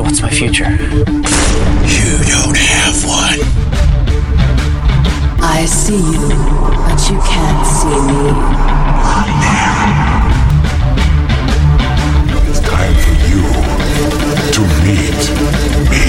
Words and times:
So 0.00 0.04
what's 0.04 0.22
my 0.22 0.30
future? 0.30 0.64
You 0.64 0.76
don't 2.24 2.56
have 2.56 3.04
one. 3.04 3.40
I 5.44 5.66
see 5.68 6.00
you, 6.00 6.28
but 6.88 6.96
you 7.04 7.20
can't 7.20 7.66
see 7.68 8.00
me. 8.08 8.32
It's 12.48 12.60
time 12.64 12.96
for 12.96 13.12
you 13.28 13.44
to 14.56 14.62
meet 14.80 15.20
me. 15.92 16.08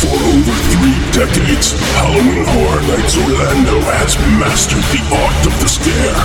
For 0.00 0.16
over 0.16 0.56
three 0.72 0.96
decades, 1.12 1.76
Halloween 1.92 2.46
Horror 2.48 2.80
Nights 2.88 3.16
Orlando 3.18 3.76
has 3.92 4.16
mastered 4.40 4.86
the 4.96 5.04
art 5.12 5.44
of 5.44 5.52
the 5.60 5.68
scare. 5.68 6.24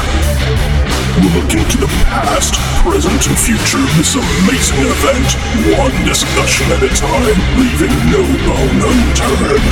We'll 1.19 1.33
look 1.43 1.51
into 1.51 1.77
the 1.77 1.87
past, 2.07 2.55
present, 2.83 3.27
and 3.27 3.37
future 3.37 3.77
of 3.77 3.91
this 3.97 4.15
amazing 4.15 4.79
event, 4.79 5.29
one 5.77 5.91
discussion 6.07 6.65
at 6.71 6.81
a 6.83 6.89
time, 6.95 7.37
leaving 7.59 7.91
no 8.07 8.23
bone 8.47 8.79
unturned. 8.87 9.71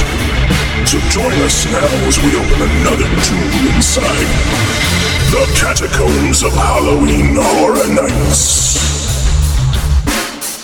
So 0.88 0.99
join 1.09 1.32
us 1.44 1.66
now 1.72 1.88
as 2.08 2.18
we 2.20 2.35
open 2.35 2.59
another 2.68 3.08
tomb 3.23 3.76
inside 3.76 4.27
the 5.32 5.44
catacombs 5.59 6.44
of 6.44 6.52
Halloween 6.54 7.35
Horror 7.38 7.88
Nights. 7.94 8.77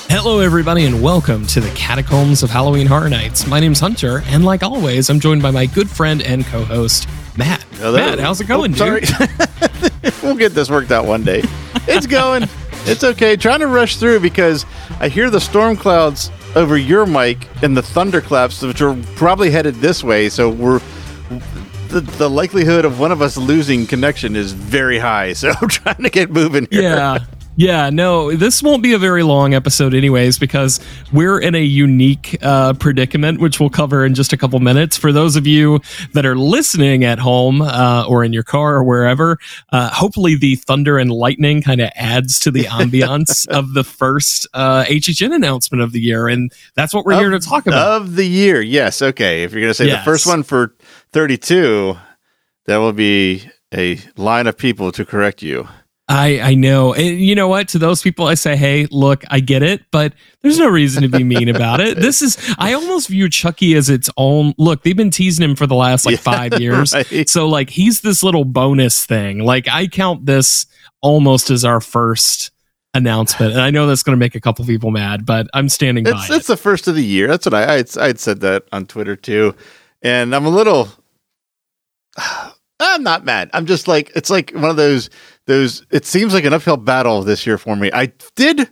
Hello, 0.09 0.39
everybody, 0.39 0.85
and 0.85 1.01
welcome 1.01 1.45
to 1.47 1.59
the 1.59 1.69
Catacombs 1.71 2.43
of 2.43 2.49
Halloween 2.49 2.87
Horror 2.87 3.09
Nights. 3.09 3.47
My 3.47 3.59
name's 3.59 3.79
Hunter, 3.79 4.21
and 4.27 4.45
like 4.45 4.63
always, 4.63 5.09
I'm 5.09 5.19
joined 5.19 5.41
by 5.41 5.51
my 5.51 5.65
good 5.65 5.89
friend 5.89 6.21
and 6.21 6.45
co 6.45 6.63
host, 6.63 7.07
Matt. 7.37 7.63
Hello. 7.73 7.97
Matt, 7.97 8.19
how's 8.19 8.39
it 8.41 8.47
going, 8.47 8.73
Oh, 8.79 8.99
dude? 8.99 9.09
we'll 10.23 10.35
get 10.35 10.53
this 10.53 10.69
worked 10.69 10.91
out 10.91 11.05
one 11.05 11.23
day. 11.23 11.43
It's 11.87 12.07
going. 12.07 12.43
it's 12.85 13.03
okay. 13.03 13.35
Trying 13.35 13.59
to 13.59 13.67
rush 13.67 13.97
through 13.97 14.19
because 14.19 14.65
I 14.99 15.09
hear 15.09 15.29
the 15.29 15.39
storm 15.41 15.75
clouds 15.77 16.31
over 16.55 16.77
your 16.77 17.05
mic 17.05 17.47
and 17.63 17.75
the 17.75 17.81
thunderclaps, 17.81 18.61
which 18.61 18.81
are 18.81 18.95
probably 19.15 19.49
headed 19.49 19.75
this 19.75 20.03
way. 20.03 20.29
So 20.29 20.49
we're 20.49 20.79
the, 21.89 22.01
the 22.01 22.29
likelihood 22.29 22.85
of 22.85 22.99
one 22.99 23.11
of 23.11 23.21
us 23.21 23.37
losing 23.37 23.85
connection 23.85 24.35
is 24.35 24.51
very 24.51 24.99
high. 24.99 25.33
So 25.43 25.51
I'm 25.61 25.67
trying 25.67 26.03
to 26.03 26.09
get 26.09 26.29
moving 26.31 26.67
here. 26.71 26.83
Yeah. 26.83 27.25
Yeah, 27.55 27.91
no, 27.91 28.35
this 28.35 28.63
won't 28.63 28.81
be 28.81 28.93
a 28.93 28.97
very 28.97 29.21
long 29.21 29.53
episode, 29.53 29.93
anyways, 29.93 30.39
because 30.39 30.79
we're 31.11 31.39
in 31.39 31.53
a 31.53 31.61
unique 31.61 32.35
uh, 32.41 32.73
predicament, 32.73 33.39
which 33.39 33.59
we'll 33.59 33.69
cover 33.69 34.03
in 34.03 34.15
just 34.15 34.33
a 34.33 34.37
couple 34.37 34.59
minutes. 34.59 34.97
For 34.97 35.11
those 35.11 35.35
of 35.35 35.45
you 35.45 35.79
that 36.13 36.25
are 36.25 36.35
listening 36.35 37.03
at 37.03 37.19
home 37.19 37.61
uh, 37.61 38.05
or 38.07 38.23
in 38.23 38.33
your 38.33 38.41
car 38.41 38.77
or 38.77 38.83
wherever, 38.83 39.37
uh, 39.71 39.89
hopefully 39.91 40.35
the 40.35 40.55
thunder 40.55 40.97
and 40.97 41.11
lightning 41.11 41.61
kind 41.61 41.79
of 41.79 41.91
adds 41.95 42.39
to 42.39 42.49
the 42.49 42.63
ambiance 42.63 43.47
of 43.47 43.73
the 43.75 43.83
first 43.83 44.47
uh, 44.55 44.85
HHN 44.85 45.33
announcement 45.35 45.83
of 45.83 45.91
the 45.91 46.01
year. 46.01 46.27
And 46.27 46.51
that's 46.75 46.91
what 46.93 47.05
we're 47.05 47.19
here 47.19 47.29
to 47.29 47.39
talk 47.39 47.67
about. 47.67 48.01
Of 48.01 48.15
the 48.15 48.25
year. 48.25 48.61
Yes. 48.61 48.99
Okay. 48.99 49.43
If 49.43 49.51
you're 49.51 49.61
going 49.61 49.69
to 49.69 49.75
say 49.75 49.85
Yes. 49.85 49.99
the 50.03 50.11
first 50.11 50.25
one 50.25 50.41
for 50.41 50.73
32, 51.11 51.97
there 52.65 52.79
will 52.79 52.93
be 52.93 53.43
a 53.71 53.99
line 54.17 54.47
of 54.47 54.57
people 54.57 54.91
to 54.91 55.05
correct 55.05 55.43
you. 55.43 55.67
I 56.09 56.39
I 56.41 56.53
know. 56.55 56.93
And 56.93 57.19
you 57.21 57.33
know 57.33 57.47
what? 57.47 57.69
To 57.69 57.79
those 57.79 58.01
people 58.01 58.27
I 58.27 58.33
say, 58.33 58.55
"Hey, 58.57 58.87
look, 58.91 59.23
I 59.29 59.39
get 59.39 59.63
it, 59.63 59.83
but 59.91 60.13
there's 60.41 60.59
no 60.59 60.67
reason 60.67 61.01
to 61.03 61.07
be 61.09 61.23
mean 61.23 61.47
about 61.47 61.79
it." 61.79 61.97
This 61.97 62.21
is 62.21 62.37
I 62.57 62.73
almost 62.73 63.07
view 63.07 63.29
Chucky 63.29 63.73
as 63.75 63.89
its 63.89 64.09
own. 64.17 64.53
Look, 64.57 64.83
they've 64.83 64.97
been 64.97 65.11
teasing 65.11 65.49
him 65.49 65.55
for 65.55 65.65
the 65.65 65.75
last 65.75 66.05
like 66.05 66.15
Yeah, 66.25 66.49
5 66.49 66.59
years. 66.59 66.93
right. 66.93 67.29
So 67.29 67.47
like 67.47 67.69
he's 67.69 68.01
this 68.01 68.21
little 68.21 68.43
bonus 68.43 69.05
thing. 69.05 69.39
Like 69.39 69.67
I 69.69 69.87
count 69.87 70.25
this 70.25 70.65
almost 71.01 71.49
as 71.49 71.63
our 71.63 71.79
first 71.79 72.51
announcement. 72.93 73.53
And 73.53 73.61
I 73.61 73.69
know 73.71 73.87
that's 73.87 74.03
going 74.03 74.15
to 74.15 74.19
make 74.19 74.35
a 74.35 74.41
couple 74.41 74.63
people 74.65 74.91
mad, 74.91 75.25
but 75.25 75.47
I'm 75.53 75.67
standing 75.69 76.03
by 76.03 76.11
It's 76.11 76.29
it. 76.29 76.35
it's 76.35 76.47
the 76.47 76.57
first 76.57 76.87
of 76.87 76.95
the 76.95 77.03
year. 77.03 77.27
That's 77.27 77.45
what 77.45 77.53
I 77.53 77.75
I'd, 77.75 77.97
I'd 77.97 78.19
said 78.19 78.41
that 78.41 78.63
on 78.73 78.85
Twitter 78.87 79.15
too, 79.15 79.55
and 80.01 80.35
I'm 80.35 80.45
a 80.45 80.49
little. 80.49 80.89
I'm 82.79 83.03
not 83.03 83.23
mad. 83.23 83.49
I'm 83.53 83.65
just 83.65 83.87
like 83.87 84.11
it's 84.15 84.29
like 84.29 84.51
one 84.51 84.69
of 84.69 84.75
those 84.75 85.09
those. 85.45 85.85
It 85.91 86.05
seems 86.05 86.33
like 86.33 86.45
an 86.45 86.53
uphill 86.53 86.77
battle 86.77 87.21
this 87.23 87.45
year 87.45 87.57
for 87.57 87.75
me. 87.75 87.89
I 87.93 88.11
did 88.35 88.69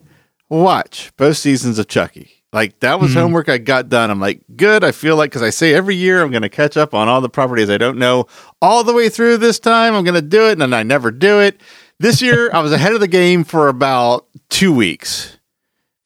watch 0.49 1.11
both 1.17 1.37
seasons 1.37 1.79
of 1.79 1.87
Chucky. 1.87 2.31
Like 2.53 2.79
that 2.81 2.99
was 2.99 3.11
Mhm. 3.11 3.21
homework 3.21 3.47
I 3.49 3.57
got 3.57 3.87
done. 3.87 4.11
I'm 4.11 4.19
like, 4.19 4.41
good. 4.57 4.83
I 4.83 4.91
feel 4.91 5.15
like 5.15 5.29
because 5.31 5.41
I 5.41 5.51
say 5.51 5.73
every 5.73 5.95
year 5.95 6.21
I'm 6.21 6.31
going 6.31 6.41
to 6.41 6.49
catch 6.49 6.75
up 6.75 6.93
on 6.93 7.07
all 7.07 7.21
the 7.21 7.29
properties 7.29 7.69
I 7.69 7.77
don't 7.77 7.97
know 7.97 8.25
all 8.61 8.83
the 8.83 8.93
way 8.93 9.07
through 9.07 9.37
this 9.37 9.57
time. 9.59 9.95
I'm 9.95 10.03
going 10.03 10.15
to 10.15 10.21
do 10.21 10.47
it, 10.47 10.53
and 10.53 10.61
then 10.61 10.73
I 10.73 10.83
never 10.83 11.11
do 11.11 11.39
it. 11.39 11.61
This 11.99 12.21
year 12.21 12.49
I 12.53 12.59
was 12.59 12.73
ahead 12.73 12.93
of 12.93 12.99
the 12.99 13.07
game 13.07 13.45
for 13.45 13.69
about 13.69 14.27
two 14.49 14.73
weeks 14.73 15.37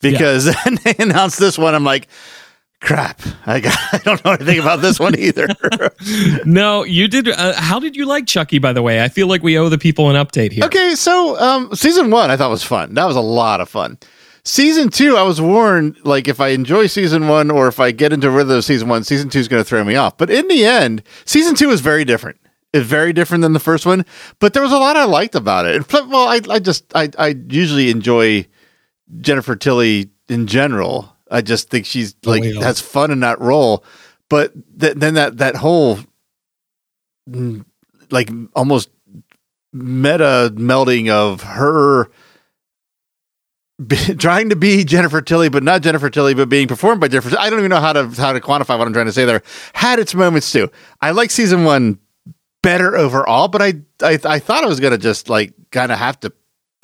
because 0.02 0.46
then 0.46 0.78
they 0.84 0.94
announced 1.00 1.40
this 1.40 1.58
one. 1.58 1.74
I'm 1.74 1.84
like, 1.84 2.08
crap. 2.86 3.22
I 3.46 3.60
got. 3.60 3.78
I 3.92 3.98
don't 4.00 4.24
know 4.24 4.32
anything 4.32 4.60
about 4.60 4.82
this 4.82 5.00
one 5.00 5.18
either. 5.18 5.48
no, 6.46 6.84
you 6.84 7.08
did 7.08 7.28
uh, 7.30 7.54
how 7.54 7.80
did 7.80 7.96
you 7.96 8.06
like 8.06 8.28
Chucky 8.28 8.60
by 8.60 8.74
the 8.74 8.82
way? 8.82 9.04
I 9.04 9.10
feel 9.10 9.28
like 9.28 9.44
we 9.44 9.58
owe 9.58 9.70
the 9.70 9.78
people 9.78 10.10
an 10.10 10.16
update 10.16 10.52
here. 10.52 10.64
okay, 10.66 10.96
so 10.96 11.40
um, 11.40 11.74
season 11.76 12.12
one 12.12 12.32
I 12.32 12.38
thought 12.38 12.50
was 12.50 12.64
fun. 12.64 12.94
That 12.94 13.06
was 13.06 13.16
a 13.16 13.22
lot 13.22 13.62
of 13.62 13.70
fun. 13.70 13.98
Season 14.48 14.90
two, 14.90 15.18
I 15.18 15.24
was 15.24 15.42
warned 15.42 15.98
like 16.04 16.28
if 16.28 16.40
I 16.40 16.50
enjoy 16.50 16.86
season 16.86 17.28
one 17.28 17.50
or 17.50 17.68
if 17.68 17.80
I 17.80 17.90
get 17.90 18.14
into 18.14 18.30
rhythm 18.30 18.58
of 18.58 18.64
season 18.64 18.88
one, 18.88 19.04
season 19.04 19.28
two 19.28 19.40
is 19.40 19.48
going 19.48 19.64
to 19.64 19.68
throw 19.68 19.84
me 19.84 19.96
off. 19.96 20.18
But 20.18 20.30
in 20.30 20.48
the 20.48 20.66
end, 20.66 21.02
season 21.26 21.56
two 21.56 21.72
is 21.72 21.82
very 21.82 22.06
different. 22.06 22.40
It's 22.72 22.86
very 22.86 23.12
different 23.12 23.42
than 23.42 23.54
the 23.54 23.60
first 23.60 23.86
one, 23.86 24.06
but 24.40 24.54
there 24.54 24.62
was 24.62 24.72
a 24.72 24.78
lot 24.78 24.98
I 24.98 25.06
liked 25.06 25.34
about 25.34 25.66
it. 25.66 25.92
Well, 25.92 26.28
I, 26.28 26.42
I 26.50 26.60
just 26.60 26.86
I, 26.94 27.10
I 27.18 27.36
usually 27.48 27.90
enjoy 27.90 28.46
Jennifer 29.20 29.56
Tilly 29.56 30.12
in 30.30 30.46
general. 30.46 31.15
I 31.30 31.42
just 31.42 31.70
think 31.70 31.86
she's 31.86 32.16
like 32.24 32.42
we 32.42 32.56
all. 32.56 32.64
has 32.64 32.80
fun 32.80 33.12
in 33.12 33.22
that 33.22 33.40
role. 33.40 33.84
But 34.30 34.54
th- 34.80 34.96
then 34.96 35.16
that 35.16 35.38
that 35.38 35.56
whole 35.56 36.00
mm, 37.30 37.66
like 38.12 38.30
almost 38.56 38.90
meta 39.74 40.52
melding 40.56 41.10
of 41.10 41.42
her 41.42 42.10
be, 43.86 43.96
trying 44.18 44.50
to 44.50 44.56
be 44.56 44.84
Jennifer 44.84 45.22
Tilly, 45.22 45.50
but 45.50 45.64
not 45.64 45.82
Jennifer 45.82 46.10
Tilly, 46.10 46.34
but 46.34 46.50
being 46.50 46.68
performed 46.68 47.02
by 47.02 47.08
Jennifer. 47.08 47.36
I 47.38 47.50
don't 47.50 47.60
even 47.60 47.70
know 47.70 47.80
how 47.80 47.94
to 47.94 48.08
how 48.10 48.34
to 48.34 48.40
quantify 48.40 48.78
what 48.78 48.88
I'm 48.88 48.94
trying 48.94 49.08
to 49.08 49.12
say 49.14 49.26
there. 49.26 49.42
Had 49.74 50.00
its 50.00 50.16
moments 50.16 50.52
too. 50.52 50.70
I 51.02 51.12
like 51.12 51.32
season 51.32 51.64
one 51.64 52.00
better 52.64 52.96
overall, 52.96 53.48
but 53.48 53.62
I 53.62 53.74
I, 54.02 54.20
I 54.26 54.40
thought 54.40 54.64
I 54.64 54.68
was 54.68 54.80
gonna 54.80 54.98
just 54.98 55.30
like 55.30 55.54
kind 55.72 55.92
of 55.92 55.98
have 56.00 56.20
to 56.22 56.32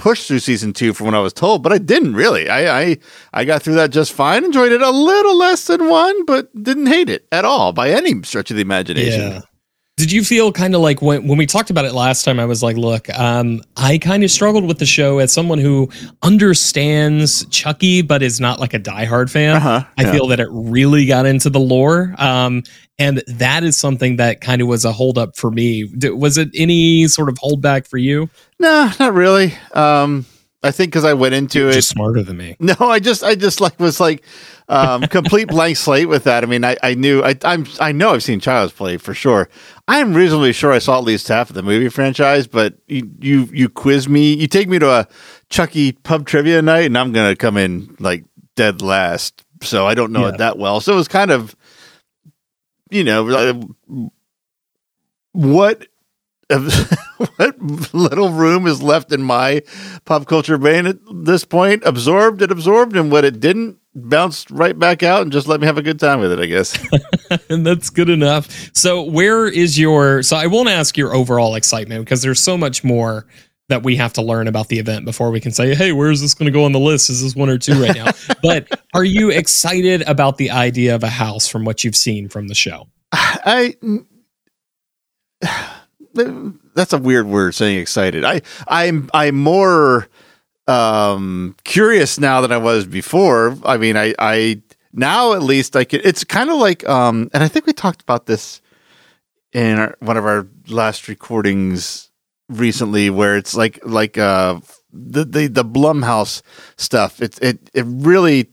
push 0.01 0.27
through 0.27 0.39
season 0.39 0.73
two 0.73 0.93
from 0.93 1.05
what 1.05 1.15
I 1.15 1.19
was 1.19 1.31
told, 1.31 1.61
but 1.61 1.71
I 1.71 1.77
didn't 1.77 2.15
really. 2.15 2.49
I 2.49 2.81
I 2.81 2.97
I 3.33 3.45
got 3.45 3.61
through 3.61 3.75
that 3.75 3.91
just 3.91 4.11
fine. 4.11 4.43
Enjoyed 4.43 4.71
it 4.71 4.81
a 4.81 4.89
little 4.89 5.37
less 5.37 5.67
than 5.67 5.87
one, 5.87 6.25
but 6.25 6.51
didn't 6.61 6.87
hate 6.87 7.09
it 7.09 7.27
at 7.31 7.45
all 7.45 7.71
by 7.71 7.91
any 7.91 8.21
stretch 8.23 8.49
of 8.49 8.55
the 8.57 8.63
imagination. 8.63 9.31
Yeah. 9.31 9.41
Did 9.97 10.11
you 10.11 10.23
feel 10.23 10.51
kind 10.51 10.73
of 10.73 10.81
like 10.81 11.03
when 11.03 11.27
when 11.27 11.37
we 11.37 11.45
talked 11.45 11.69
about 11.69 11.85
it 11.85 11.93
last 11.93 12.25
time? 12.25 12.39
I 12.39 12.45
was 12.45 12.63
like, 12.63 12.75
look, 12.75 13.07
um, 13.19 13.61
I 13.77 13.99
kind 13.99 14.23
of 14.23 14.31
struggled 14.31 14.65
with 14.65 14.79
the 14.79 14.85
show 14.85 15.19
as 15.19 15.31
someone 15.31 15.59
who 15.59 15.89
understands 16.23 17.45
Chucky, 17.51 18.01
but 18.01 18.23
is 18.23 18.39
not 18.41 18.59
like 18.59 18.73
a 18.73 18.79
diehard 18.79 19.29
fan. 19.29 19.57
Uh-huh, 19.57 19.83
I 19.99 20.03
yeah. 20.03 20.11
feel 20.11 20.25
that 20.27 20.39
it 20.39 20.47
really 20.51 21.05
got 21.05 21.27
into 21.27 21.51
the 21.51 21.59
lore, 21.59 22.15
um, 22.17 22.63
and 23.01 23.23
that 23.27 23.63
is 23.63 23.77
something 23.77 24.17
that 24.17 24.41
kind 24.41 24.61
of 24.61 24.67
was 24.67 24.85
a 24.85 24.91
holdup 24.91 25.35
for 25.35 25.49
me. 25.51 25.85
D- 25.87 26.09
was 26.09 26.37
it 26.37 26.49
any 26.55 27.07
sort 27.07 27.29
of 27.29 27.35
holdback 27.35 27.87
for 27.87 27.97
you? 27.97 28.29
No, 28.59 28.91
not 28.99 29.13
really. 29.13 29.53
Um, 29.73 30.25
I 30.63 30.69
think 30.71 30.91
because 30.91 31.05
I 31.05 31.13
went 31.13 31.33
into 31.33 31.69
it 31.69 31.73
Just 31.73 31.89
smarter 31.89 32.21
than 32.21 32.37
me. 32.37 32.55
No, 32.59 32.75
I 32.79 32.99
just 32.99 33.23
I 33.23 33.33
just 33.33 33.59
like 33.61 33.79
was 33.79 33.99
like 33.99 34.23
um 34.69 35.01
complete 35.03 35.47
blank 35.47 35.75
slate 35.77 36.07
with 36.07 36.25
that. 36.25 36.43
I 36.43 36.47
mean, 36.47 36.63
I, 36.63 36.77
I 36.83 36.93
knew 36.93 37.23
I 37.23 37.35
I'm 37.43 37.65
I 37.79 37.91
know 37.91 38.11
I've 38.11 38.21
seen 38.23 38.39
Child's 38.39 38.71
Play 38.71 38.97
for 38.97 39.13
sure. 39.15 39.49
I'm 39.87 40.13
reasonably 40.13 40.53
sure 40.53 40.71
I 40.71 40.77
saw 40.79 40.97
at 40.99 41.03
least 41.03 41.27
half 41.29 41.49
of 41.49 41.55
the 41.55 41.63
movie 41.63 41.89
franchise, 41.89 42.45
but 42.45 42.75
you 42.87 43.09
you, 43.19 43.49
you 43.51 43.69
quiz 43.69 44.07
me, 44.07 44.33
you 44.35 44.47
take 44.47 44.69
me 44.69 44.77
to 44.79 44.89
a 44.91 45.07
Chucky 45.49 45.93
pub 45.93 46.27
trivia 46.27 46.61
night, 46.61 46.85
and 46.85 46.97
I'm 46.97 47.11
gonna 47.11 47.35
come 47.35 47.57
in 47.57 47.95
like 47.99 48.23
dead 48.55 48.81
last. 48.83 49.43
So 49.63 49.87
I 49.87 49.95
don't 49.95 50.11
know 50.11 50.21
Yeah. 50.27 50.33
it 50.33 50.37
that 50.37 50.57
well. 50.59 50.79
So 50.79 50.93
it 50.93 50.95
was 50.95 51.07
kind 51.07 51.29
of, 51.31 51.55
you 52.91 53.03
know, 53.03 53.23
what 55.31 55.87
what 57.37 57.93
little 57.93 58.29
room 58.29 58.67
is 58.67 58.81
left 58.81 59.13
in 59.13 59.21
my 59.21 59.61
pop 60.03 60.27
culture 60.27 60.57
brain 60.57 60.85
at 60.85 60.97
this 61.09 61.45
point 61.45 61.81
absorbed 61.85 62.41
it 62.41 62.51
absorbed 62.51 62.93
and 62.97 63.09
what 63.09 63.23
it 63.23 63.39
didn't 63.39 63.77
bounced 63.95 64.51
right 64.51 64.77
back 64.77 65.01
out 65.01 65.21
and 65.21 65.31
just 65.31 65.47
let 65.47 65.61
me 65.61 65.65
have 65.65 65.77
a 65.77 65.81
good 65.81 65.97
time 65.97 66.19
with 66.19 66.29
it 66.29 66.39
i 66.39 66.45
guess 66.45 66.77
and 67.49 67.65
that's 67.65 67.89
good 67.89 68.09
enough. 68.09 68.71
So, 68.73 69.03
where 69.03 69.47
is 69.47 69.79
your? 69.79 70.23
So, 70.23 70.35
I 70.35 70.47
won't 70.47 70.69
ask 70.69 70.97
your 70.97 71.13
overall 71.15 71.55
excitement 71.55 72.05
because 72.05 72.21
there's 72.21 72.39
so 72.39 72.57
much 72.57 72.83
more 72.83 73.25
that 73.71 73.83
we 73.83 73.95
have 73.97 74.13
to 74.13 74.21
learn 74.21 74.47
about 74.47 74.67
the 74.67 74.79
event 74.79 75.05
before 75.05 75.31
we 75.31 75.39
can 75.39 75.51
say, 75.51 75.75
"Hey, 75.75 75.91
where 75.91 76.11
is 76.11 76.21
this 76.21 76.33
going 76.33 76.45
to 76.45 76.51
go 76.51 76.63
on 76.65 76.71
the 76.71 76.79
list? 76.79 77.09
Is 77.09 77.21
this 77.21 77.35
one 77.35 77.49
or 77.49 77.57
two 77.57 77.81
right 77.81 77.95
now?" 77.95 78.11
but 78.43 78.67
are 78.93 79.03
you 79.03 79.29
excited 79.29 80.03
about 80.03 80.37
the 80.37 80.51
idea 80.51 80.95
of 80.95 81.03
a 81.03 81.09
house 81.09 81.47
from 81.47 81.65
what 81.65 81.83
you've 81.83 81.95
seen 81.95 82.29
from 82.29 82.47
the 82.47 82.55
show? 82.55 82.87
i 83.13 83.75
that's 86.75 86.93
a 86.93 86.97
weird 86.97 87.25
word 87.25 87.55
saying 87.55 87.79
excited 87.79 88.25
i 88.25 88.41
i'm 88.67 89.09
i'm 89.13 89.33
more 89.33 90.09
um 90.67 91.55
curious 91.63 92.19
now 92.19 92.41
than 92.41 92.51
I 92.51 92.57
was 92.57 92.85
before. 92.85 93.57
I 93.65 93.77
mean, 93.77 93.97
I 93.97 94.13
I 94.19 94.61
now 94.93 95.33
at 95.33 95.43
least 95.43 95.75
I 95.75 95.83
could. 95.83 96.05
It's 96.05 96.23
kind 96.23 96.49
of 96.49 96.57
like 96.57 96.87
um, 96.87 97.29
and 97.33 97.43
I 97.43 97.47
think 97.47 97.65
we 97.65 97.73
talked 97.73 98.01
about 98.01 98.25
this 98.25 98.61
in 99.53 99.79
our, 99.79 99.95
one 99.99 100.17
of 100.17 100.25
our 100.25 100.47
last 100.67 101.07
recordings 101.07 102.10
recently, 102.51 103.09
where 103.09 103.37
it's 103.37 103.55
like 103.55 103.79
like 103.85 104.17
uh 104.17 104.59
the 104.91 105.25
the 105.25 105.47
the 105.47 105.65
Blumhouse 105.65 106.41
stuff. 106.77 107.21
It 107.21 107.39
it 107.41 107.69
it 107.73 107.85
really 107.87 108.51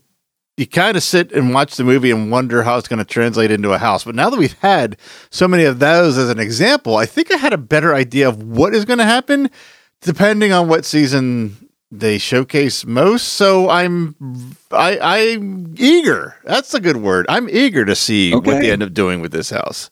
you 0.57 0.67
kind 0.67 0.97
of 0.97 1.03
sit 1.03 1.31
and 1.31 1.53
watch 1.53 1.77
the 1.77 1.85
movie 1.85 2.11
and 2.11 2.29
wonder 2.29 2.63
how 2.63 2.77
it's 2.77 2.89
going 2.89 2.99
to 2.99 3.05
translate 3.05 3.49
into 3.49 3.71
a 3.71 3.77
house. 3.77 4.03
But 4.03 4.15
now 4.15 4.29
that 4.29 4.37
we've 4.37 4.57
had 4.59 4.97
so 5.31 5.47
many 5.47 5.63
of 5.63 5.79
those 5.79 6.17
as 6.17 6.29
an 6.29 6.39
example, 6.39 6.97
I 6.97 7.05
think 7.05 7.31
I 7.31 7.37
had 7.37 7.53
a 7.53 7.57
better 7.57 7.95
idea 7.95 8.27
of 8.27 8.43
what 8.43 8.75
is 8.75 8.83
going 8.83 8.99
to 8.99 9.05
happen 9.05 9.49
depending 10.01 10.51
on 10.51 10.67
what 10.67 10.83
season 10.83 11.69
they 11.91 12.17
showcase 12.17 12.85
most. 12.85 13.29
So 13.29 13.69
I'm 13.69 14.15
I 14.71 14.99
I'm 14.99 15.75
eager. 15.77 16.35
That's 16.43 16.73
a 16.73 16.79
good 16.79 16.97
word. 16.97 17.25
I'm 17.29 17.49
eager 17.49 17.85
to 17.85 17.95
see 17.95 18.33
what 18.33 18.59
they 18.59 18.71
end 18.71 18.83
up 18.83 18.93
doing 18.93 19.21
with 19.21 19.31
this 19.31 19.49
house. 19.49 19.89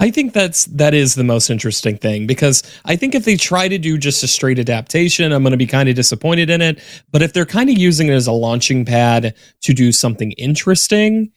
I 0.00 0.10
think 0.10 0.32
that's 0.32 0.64
that 0.64 0.94
is 0.94 1.14
the 1.14 1.24
most 1.24 1.50
interesting 1.50 1.96
thing 1.98 2.26
because 2.26 2.62
I 2.86 2.96
think 2.96 3.14
if 3.14 3.24
they 3.26 3.36
try 3.36 3.68
to 3.68 3.78
do 3.78 3.98
just 3.98 4.24
a 4.24 4.28
straight 4.28 4.58
adaptation, 4.58 5.30
I'm 5.30 5.42
going 5.42 5.50
to 5.52 5.58
be 5.58 5.66
kind 5.66 5.88
of 5.90 5.94
disappointed 5.94 6.48
in 6.48 6.62
it. 6.62 6.80
But 7.12 7.20
if 7.22 7.34
they're 7.34 7.44
kind 7.46 7.68
of 7.68 7.76
using 7.76 8.08
it 8.08 8.14
as 8.14 8.26
a 8.26 8.32
launching 8.32 8.84
pad 8.86 9.34
to 9.60 9.74
do 9.74 9.92
something 9.92 10.32
interesting, 10.32 11.30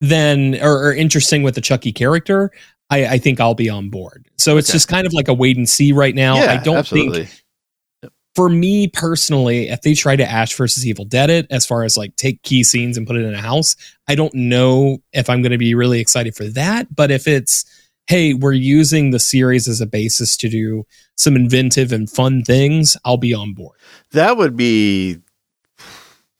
then 0.00 0.58
or, 0.62 0.86
or 0.88 0.94
interesting 0.94 1.42
with 1.42 1.54
the 1.54 1.60
Chucky 1.60 1.92
character, 1.92 2.50
I, 2.88 3.06
I 3.06 3.18
think 3.18 3.38
I'll 3.38 3.54
be 3.54 3.68
on 3.68 3.90
board. 3.90 4.26
So 4.38 4.56
it's 4.56 4.70
Okay. 4.70 4.76
just 4.76 4.88
kind 4.88 5.06
of 5.06 5.12
like 5.12 5.28
a 5.28 5.34
wait 5.34 5.58
and 5.58 5.68
see 5.68 5.92
right 5.92 6.14
now. 6.14 6.36
yeah, 6.36 6.52
I 6.52 6.56
don't 6.56 6.78
absolutely. 6.78 7.26
think 7.26 8.12
for 8.34 8.48
me 8.48 8.88
personally, 8.88 9.68
if 9.68 9.82
they 9.82 9.92
try 9.92 10.16
to 10.16 10.24
Ash 10.24 10.54
versus 10.56 10.86
Evil 10.86 11.04
Dead 11.04 11.28
it, 11.28 11.46
as 11.50 11.66
far 11.66 11.82
as 11.84 11.98
like 11.98 12.16
take 12.16 12.42
key 12.44 12.64
scenes 12.64 12.96
and 12.96 13.06
put 13.06 13.16
it 13.16 13.24
in 13.26 13.34
a 13.34 13.40
house, 13.40 13.76
I 14.08 14.14
don't 14.14 14.32
know 14.32 14.98
if 15.12 15.28
I'm 15.28 15.42
going 15.42 15.52
to 15.52 15.58
be 15.58 15.74
really 15.74 16.00
excited 16.00 16.34
for 16.34 16.44
that. 16.44 16.94
But 16.94 17.10
if 17.10 17.28
it's, 17.28 17.66
hey, 18.06 18.34
we're 18.34 18.52
using 18.52 19.10
the 19.10 19.18
series 19.20 19.68
as 19.68 19.80
a 19.80 19.86
basis 19.86 20.36
to 20.38 20.48
do 20.48 20.84
some 21.16 21.36
inventive 21.36 21.92
and 21.92 22.10
fun 22.10 22.42
things, 22.42 22.96
I'll 23.04 23.16
be 23.16 23.34
on 23.34 23.54
board. 23.54 23.76
that 24.12 24.36
would 24.36 24.56
be 24.56 25.20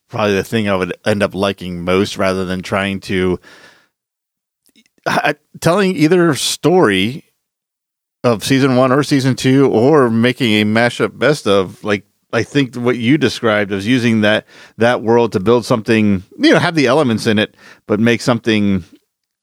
probably 0.09 0.35
the 0.35 0.43
thing 0.43 0.67
I 0.67 0.75
would 0.75 0.93
end 1.05 1.23
up 1.23 1.33
liking 1.33 1.83
most 1.83 2.17
rather 2.17 2.43
than 2.45 2.61
trying 2.61 2.99
to 3.01 3.39
I, 5.07 5.35
telling 5.61 5.95
either 5.95 6.35
story 6.35 7.23
of 8.23 8.43
season 8.43 8.75
one 8.75 8.91
or 8.91 9.03
season 9.03 9.35
two 9.35 9.71
or 9.71 10.09
making 10.09 10.51
a 10.53 10.65
mashup 10.65 11.17
best 11.17 11.47
of 11.47 11.83
like 11.83 12.05
I 12.33 12.43
think 12.43 12.75
what 12.75 12.97
you 12.97 13.17
described 13.17 13.71
as 13.71 13.87
using 13.87 14.21
that 14.21 14.45
that 14.77 15.01
world 15.01 15.31
to 15.31 15.39
build 15.39 15.65
something 15.65 16.23
you 16.37 16.51
know 16.51 16.59
have 16.59 16.75
the 16.75 16.87
elements 16.87 17.25
in 17.25 17.39
it 17.39 17.55
but 17.87 17.99
make 17.99 18.21
something 18.21 18.83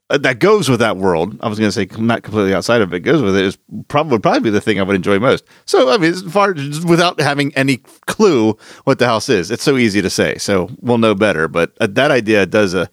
that 0.08 0.38
goes 0.38 0.68
with 0.70 0.80
that 0.80 0.96
world. 0.96 1.38
I 1.40 1.48
was 1.48 1.58
going 1.58 1.70
to 1.70 1.72
say 1.72 1.86
not 2.00 2.22
completely 2.22 2.54
outside 2.54 2.80
of 2.80 2.94
it 2.94 3.00
goes 3.00 3.20
with 3.20 3.36
it 3.36 3.44
is 3.44 3.58
probably 3.88 4.12
would 4.12 4.22
probably 4.22 4.40
be 4.40 4.50
the 4.50 4.60
thing 4.60 4.80
I 4.80 4.82
would 4.82 4.96
enjoy 4.96 5.18
most. 5.18 5.44
So 5.66 5.90
I 5.90 5.98
mean, 5.98 6.12
as 6.12 6.22
far 6.22 6.54
without 6.86 7.20
having 7.20 7.54
any 7.54 7.78
clue 8.06 8.56
what 8.84 8.98
the 8.98 9.06
house 9.06 9.28
is, 9.28 9.50
it's 9.50 9.62
so 9.62 9.76
easy 9.76 10.00
to 10.00 10.08
say. 10.08 10.38
So 10.38 10.70
we'll 10.80 10.98
know 10.98 11.14
better. 11.14 11.46
But 11.46 11.76
uh, 11.80 11.88
that 11.90 12.10
idea 12.10 12.46
does 12.46 12.74
uh, 12.74 12.86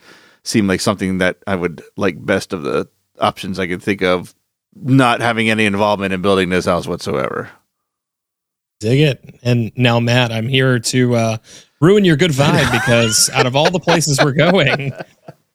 seem 0.43 0.67
like 0.67 0.81
something 0.81 1.19
that 1.19 1.37
I 1.47 1.55
would 1.55 1.81
like 1.95 2.23
best 2.25 2.51
of 2.51 2.63
the 2.63 2.89
options 3.19 3.59
I 3.59 3.67
could 3.67 3.81
think 3.81 4.01
of. 4.01 4.35
Not 4.75 5.21
having 5.21 5.49
any 5.49 5.65
involvement 5.65 6.13
in 6.13 6.21
building 6.21 6.49
this 6.49 6.65
house 6.65 6.85
whatsoever. 6.85 7.49
Dig 8.81 8.99
it. 8.99 9.39
And 9.41 9.71
now, 9.77 10.01
Matt, 10.01 10.33
I'm 10.33 10.49
here 10.49 10.79
to 10.79 11.15
uh, 11.15 11.37
ruin 11.79 12.03
your 12.03 12.17
good 12.17 12.31
vibe 12.31 12.69
because 12.73 13.29
out 13.33 13.45
of 13.45 13.55
all 13.55 13.71
the 13.71 13.79
places 13.79 14.19
we're 14.21 14.33
going, 14.33 14.91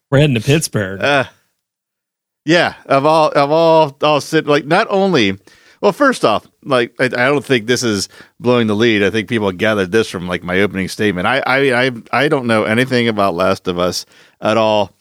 we're 0.09 0.17
heading 0.17 0.33
to 0.35 0.41
Pittsburgh. 0.41 0.99
Uh, 1.11 1.25
yeah, 2.45 2.75
of 2.85 3.05
all 3.05 3.31
of 3.31 3.51
all 3.51 3.97
all 4.01 4.21
sit 4.21 4.47
like 4.47 4.65
not 4.65 4.87
only 4.89 5.37
well, 5.81 5.91
first 5.91 6.23
off, 6.23 6.47
like 6.63 6.93
I, 6.99 7.05
I 7.05 7.09
don't 7.09 7.43
think 7.43 7.65
this 7.65 7.81
is 7.81 8.07
blowing 8.39 8.67
the 8.67 8.75
lead. 8.75 9.01
I 9.01 9.09
think 9.09 9.27
people 9.27 9.51
gathered 9.51 9.91
this 9.91 10.09
from 10.09 10.27
like 10.27 10.43
my 10.43 10.61
opening 10.61 10.87
statement. 10.87 11.27
I 11.27 11.39
I 11.39 11.85
I, 11.85 11.91
I 12.11 12.27
don't 12.27 12.45
know 12.45 12.63
anything 12.63 13.07
about 13.07 13.33
Last 13.33 13.67
of 13.67 13.79
Us 13.79 14.05
at 14.39 14.57
all. 14.57 14.95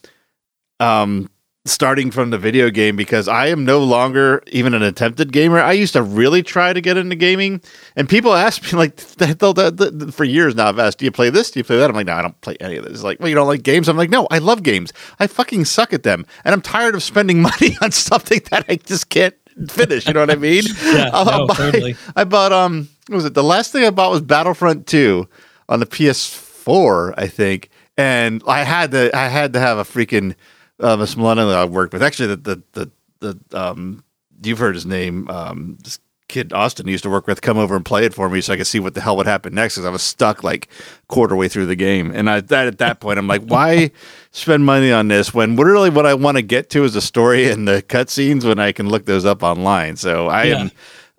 Um 0.80 1.28
starting 1.66 2.10
from 2.10 2.30
the 2.30 2.38
video 2.38 2.70
game 2.70 2.96
because 2.96 3.28
I 3.28 3.48
am 3.48 3.64
no 3.66 3.80
longer 3.84 4.42
even 4.46 4.72
an 4.72 4.82
attempted 4.82 5.30
gamer. 5.32 5.60
I 5.60 5.72
used 5.72 5.92
to 5.92 6.02
really 6.02 6.42
try 6.42 6.72
to 6.72 6.80
get 6.80 6.96
into 6.96 7.14
gaming, 7.16 7.60
and 7.96 8.08
people 8.08 8.32
ask 8.46 8.62
me 8.72 8.78
like 8.78 8.96
they'll, 8.96 9.52
they'll, 9.52 9.70
they'll- 9.70 10.10
for 10.10 10.24
years 10.24 10.54
now. 10.54 10.68
I've 10.68 10.78
asked, 10.78 10.98
"Do 10.98 11.04
you 11.04 11.10
play 11.12 11.28
this? 11.30 11.50
Do 11.50 11.60
you 11.60 11.64
play 11.64 11.76
that?" 11.78 11.90
I'm 11.90 11.96
like, 11.96 12.06
"No, 12.06 12.14
I 12.14 12.22
don't 12.22 12.40
play 12.40 12.56
any 12.60 12.76
of 12.76 12.84
this." 12.84 12.94
It's 12.94 13.02
like, 13.02 13.20
"Well, 13.20 13.28
you 13.28 13.34
don't 13.34 13.46
like 13.48 13.62
games?" 13.62 13.88
I'm 13.88 13.96
like, 13.98 14.10
"No, 14.10 14.26
I 14.30 14.38
love 14.38 14.62
games. 14.62 14.92
I 15.18 15.26
fucking 15.26 15.66
suck 15.66 15.92
at 15.92 16.02
them, 16.02 16.24
and 16.44 16.54
I'm 16.54 16.62
tired 16.62 16.94
of 16.94 17.02
spending 17.02 17.42
money 17.50 17.76
on 17.82 17.90
something 17.92 18.40
that 18.50 18.64
I 18.68 18.76
just 18.76 19.10
can't 19.10 19.34
finish." 19.68 20.06
You 20.06 20.14
know 20.14 20.20
what 20.20 20.30
I 20.30 20.36
mean? 20.36 20.62
Yeah, 20.82 21.10
I'll- 21.12 21.28
I'll 21.28 21.38
no, 21.40 21.46
buy- 21.48 21.54
totally. 21.56 21.96
I 22.16 22.24
bought 22.24 22.52
um, 22.52 22.88
what 23.08 23.16
was 23.16 23.24
it? 23.26 23.34
The 23.34 23.44
last 23.44 23.70
thing 23.72 23.84
I 23.84 23.90
bought 23.90 24.10
was 24.10 24.22
Battlefront 24.22 24.86
Two 24.86 25.28
on 25.68 25.78
the 25.80 25.86
PS4, 25.86 27.14
I 27.18 27.26
think, 27.28 27.68
and 27.98 28.42
I 28.46 28.64
had 28.64 28.92
to 28.92 29.14
I 29.16 29.28
had 29.28 29.52
to 29.52 29.60
have 29.60 29.76
a 29.78 29.84
freaking 29.84 30.34
um, 30.80 31.00
a 31.00 31.06
millennial 31.16 31.50
I 31.54 31.64
worked 31.64 31.92
with. 31.92 32.02
Actually, 32.02 32.34
the 32.36 32.62
the 32.72 32.90
the, 33.20 33.36
the 33.50 33.60
um, 33.60 34.04
you've 34.42 34.58
heard 34.58 34.74
his 34.74 34.86
name. 34.86 35.28
Um, 35.30 35.78
this 35.82 35.98
kid 36.28 36.52
Austin 36.52 36.86
used 36.86 37.02
to 37.02 37.10
work 37.10 37.26
with 37.26 37.42
come 37.42 37.58
over 37.58 37.74
and 37.74 37.84
play 37.84 38.04
it 38.04 38.14
for 38.14 38.28
me 38.30 38.40
so 38.40 38.52
I 38.52 38.56
could 38.56 38.66
see 38.68 38.78
what 38.78 38.94
the 38.94 39.00
hell 39.00 39.16
would 39.16 39.26
happen 39.26 39.52
next 39.52 39.74
because 39.74 39.84
I 39.84 39.90
was 39.90 40.00
stuck 40.02 40.44
like 40.44 40.68
quarter 41.08 41.34
way 41.34 41.48
through 41.48 41.66
the 41.66 41.74
game. 41.74 42.12
And 42.14 42.30
I 42.30 42.40
that 42.40 42.68
at 42.68 42.78
that 42.78 43.00
point 43.00 43.18
I'm 43.18 43.26
like, 43.26 43.42
why 43.42 43.90
spend 44.30 44.64
money 44.64 44.92
on 44.92 45.08
this 45.08 45.34
when 45.34 45.56
really 45.56 45.90
what 45.90 46.06
I 46.06 46.14
want 46.14 46.36
to 46.36 46.42
get 46.42 46.70
to 46.70 46.84
is 46.84 46.94
the 46.94 47.00
story 47.00 47.50
and 47.50 47.66
the 47.66 47.82
cutscenes 47.82 48.44
when 48.44 48.60
I 48.60 48.70
can 48.70 48.88
look 48.88 49.06
those 49.06 49.24
up 49.24 49.42
online. 49.42 49.96
So 49.96 50.28
I 50.28 50.44
Yeah. 50.44 50.60
am 50.60 50.70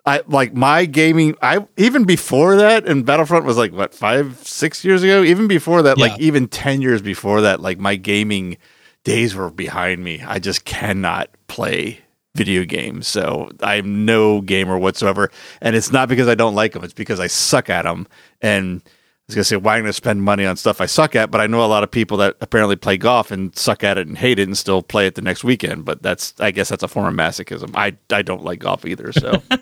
I 0.06 0.22
like 0.26 0.54
my 0.54 0.84
gaming. 0.86 1.36
I 1.42 1.64
even 1.76 2.04
before 2.04 2.56
that, 2.56 2.88
and 2.88 3.04
Battlefront 3.06 3.44
was 3.44 3.56
like 3.58 3.72
what 3.72 3.94
five, 3.94 4.40
six 4.42 4.82
years 4.84 5.02
ago. 5.04 5.22
Even 5.22 5.46
before 5.46 5.82
that, 5.82 5.96
Yeah. 5.98 6.06
like 6.06 6.18
even 6.18 6.48
ten 6.48 6.80
years 6.82 7.02
before 7.02 7.42
that, 7.42 7.60
like 7.60 7.78
my 7.78 7.94
gaming 7.96 8.56
days 9.04 9.34
were 9.34 9.50
behind 9.50 10.04
me. 10.04 10.22
I 10.22 10.38
just 10.38 10.64
cannot 10.64 11.30
play 11.48 12.00
video 12.34 12.64
games. 12.64 13.06
So 13.08 13.50
I'm 13.62 14.04
no 14.04 14.40
gamer 14.40 14.78
whatsoever, 14.78 15.30
and 15.60 15.76
it's 15.76 15.92
not 15.92 16.08
because 16.08 16.28
I 16.28 16.34
don't 16.34 16.54
like 16.54 16.72
them. 16.72 16.84
It's 16.84 16.94
because 16.94 17.20
I 17.20 17.26
suck 17.26 17.68
at 17.68 17.82
them. 17.82 18.06
And 18.40 18.82
I 18.84 18.90
was 19.28 19.34
gonna 19.34 19.44
say, 19.44 19.56
why 19.56 19.74
am 19.76 19.80
I 19.80 19.82
gonna 19.82 19.92
spend 19.92 20.22
money 20.22 20.44
on 20.46 20.56
stuff 20.56 20.80
I 20.80 20.86
suck 20.86 21.14
at? 21.14 21.30
But 21.30 21.40
I 21.40 21.46
know 21.46 21.64
a 21.64 21.66
lot 21.66 21.82
of 21.82 21.90
people 21.90 22.16
that 22.18 22.36
apparently 22.40 22.76
play 22.76 22.96
golf 22.96 23.30
and 23.30 23.56
suck 23.56 23.84
at 23.84 23.98
it 23.98 24.06
and 24.06 24.16
hate 24.16 24.38
it 24.38 24.48
and 24.48 24.56
still 24.56 24.82
play 24.82 25.06
it 25.06 25.14
the 25.14 25.22
next 25.22 25.44
weekend. 25.44 25.84
But 25.84 26.02
that's, 26.02 26.34
I 26.40 26.50
guess, 26.50 26.70
that's 26.70 26.82
a 26.82 26.88
form 26.88 27.06
of 27.06 27.14
masochism. 27.14 27.72
I 27.74 27.96
I 28.10 28.22
don't 28.22 28.44
like 28.44 28.60
golf 28.60 28.84
either. 28.84 29.12
So. 29.12 29.42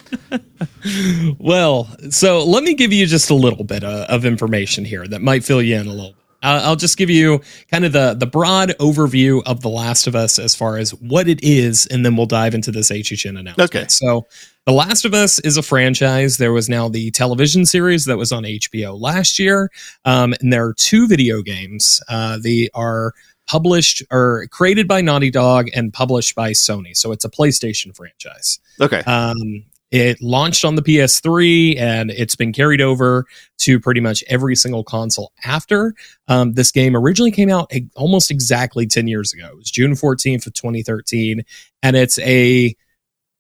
Well, 1.39 1.89
so 2.11 2.45
let 2.45 2.65
me 2.65 2.75
give 2.75 2.93
you 2.93 3.07
just 3.07 3.31
a 3.31 3.35
little 3.35 3.65
bit 3.65 3.85
of, 3.85 4.09
of 4.09 4.25
information 4.25 4.85
here 4.85 5.07
that 5.09 5.21
might 5.23 5.45
fill 5.45 5.63
you 5.63 5.77
in 5.77 5.87
a 5.87 5.93
little. 5.93 6.15
Uh, 6.43 6.63
I'll 6.65 6.77
just 6.77 6.97
give 6.97 7.11
you 7.11 7.41
kind 7.71 7.85
of 7.85 7.93
the 7.93 8.15
the 8.15 8.27
broad 8.27 8.71
overview 8.81 9.43
of 9.47 9.61
The 9.61 9.69
Last 9.69 10.07
of 10.07 10.15
Us 10.15 10.39
as 10.39 10.55
far 10.55 10.79
as 10.79 10.93
what 10.95 11.29
it 11.29 11.43
is, 11.43 11.87
and 11.87 12.05
then 12.05 12.17
we'll 12.17 12.27
dive 12.27 12.55
into 12.55 12.71
this 12.71 12.91
HHN 12.91 13.39
announcement. 13.39 13.75
Okay. 13.75 13.87
So, 13.89 14.27
The 14.67 14.73
Last 14.73 15.05
of 15.05 15.15
Us 15.15 15.39
is 15.41 15.57
a 15.57 15.63
franchise. 15.63 16.39
There 16.39 16.53
was 16.53 16.69
now 16.69 16.89
the 16.89 17.11
television 17.11 17.67
series 17.67 18.07
that 18.07 18.17
was 18.17 18.33
on 18.33 18.45
HBO 18.45 18.99
last 18.99 19.39
year, 19.39 19.71
um, 20.05 20.35
and 20.41 20.53
there 20.53 20.67
are 20.67 20.75
two 20.75 21.07
video 21.07 21.43
games. 21.43 22.01
Uh, 22.09 22.39
they 22.43 22.71
are 22.75 23.13
published 23.47 24.03
or 24.13 24.47
created 24.53 24.87
by 24.87 25.01
Naughty 25.01 25.31
Dog 25.31 25.69
and 25.75 25.93
published 25.93 26.37
by 26.37 26.53
Sony. 26.53 26.97
So 26.97 27.11
it's 27.11 27.25
a 27.25 27.29
PlayStation 27.29 27.95
franchise. 27.95 28.61
Okay. 28.81 29.01
Um, 29.01 29.65
it 29.91 30.23
launched 30.23 30.65
on 30.65 30.77
the 30.77 30.83
PS3 30.83 31.79
and 31.79 32.11
it's 32.11 32.37
been 32.37 32.53
carried 32.53 32.81
over 32.81 33.27
to 33.59 33.81
pretty 33.81 34.01
much 34.01 34.23
every 34.29 34.55
single 34.55 34.85
console 34.85 35.33
after. 35.45 35.95
Um, 36.29 36.53
this 36.53 36.71
game 36.71 36.97
originally 36.97 37.33
came 37.33 37.51
out 37.51 37.73
almost 37.97 38.31
exactly 38.31 38.87
10 38.87 39.09
years 39.09 39.33
ago. 39.33 39.49
It 39.49 39.57
was 39.57 39.71
June 39.71 39.93
14th 39.93 40.47
of 40.47 40.55
2013. 40.55 41.43
And 41.83 41.97
it's 41.97 42.19
a 42.21 42.77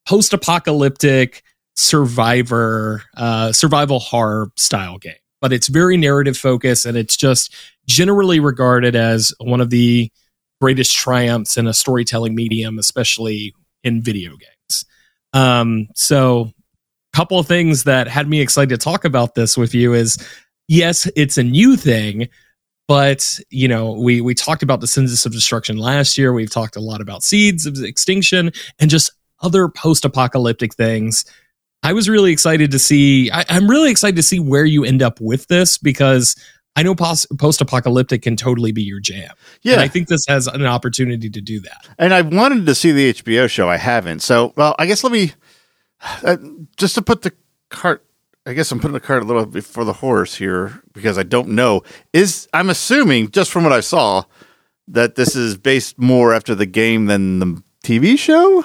post 0.07 0.33
apocalyptic 0.33 1.42
survivor, 1.76 3.04
uh, 3.16 3.52
survival 3.52 4.00
horror 4.00 4.50
style 4.57 4.99
game. 4.99 5.14
But 5.40 5.52
it's 5.52 5.69
very 5.69 5.97
narrative 5.97 6.37
focused 6.37 6.85
and 6.85 6.97
it's 6.97 7.16
just 7.16 7.54
generally 7.87 8.40
regarded 8.40 8.97
as 8.97 9.33
one 9.38 9.61
of 9.61 9.71
the 9.71 10.11
greatest 10.61 10.95
triumphs 10.95 11.57
in 11.57 11.66
a 11.66 11.73
storytelling 11.73 12.35
medium, 12.35 12.78
especially 12.78 13.54
in 13.83 14.02
video 14.02 14.30
games. 14.33 14.60
Um, 15.32 15.88
so 15.94 16.52
a 17.12 17.16
couple 17.16 17.38
of 17.38 17.46
things 17.46 17.84
that 17.84 18.08
had 18.08 18.28
me 18.28 18.40
excited 18.40 18.70
to 18.70 18.78
talk 18.78 19.04
about 19.04 19.34
this 19.34 19.56
with 19.56 19.75
you 19.75 19.94
is 19.94 20.18
yes, 20.68 21.08
it's 21.16 21.38
a 21.38 21.42
new 21.42 21.76
thing, 21.76 22.28
but 22.88 23.38
you 23.50 23.68
know, 23.68 23.92
we 23.92 24.20
we 24.20 24.34
talked 24.34 24.62
about 24.62 24.80
the 24.80 24.87
census 24.87 25.26
of 25.26 25.32
destruction 25.32 25.76
last 25.76 26.16
year. 26.16 26.32
We've 26.32 26.50
talked 26.50 26.76
a 26.76 26.80
lot 26.80 27.00
about 27.00 27.22
seeds 27.22 27.66
of 27.66 27.76
extinction 27.82 28.52
and 28.78 28.90
just 28.90 29.12
other 29.42 29.68
post-apocalyptic 29.68 30.75
things. 30.75 31.25
I 31.82 31.92
was 31.92 32.08
really 32.08 32.30
excited 32.30 32.70
to 32.72 32.78
see. 32.78 33.30
I, 33.30 33.44
I'm 33.49 33.68
really 33.68 33.90
excited 33.90 34.16
to 34.16 34.22
see 34.22 34.38
where 34.38 34.64
you 34.64 34.84
end 34.84 35.02
up 35.02 35.20
with 35.20 35.46
this 35.49 35.78
because 35.78 36.37
I 36.76 36.82
know 36.82 36.94
pos- 36.94 37.26
post-apocalyptic 37.38 38.22
can 38.22 38.36
totally 38.36 38.72
be 38.72 38.82
your 38.82 39.00
jam. 39.00 39.30
Yeah. 39.62 39.74
and 39.74 39.82
I 39.82 39.88
think 39.88 40.08
this 40.08 40.24
has 40.28 40.46
an 40.46 40.64
opportunity 40.64 41.28
to 41.28 41.40
do 41.40 41.60
that. 41.60 41.88
And 41.98 42.14
I 42.14 42.22
wanted 42.22 42.64
to 42.66 42.74
see 42.74 42.92
the 42.92 43.12
HBO 43.14 43.48
show. 43.50 43.68
I 43.68 43.76
haven't. 43.76 44.20
So, 44.20 44.52
well, 44.56 44.74
I 44.78 44.86
guess 44.86 45.02
let 45.02 45.12
me 45.12 45.32
uh, 46.24 46.36
just 46.76 46.94
to 46.94 47.02
put 47.02 47.22
the 47.22 47.32
cart. 47.70 48.04
I 48.46 48.54
guess 48.54 48.72
I'm 48.72 48.78
putting 48.80 48.94
the 48.94 49.00
cart 49.00 49.22
a 49.22 49.26
little 49.26 49.44
before 49.46 49.84
the 49.84 49.92
horse 49.92 50.36
here 50.36 50.80
because 50.94 51.18
I 51.18 51.22
don't 51.24 51.50
know. 51.50 51.82
Is 52.12 52.48
I'm 52.54 52.70
assuming 52.70 53.30
just 53.30 53.50
from 53.50 53.64
what 53.64 53.72
I 53.72 53.80
saw 53.80 54.24
that 54.88 55.14
this 55.16 55.36
is 55.36 55.56
based 55.56 55.98
more 55.98 56.32
after 56.32 56.54
the 56.54 56.66
game 56.66 57.06
than 57.06 57.38
the 57.38 57.62
TV 57.84 58.18
show. 58.18 58.64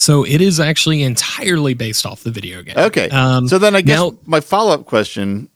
So 0.00 0.24
it 0.24 0.40
is 0.40 0.58
actually 0.58 1.02
entirely 1.02 1.74
based 1.74 2.04
off 2.06 2.24
the 2.24 2.30
video 2.30 2.62
game. 2.62 2.76
Okay. 2.76 3.08
Um, 3.10 3.46
so 3.46 3.58
then 3.58 3.76
I 3.76 3.82
guess 3.82 3.98
now- 4.00 4.18
my 4.24 4.40
follow 4.40 4.72
up 4.72 4.86
question 4.86 5.48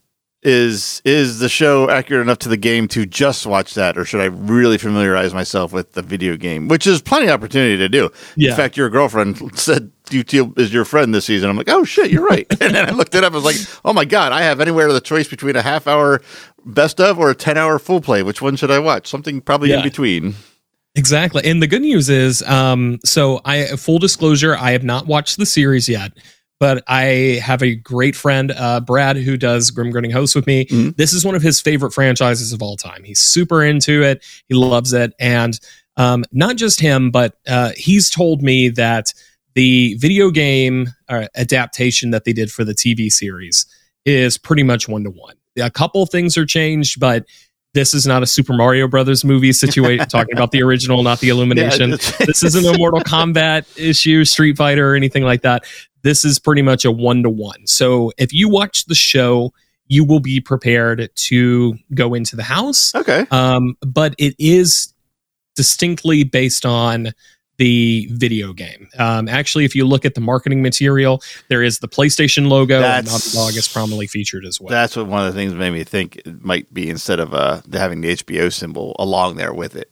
is 0.45 1.01
is 1.03 1.39
the 1.39 1.49
show 1.49 1.89
accurate 1.89 2.21
enough 2.21 2.37
to 2.39 2.49
the 2.49 2.57
game 2.57 2.87
to 2.87 3.05
just 3.05 3.45
watch 3.45 3.73
that 3.73 3.97
or 3.97 4.05
should 4.05 4.21
I 4.21 4.25
really 4.25 4.77
familiarize 4.77 5.33
myself 5.33 5.73
with 5.73 5.93
the 5.93 6.01
video 6.01 6.37
game 6.37 6.67
which 6.67 6.85
is 6.85 7.01
plenty 7.01 7.25
of 7.27 7.33
opportunity 7.33 7.77
to 7.77 7.89
do. 7.89 8.11
Yeah. 8.35 8.51
In 8.51 8.55
fact 8.55 8.77
your 8.77 8.89
girlfriend 8.89 9.57
said 9.57 9.91
UT 10.13 10.33
is 10.57 10.71
your 10.71 10.85
friend 10.85 11.15
this 11.15 11.25
season. 11.25 11.49
I'm 11.49 11.57
like, 11.57 11.69
"Oh 11.69 11.83
shit, 11.83 12.11
you're 12.11 12.25
right." 12.25 12.45
and 12.61 12.75
then 12.75 12.87
I 12.87 12.91
looked 12.91 13.15
it 13.15 13.23
up 13.23 13.33
I 13.33 13.35
was 13.35 13.43
like, 13.43 13.55
"Oh 13.83 13.91
my 13.91 14.05
god, 14.05 14.31
I 14.31 14.43
have 14.43 14.61
anywhere 14.61 14.91
the 14.93 15.01
choice 15.01 15.27
between 15.27 15.55
a 15.55 15.63
half 15.63 15.87
hour 15.87 16.21
best 16.63 17.01
of 17.01 17.17
or 17.17 17.31
a 17.31 17.35
10 17.35 17.57
hour 17.57 17.79
full 17.79 18.01
play. 18.01 18.21
Which 18.21 18.41
one 18.41 18.55
should 18.55 18.71
I 18.71 18.79
watch? 18.79 19.07
Something 19.07 19.41
probably 19.41 19.71
in 19.71 19.81
between." 19.81 20.35
Exactly. 20.95 21.43
And 21.43 21.61
the 21.61 21.67
good 21.67 21.81
news 21.81 22.09
is, 22.09 22.41
um, 22.43 22.99
so 23.03 23.41
I 23.43 23.65
full 23.75 23.99
disclosure, 23.99 24.55
I 24.55 24.71
have 24.71 24.83
not 24.83 25.07
watched 25.07 25.37
the 25.37 25.45
series 25.45 25.89
yet, 25.89 26.13
but 26.59 26.83
I 26.87 27.39
have 27.43 27.61
a 27.61 27.75
great 27.75 28.15
friend, 28.15 28.51
uh, 28.51 28.79
Brad, 28.79 29.17
who 29.17 29.37
does 29.37 29.71
Grim 29.71 29.91
Grinning 29.91 30.11
Host 30.11 30.35
with 30.35 30.47
me. 30.47 30.65
Mhm. 30.65 30.95
This 30.95 31.13
is 31.13 31.25
one 31.25 31.35
of 31.35 31.41
his 31.41 31.59
favorite 31.61 31.91
franchises 31.91 32.53
of 32.53 32.61
all 32.61 32.77
time. 32.77 33.03
He's 33.03 33.19
super 33.19 33.63
into 33.63 34.03
it. 34.03 34.23
He 34.47 34.55
loves 34.55 34.93
it. 34.93 35.13
And 35.19 35.59
um, 35.97 36.25
not 36.31 36.55
just 36.57 36.79
him, 36.79 37.11
but 37.11 37.35
uh, 37.47 37.71
he's 37.77 38.09
told 38.09 38.41
me 38.41 38.69
that 38.69 39.13
the 39.53 39.95
video 39.95 40.29
game 40.29 40.89
uh, 41.07 41.27
adaptation 41.35 42.11
that 42.11 42.25
they 42.25 42.33
did 42.33 42.51
for 42.51 42.63
the 42.63 42.73
TV 42.73 43.09
series 43.09 43.65
is 44.05 44.37
pretty 44.37 44.63
much 44.63 44.87
one 44.87 45.03
to 45.03 45.09
one. 45.09 45.35
A 45.57 45.71
couple 45.71 46.05
things 46.05 46.37
are 46.37 46.45
changed, 46.45 46.99
but 46.99 47.25
this 47.75 47.93
is 47.93 48.07
not 48.07 48.23
a 48.23 48.25
Super 48.25 48.53
Mario 48.53 48.87
Brothers 48.87 49.23
movie 49.23 49.51
situation 49.53 50.07
talking 50.09 50.33
about 50.35 50.49
the 50.51 50.63
original, 50.63 51.03
not 51.03 51.19
the 51.19 51.29
Illumination. 51.29 51.93
it's- 51.93 52.17
this 52.25 52.43
isn't 52.43 52.65
a 52.65 52.75
Mortal 52.77 53.01
Kombat 53.01 53.65
issue, 53.77 54.25
Street 54.25 54.57
Fighter, 54.57 54.91
or 54.91 54.95
anything 54.95 55.23
like 55.23 55.43
that. 55.43 55.65
This 56.01 56.25
is 56.25 56.39
pretty 56.39 56.61
much 56.63 56.85
a 56.85 56.91
one 56.91 57.21
to 57.23 57.29
one. 57.29 57.67
So 57.67 58.11
if 58.17 58.33
you 58.33 58.49
watch 58.49 58.85
the 58.85 58.95
show, 58.95 59.53
you 59.87 60.03
will 60.03 60.19
be 60.19 60.39
prepared 60.41 61.09
to 61.15 61.75
go 61.93 62.13
into 62.15 62.35
the 62.35 62.43
house. 62.43 62.95
Okay. 62.95 63.27
Um, 63.29 63.75
but 63.81 64.15
it 64.17 64.35
is 64.39 64.93
distinctly 65.55 66.23
based 66.23 66.65
on 66.65 67.11
the 67.57 68.07
video 68.11 68.53
game. 68.53 68.89
Um, 68.97 69.27
actually, 69.27 69.65
if 69.65 69.75
you 69.75 69.85
look 69.85 70.05
at 70.05 70.15
the 70.15 70.21
marketing 70.21 70.61
material, 70.61 71.21
there 71.47 71.63
is 71.63 71.79
the 71.79 71.87
PlayStation 71.87 72.47
logo, 72.47 72.75
and 72.75 72.83
That's- 72.83 73.33
Naughty 73.35 73.51
Dog 73.51 73.57
is 73.57 73.67
prominently 73.67 74.07
featured 74.07 74.45
as 74.45 74.59
well. 74.59 74.69
That's 74.69 74.95
what 74.95 75.07
one 75.07 75.25
of 75.25 75.33
the 75.33 75.39
things 75.39 75.53
made 75.53 75.71
me 75.71 75.83
think 75.83 76.17
it 76.17 76.43
might 76.43 76.73
be 76.73 76.89
instead 76.89 77.19
of 77.19 77.33
uh, 77.33 77.61
having 77.73 78.01
the 78.01 78.09
HBO 78.09 78.51
symbol 78.51 78.95
along 78.99 79.37
there 79.37 79.53
with 79.53 79.75
it. 79.75 79.89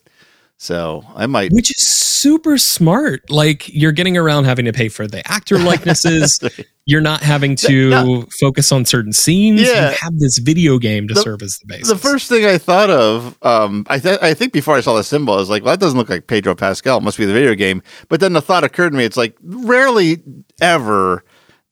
So 0.64 1.04
I 1.14 1.26
might. 1.28 1.52
which 1.52 1.72
is 1.72 1.86
super 1.90 2.58
smart. 2.58 3.30
Like 3.30 3.68
you're 3.68 3.92
getting 3.92 4.16
around 4.16 4.46
having 4.46 4.64
to 4.64 4.72
pay 4.72 4.88
for 4.88 5.08
the 5.08 5.22
actor 5.30 5.58
likenesses. 5.72 6.40
you're 6.86 7.02
not 7.02 7.22
having 7.22 7.58
to 7.58 7.90
No. 7.90 8.26
focus 8.40 8.72
on 8.72 8.86
certain 8.86 9.12
scenes. 9.12 9.60
Yeah. 9.62 9.90
You 9.92 9.98
have 10.02 10.18
this 10.20 10.38
video 10.38 10.78
game 10.80 11.10
to 11.10 11.16
The- 11.16 11.22
serve 11.22 11.42
as 11.42 11.58
the 11.58 11.66
base. 11.68 11.88
The 11.90 11.98
first 11.98 12.30
thing 12.30 12.46
I 12.46 12.58
thought 12.58 12.90
of, 12.90 13.38
um, 13.42 13.86
I, 13.90 14.00
th- 14.00 14.20
I 14.22 14.34
think 14.34 14.54
before 14.54 14.76
I 14.76 14.80
saw 14.82 14.96
the 14.96 15.04
symbol, 15.04 15.34
I 15.34 15.38
was 15.38 15.50
like, 15.50 15.64
well, 15.66 15.74
that 15.74 15.82
doesn't 15.82 15.98
look 15.98 16.08
like 16.10 16.28
Pedro 16.28 16.56
Pascal. 16.56 16.98
It 17.00 17.04
must 17.04 17.18
be 17.18 17.26
the 17.26 17.34
video 17.34 17.56
game. 17.56 17.82
But 18.08 18.22
then 18.22 18.32
the 18.32 18.42
thought 18.42 18.64
occurred 18.64 18.92
to 18.92 18.98
me, 18.98 19.04
it's 19.04 19.18
like, 19.18 19.36
rarely 19.44 20.24
ever 20.62 21.26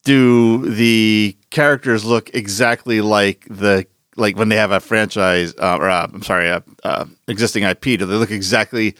do 0.03 0.69
the 0.69 1.37
characters 1.49 2.03
look 2.03 2.29
exactly 2.33 2.99
like 2.99 3.45
the 3.49 3.85
like 4.21 4.37
when 4.37 4.47
they 4.49 4.55
have 4.55 4.71
a 4.71 4.79
franchise 4.79 5.53
uh, 5.57 5.77
or 5.77 5.89
uh, 5.89 6.07
I'm 6.13 6.23
sorry, 6.23 6.47
a 6.47 6.63
uh, 6.83 7.05
existing 7.27 7.63
IP. 7.63 7.81
Do 7.81 8.05
they 8.05 8.15
look 8.15 8.31
exactly 8.31 8.95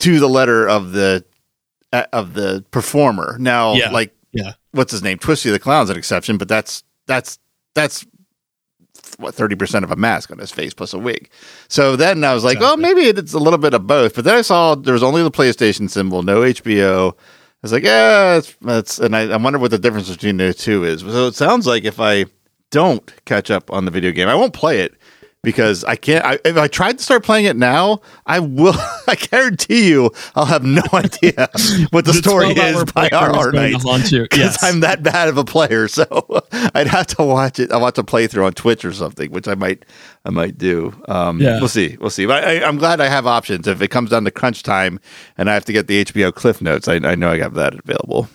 to 0.00 0.20
the 0.20 0.28
letter 0.28 0.68
of 0.68 0.92
the 0.92 1.24
uh, 1.92 2.04
of 2.12 2.34
the 2.34 2.64
performer? 2.70 3.36
Now, 3.40 3.72
Yeah. 3.74 3.90
like 3.90 4.14
Yeah. 4.32 4.52
what's 4.72 4.92
his 4.92 5.02
name? 5.02 5.16
Twisty 5.18 5.50
the 5.50 5.58
Clown's 5.58 5.88
an 5.88 5.96
exception, 5.96 6.36
but 6.36 6.48
that's 6.48 6.82
that's 7.06 7.38
that's 7.74 8.04
what 9.18 9.34
thirty 9.34 9.54
percent 9.54 9.84
of 9.84 9.90
a 9.90 9.96
mask 9.96 10.30
on 10.30 10.38
his 10.38 10.50
face 10.50 10.74
plus 10.74 10.92
a 10.92 10.98
wig. 10.98 11.30
So 11.68 11.96
then 11.96 12.22
I 12.24 12.34
was 12.34 12.44
like, 12.44 12.60
well, 12.60 12.74
Exactly. 12.74 13.02
maybe 13.04 13.18
it's 13.18 13.32
a 13.32 13.38
little 13.38 13.58
bit 13.58 13.72
of 13.72 13.86
both. 13.86 14.14
But 14.14 14.24
then 14.24 14.34
I 14.34 14.42
saw 14.42 14.74
there 14.74 14.92
was 14.94 15.02
only 15.02 15.22
the 15.22 15.30
PlayStation 15.30 15.88
symbol, 15.88 16.22
no 16.22 16.40
HBO. 16.40 17.12
I 17.12 17.16
was 17.62 17.72
like, 17.72 17.84
yeah, 17.84 18.34
that's, 18.34 18.54
that's 18.60 18.98
and 18.98 19.16
I, 19.16 19.22
I 19.30 19.36
wonder 19.38 19.58
what 19.58 19.70
the 19.70 19.78
difference 19.78 20.10
between 20.10 20.36
the 20.36 20.52
two 20.52 20.84
is. 20.84 21.00
So 21.00 21.26
it 21.28 21.34
sounds 21.34 21.66
like 21.66 21.84
if 21.84 21.98
I 22.00 22.26
don't 22.70 23.10
catch 23.24 23.50
up 23.50 23.70
on 23.72 23.84
the 23.84 23.90
video 23.90 24.12
game, 24.12 24.28
I 24.28 24.34
won't 24.34 24.52
play 24.52 24.80
it 24.80 24.94
because 25.42 25.84
I 25.84 25.94
can't. 25.94 26.24
I, 26.24 26.38
if 26.44 26.56
I 26.56 26.66
tried 26.66 26.98
to 26.98 27.04
start 27.04 27.22
playing 27.22 27.44
it 27.44 27.54
now, 27.54 28.00
I 28.26 28.40
will. 28.40 28.74
I 29.06 29.14
guarantee 29.14 29.88
you, 29.88 30.10
I'll 30.34 30.44
have 30.46 30.64
no 30.64 30.82
idea 30.92 31.48
what 31.90 32.04
the, 32.04 32.12
story 32.14 32.48
is 32.48 32.82
by 32.92 33.08
our 33.10 33.52
night 33.52 33.72
to 33.74 33.78
haunt 33.78 34.10
you. 34.10 34.22
because 34.30 34.38
Yes. 34.38 34.62
I'm 34.64 34.80
that 34.80 35.04
bad 35.04 35.28
of 35.28 35.38
a 35.38 35.44
player. 35.44 35.86
So 35.86 36.04
I'd 36.74 36.88
have 36.88 37.06
to 37.08 37.22
watch 37.22 37.60
it. 37.60 37.70
I 37.70 37.76
want 37.76 37.94
to 37.94 38.02
play 38.02 38.26
through 38.26 38.44
on 38.46 38.54
Twitch 38.54 38.84
or 38.84 38.92
something, 38.92 39.30
which 39.30 39.46
I 39.46 39.54
might, 39.54 39.84
I 40.24 40.30
might 40.30 40.58
do. 40.58 40.92
Um, 41.06 41.40
Yeah. 41.40 41.60
we'll 41.60 41.68
see, 41.68 41.96
we'll 42.00 42.10
see. 42.10 42.26
But 42.26 42.42
I, 42.44 42.64
I'm 42.64 42.78
glad 42.78 43.00
I 43.00 43.06
have 43.08 43.28
options. 43.28 43.68
If 43.68 43.80
it 43.80 43.88
comes 43.88 44.10
down 44.10 44.24
to 44.24 44.32
crunch 44.32 44.64
time 44.64 44.98
and 45.38 45.48
I 45.48 45.54
have 45.54 45.64
to 45.66 45.72
get 45.72 45.86
the 45.86 46.04
HBO 46.06 46.34
Cliff 46.34 46.60
Notes, 46.60 46.88
I, 46.88 46.96
I 46.96 47.14
know 47.14 47.30
I 47.30 47.38
have 47.38 47.54
that 47.54 47.74
available. 47.78 48.28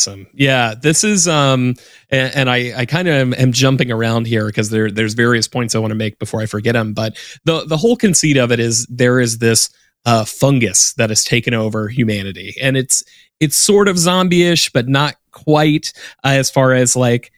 Awesome. 0.00 0.26
Yeah, 0.34 0.74
this 0.80 1.04
is 1.04 1.28
um 1.28 1.74
and, 2.10 2.34
and 2.34 2.50
I 2.50 2.72
I 2.80 2.86
kind 2.86 3.06
of 3.06 3.14
am, 3.14 3.34
am 3.34 3.52
jumping 3.52 3.90
around 3.92 4.26
here 4.26 4.46
because 4.46 4.70
there 4.70 4.90
there's 4.90 5.14
various 5.14 5.46
points 5.46 5.74
I 5.74 5.78
want 5.78 5.92
to 5.92 5.96
make 5.96 6.18
before 6.18 6.40
I 6.40 6.46
forget 6.46 6.72
them, 6.72 6.92
but 6.92 7.16
the 7.44 7.64
the 7.66 7.76
whole 7.76 7.96
conceit 7.96 8.36
of 8.36 8.50
it 8.50 8.58
is 8.58 8.86
there 8.86 9.20
is 9.20 9.38
this 9.38 9.70
uh 10.04 10.24
fungus 10.24 10.94
that 10.94 11.10
has 11.10 11.22
taken 11.24 11.54
over 11.54 11.86
humanity 11.88 12.54
and 12.60 12.76
it's 12.76 13.04
it's 13.38 13.56
sort 13.56 13.86
of 13.86 13.96
zombie-ish 13.98 14.70
but 14.70 14.88
not 14.88 15.14
quite 15.30 15.92
uh, 16.24 16.28
as 16.30 16.50
far 16.50 16.72
as 16.72 16.96
like 16.96 17.30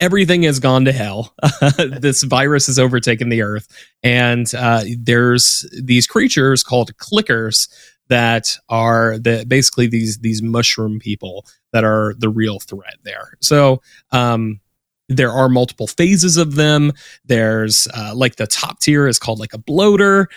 everything 0.00 0.42
has 0.44 0.58
gone 0.58 0.84
to 0.86 0.92
hell. 0.92 1.34
this 1.78 2.22
virus 2.22 2.66
has 2.66 2.78
overtaken 2.78 3.30
the 3.30 3.40
earth 3.40 3.66
and 4.02 4.54
uh 4.54 4.82
there's 4.98 5.64
these 5.82 6.06
creatures 6.06 6.62
called 6.62 6.94
clickers 6.98 7.68
that 8.10 8.56
are 8.68 9.18
the 9.18 9.44
basically 9.48 9.86
these 9.86 10.18
these 10.18 10.42
mushroom 10.42 10.98
people 10.98 11.46
that 11.72 11.84
are 11.84 12.14
the 12.18 12.28
real 12.28 12.58
threat 12.58 12.96
there. 13.04 13.38
So 13.40 13.80
um, 14.10 14.60
there 15.08 15.30
are 15.30 15.48
multiple 15.48 15.86
phases 15.86 16.36
of 16.36 16.56
them. 16.56 16.92
There's 17.24 17.88
uh, 17.94 18.12
like 18.14 18.36
the 18.36 18.46
top 18.46 18.80
tier 18.80 19.08
is 19.08 19.18
called 19.18 19.38
like 19.38 19.54
a 19.54 19.58
bloater. 19.58 20.28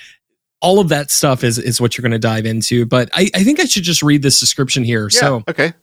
All 0.62 0.80
of 0.80 0.90
that 0.90 1.12
stuff 1.12 1.44
is 1.44 1.58
is 1.58 1.82
what 1.82 1.98
you're 1.98 2.04
going 2.04 2.12
to 2.14 2.20
dive 2.20 2.46
into. 2.46 2.86
But 2.86 3.10
I, 3.14 3.30
I 3.36 3.44
think 3.44 3.60
I 3.60 3.66
should 3.66 3.84
just 3.84 4.04
read 4.04 4.22
this 4.22 4.40
description 4.40 4.84
here. 4.84 5.10
So 5.10 5.44
okay, 5.50 5.74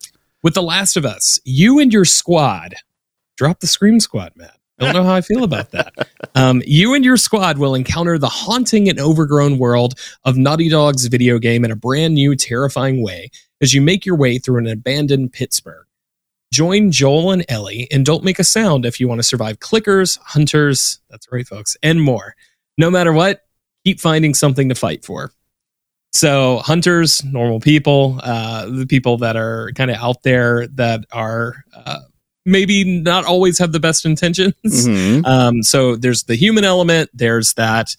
with 0.43 0.55
The 0.55 0.63
Last 0.63 0.97
of 0.97 1.05
Us, 1.05 1.39
you 1.45 1.81
and 1.81 1.93
your 1.93 2.05
squad 2.05 2.77
drop 3.37 3.61
the 3.61 3.67
Scream 3.67 3.99
Squad, 3.99 4.33
Matt. 4.37 4.60
I 4.81 4.85
don't 4.85 4.95
know 4.95 5.05
how 5.05 5.15
I 5.15 5.21
feel 5.21 5.45
about 5.45 5.73
that. 5.73 5.93
Um, 6.35 6.63
you 6.65 6.95
and 6.95 7.05
your 7.05 7.19
squad 7.19 7.59
will 7.59 7.75
encounter 7.75 8.17
the 8.17 8.29
haunting 8.29 8.89
and 8.89 8.99
overgrown 8.99 9.59
world 9.59 9.99
of 10.25 10.39
Naughty 10.39 10.71
Dog's 10.71 11.07
video 11.07 11.39
game 11.39 11.65
in 11.65 11.71
a 11.71 11.77
brand 11.77 12.15
new, 12.15 12.35
terrifying 12.35 13.03
way 13.03 13.31
as 13.61 13.75
you 13.75 13.83
make 13.83 14.07
your 14.07 14.17
way 14.17 14.39
through 14.39 14.59
an 14.59 14.67
abandoned 14.67 15.33
Pittsburgh. 15.33 15.87
Join 16.53 16.91
Joel 16.91 17.31
and 17.31 17.45
Ellie 17.49 17.89
and 17.93 18.07
don't 18.07 18.25
make 18.25 18.39
a 18.39 18.45
sound 18.45 18.87
if 18.87 18.99
you 18.99 19.07
want 19.07 19.19
to 19.19 19.23
survive 19.23 19.61
clickers, 19.61 20.19
hunters, 20.21 21.01
that's 21.11 21.31
right, 21.31 21.47
folks, 21.47 21.77
and 21.83 22.03
more. 22.03 22.35
No 22.79 22.91
matter 22.91 23.13
what, 23.13 23.43
keep 23.85 24.01
finding 24.01 24.35
something 24.35 24.69
to 24.71 24.75
fight 24.75 25.05
for. 25.05 25.31
So, 26.13 26.59
hunters, 26.59 27.23
normal 27.23 27.61
people, 27.61 28.19
uh, 28.23 28.67
the 28.67 28.87
people 28.87 29.19
that 29.19 29.37
are 29.37 29.71
kind 29.77 29.93
of 29.93 29.99
out 29.99 30.25
there 30.25 30.67
that 30.69 31.05
are 31.13 31.65
uh, 31.73 32.01
maybe 32.51 32.85
not 33.01 33.25
always 33.25 33.59
have 33.59 33.73
the 33.73 33.81
best 33.81 34.05
intentions. 34.05 34.55
Mhm. 34.65 35.25
Um, 35.27 35.63
so, 35.63 35.97
there's 35.97 36.25
the 36.25 36.35
human 36.35 36.65
element, 36.65 37.11
there's 37.15 37.55
that 37.55 37.95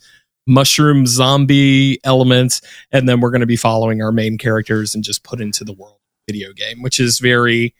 mushroom 0.47 1.05
zombie 1.07 1.99
element, 2.03 2.61
and 2.91 3.07
then 3.07 3.21
we're 3.21 3.29
going 3.31 3.41
to 3.41 3.47
be 3.47 3.55
following 3.55 4.01
our 4.01 4.11
main 4.11 4.37
characters 4.37 4.93
and 4.95 5.03
just 5.03 5.23
put 5.23 5.39
into 5.39 5.63
the 5.63 5.73
world 5.73 5.97
video 6.27 6.51
game, 6.53 6.81
which 6.81 6.99
is 6.99 7.19
very, 7.19 7.73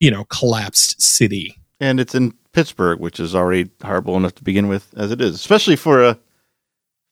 you 0.00 0.10
know, 0.10 0.24
collapsed 0.24 1.00
city. 1.00 1.54
and 1.80 2.00
it's 2.00 2.14
in 2.14 2.32
Pittsburgh, 2.52 2.98
which 2.98 3.20
is 3.20 3.34
already 3.36 3.70
horrible 3.84 4.16
enough 4.16 4.34
to 4.34 4.42
begin 4.42 4.66
with 4.68 4.92
as 4.96 5.12
it 5.12 5.20
is, 5.20 5.34
especially 5.36 5.76
for 5.76 6.02
a 6.02 6.18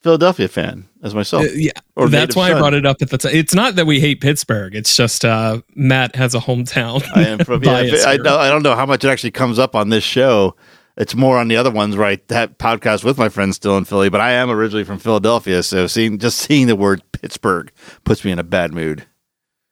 Philadelphia 0.07 0.47
fan 0.47 0.89
as 1.03 1.17
myself. 1.17 1.43
Uh, 1.45 1.49
yeah, 1.55 1.73
Or 1.97 2.09
that's 2.09 2.37
why 2.37 2.53
I 2.53 2.59
brought 2.59 2.75
it 2.75 2.87
up 2.87 3.03
at 3.03 3.11
the 3.11 3.19
time. 3.19 3.35
It's 3.35 3.55
not 3.55 3.75
that 3.75 3.87
we 3.87 3.99
hate 3.99 4.21
Pittsburgh. 4.21 4.73
It's 4.77 4.95
just 4.95 5.25
uh, 5.25 5.63
Matt 5.75 6.15
has 6.15 6.33
a 6.33 6.39
hometown. 6.39 7.05
I 7.17 7.23
am 7.27 7.41
from. 7.41 7.63
Yeah, 7.65 7.73
bias 7.73 8.05
I, 8.07 8.17
don't- 8.17 8.27
I 8.41 8.49
don't 8.49 8.63
know 8.63 8.77
how 8.77 8.87
much 8.87 9.03
it 9.05 9.09
actually 9.09 9.33
comes 9.33 9.59
up 9.59 9.75
on 9.75 9.89
this 9.89 10.05
show. 10.05 10.55
It's 10.97 11.15
more 11.17 11.39
on 11.39 11.49
the 11.49 11.57
other 11.57 11.73
ones 11.73 11.97
where 11.97 12.07
I 12.07 12.19
have 12.31 12.57
podcast 12.57 13.03
with 13.05 13.19
my 13.19 13.29
friends 13.29 13.57
still 13.57 13.77
in 13.77 13.85
Philly, 13.85 14.09
but 14.09 14.21
I 14.21 14.31
am 14.33 14.49
originally 14.49 14.85
from 14.85 14.99
Philadelphia, 14.99 15.63
so 15.65 15.87
seeing 15.89 16.19
just 16.19 16.39
seeing 16.39 16.69
the 16.69 16.77
word 16.77 17.03
Pittsburgh 17.13 17.71
puts 18.05 18.25
me 18.25 18.31
in 18.31 18.39
a 18.39 18.45
bad 18.45 18.73
mood. 18.73 19.05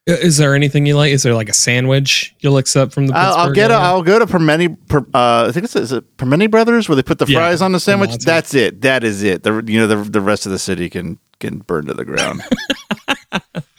Is 0.06 0.36
there 0.36 0.54
anything 0.54 0.84
you 0.84 0.96
like? 0.96 1.12
Is 1.12 1.22
there 1.22 1.34
like 1.34 1.48
a 1.48 1.54
sandwich 1.54 2.34
you'll 2.40 2.58
accept 2.58 2.92
from 2.92 3.06
the? 3.06 3.16
I'll, 3.16 3.34
I'll 3.34 3.52
get. 3.52 3.70
A? 3.70 3.74
I'll 3.74 4.02
go 4.02 4.18
to 4.18 4.26
Primanti. 4.26 4.76
Per, 4.88 4.98
uh, 5.14 5.46
I 5.48 5.52
think 5.52 5.64
it's 5.64 5.74
is 5.76 5.92
it 5.92 6.16
Primanti 6.18 6.50
Brothers 6.50 6.90
where 6.90 6.96
they 6.96 7.02
put 7.02 7.18
the 7.18 7.26
Yeah, 7.26 7.38
fries 7.38 7.62
on 7.62 7.72
the 7.72 7.80
sandwich. 7.80 8.10
Monty. 8.10 8.24
That's 8.24 8.52
it. 8.52 8.82
That 8.82 9.02
is 9.02 9.22
it. 9.22 9.44
The 9.44 9.64
you 9.66 9.80
know 9.80 9.86
the 9.86 9.96
the 9.96 10.20
rest 10.20 10.44
of 10.44 10.52
the 10.52 10.58
city 10.58 10.90
can 10.90 11.18
can 11.40 11.60
burn 11.60 11.86
to 11.86 11.94
the 11.94 12.04
ground. 12.04 12.42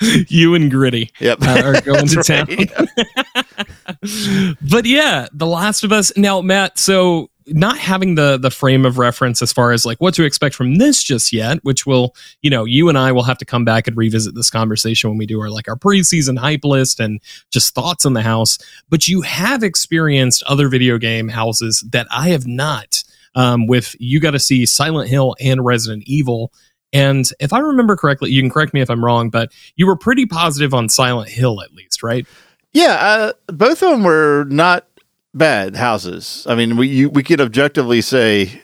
you 0.28 0.56
and 0.56 0.72
Gritty 0.72 1.12
yep. 1.20 1.38
uh, 1.42 1.62
are 1.64 1.82
going 1.82 2.08
to 2.08 2.24
town. 2.24 2.48
but 4.62 4.86
yeah, 4.86 5.28
The 5.32 5.48
Last 5.48 5.84
of 5.84 5.92
Us. 5.92 6.12
Now, 6.18 6.42
Matt, 6.42 6.80
so 6.80 7.30
not 7.48 7.78
having 7.78 8.16
the 8.16 8.38
the 8.38 8.50
frame 8.50 8.86
of 8.86 8.98
reference 8.98 9.42
as 9.42 9.54
far 9.54 9.72
as 9.72 9.86
like 9.86 10.00
what 10.00 10.14
to 10.16 10.24
expect 10.24 10.56
from 10.56 10.76
this 10.76 11.04
just 11.04 11.32
yet, 11.32 11.60
which 11.64 11.86
will, 11.86 12.16
you 12.42 12.50
know, 12.50 12.66
you 12.66 12.90
and 12.90 12.98
I 12.98 13.12
will 13.12 13.24
have 13.24 13.38
to 13.40 13.46
come 13.46 13.66
back 13.66 13.88
and 13.88 13.96
revisit 13.96 14.36
this 14.36 14.50
conversation 14.50 15.10
when 15.10 15.18
we 15.18 15.26
do 15.26 15.40
our 15.40 15.50
like 15.50 15.68
our 15.68 15.76
preseason 15.76 16.38
hype 16.38 16.64
list 16.64 17.00
and 17.00 17.22
just 17.52 17.76
thoughts 17.76 18.06
on 18.06 18.14
the 18.14 18.22
house. 18.22 18.58
But 18.90 19.08
you 19.08 19.22
have 19.22 19.64
experienced 19.64 20.44
other 20.44 20.70
video 20.70 20.98
game 20.98 21.30
houses 21.30 21.84
that 21.92 22.08
I 22.12 22.30
have 22.30 22.48
not. 22.48 23.04
Um, 23.38 23.68
with 23.68 23.98
you 24.00 24.22
got 24.22 24.32
to 24.32 24.40
see 24.40 24.66
Silent 24.66 25.10
Hill 25.10 25.36
and 25.42 25.66
Resident 25.66 26.04
Evil. 26.06 26.54
And 26.94 27.30
if 27.42 27.52
I 27.52 27.60
remember 27.60 27.98
correctly, 27.98 28.32
you 28.32 28.42
can 28.42 28.50
correct 28.50 28.74
me 28.74 28.80
if 28.80 28.90
I'm 28.90 29.04
wrong, 29.04 29.30
but 29.30 29.52
you 29.76 29.86
were 29.86 29.98
pretty 29.98 30.26
positive 30.26 30.74
on 30.74 30.88
Silent 30.88 31.30
Hill 31.30 31.62
at 31.62 31.74
least, 31.74 32.02
right? 32.02 32.26
Yeah, 32.72 32.94
uh, 32.94 33.34
both 33.48 33.84
of 33.84 33.92
them 33.92 34.04
were 34.04 34.46
not 34.50 34.88
bad 35.36 35.76
houses. 35.76 36.48
I 36.50 36.56
mean, 36.56 36.78
we 36.78 36.88
you, 36.88 37.10
we 37.10 37.22
could 37.22 37.42
objectively 37.42 38.02
say 38.02 38.62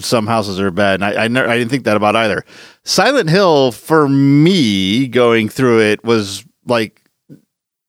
some 0.00 0.26
houses 0.26 0.58
are 0.58 0.70
bad, 0.70 0.94
and 0.94 1.04
I 1.04 1.24
I, 1.24 1.28
never, 1.28 1.48
I 1.48 1.56
didn't 1.56 1.70
think 1.70 1.84
that 1.84 1.96
about 1.96 2.16
either. 2.16 2.44
Silent 2.82 3.30
Hill 3.30 3.70
for 3.70 4.08
me 4.08 5.06
going 5.06 5.48
through 5.48 5.80
it 5.82 6.02
was 6.04 6.44
like 6.66 7.02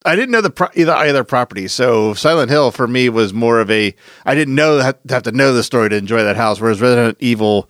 I 0.05 0.15
didn't 0.15 0.31
know 0.31 0.41
the 0.41 0.51
pro- 0.51 0.69
either 0.75 0.93
either 0.93 1.23
property, 1.23 1.67
so 1.67 2.13
Silent 2.13 2.51
Hill 2.51 2.71
for 2.71 2.87
me 2.87 3.09
was 3.09 3.33
more 3.33 3.59
of 3.59 3.71
a 3.71 3.95
I 4.25 4.35
didn't 4.35 4.55
know 4.55 4.79
have, 4.79 5.23
to 5.23 5.31
know 5.31 5.53
the 5.53 5.63
story 5.63 5.89
to 5.89 5.95
enjoy 5.95 6.23
that 6.23 6.35
house, 6.35 6.59
whereas 6.59 6.81
Resident 6.81 7.17
Evil. 7.19 7.69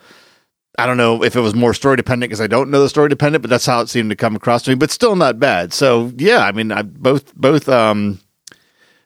I 0.77 0.85
don't 0.85 0.97
know 0.97 1.23
if 1.23 1.37
it 1.37 1.39
was 1.39 1.55
more 1.55 1.73
story 1.73 1.95
dependent 1.95 2.29
because 2.29 2.41
I 2.41 2.47
don't 2.47 2.69
know 2.69 2.81
the 2.81 2.89
story 2.89 3.07
dependent, 3.07 3.41
but 3.41 3.49
that's 3.49 3.65
how 3.65 3.79
it 3.79 3.87
seemed 3.87 4.09
to 4.09 4.15
come 4.17 4.35
across 4.35 4.63
to 4.63 4.71
me. 4.71 4.75
But 4.75 4.91
still 4.91 5.15
not 5.15 5.39
bad. 5.39 5.71
So 5.71 6.11
yeah, 6.17 6.39
I 6.39 6.51
mean, 6.51 6.73
I, 6.73 6.81
both 6.81 7.33
both 7.33 7.69
um, 7.69 8.19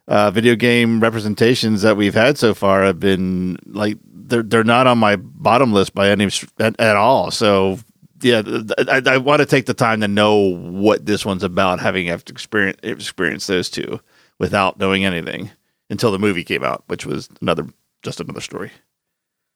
uh, 0.09 0.31
video 0.31 0.55
game 0.55 0.99
representations 0.99 1.83
that 1.83 1.95
we've 1.95 2.15
had 2.15 2.37
so 2.37 2.53
far 2.53 2.83
have 2.83 2.99
been 2.99 3.57
like 3.67 3.97
they're 4.03 4.43
they're 4.43 4.63
not 4.63 4.87
on 4.87 4.97
my 4.97 5.15
bottom 5.15 5.71
list 5.71 5.93
by 5.93 6.09
any 6.09 6.29
at, 6.59 6.79
at 6.79 6.95
all. 6.95 7.31
So 7.31 7.77
yeah, 8.21 8.41
I, 8.89 9.01
I 9.05 9.17
want 9.17 9.39
to 9.39 9.45
take 9.45 9.67
the 9.67 9.73
time 9.73 10.01
to 10.01 10.07
know 10.07 10.35
what 10.35 11.05
this 11.05 11.25
one's 11.25 11.43
about, 11.43 11.79
having 11.79 12.07
have 12.07 12.25
to 12.25 12.33
experience 12.33 12.79
experience 12.83 13.47
those 13.47 13.69
two 13.69 13.99
without 14.39 14.79
knowing 14.79 15.05
anything 15.05 15.51
until 15.89 16.11
the 16.11 16.19
movie 16.19 16.43
came 16.43 16.63
out, 16.63 16.83
which 16.87 17.05
was 17.05 17.29
another 17.39 17.67
just 18.01 18.19
another 18.19 18.41
story. 18.41 18.71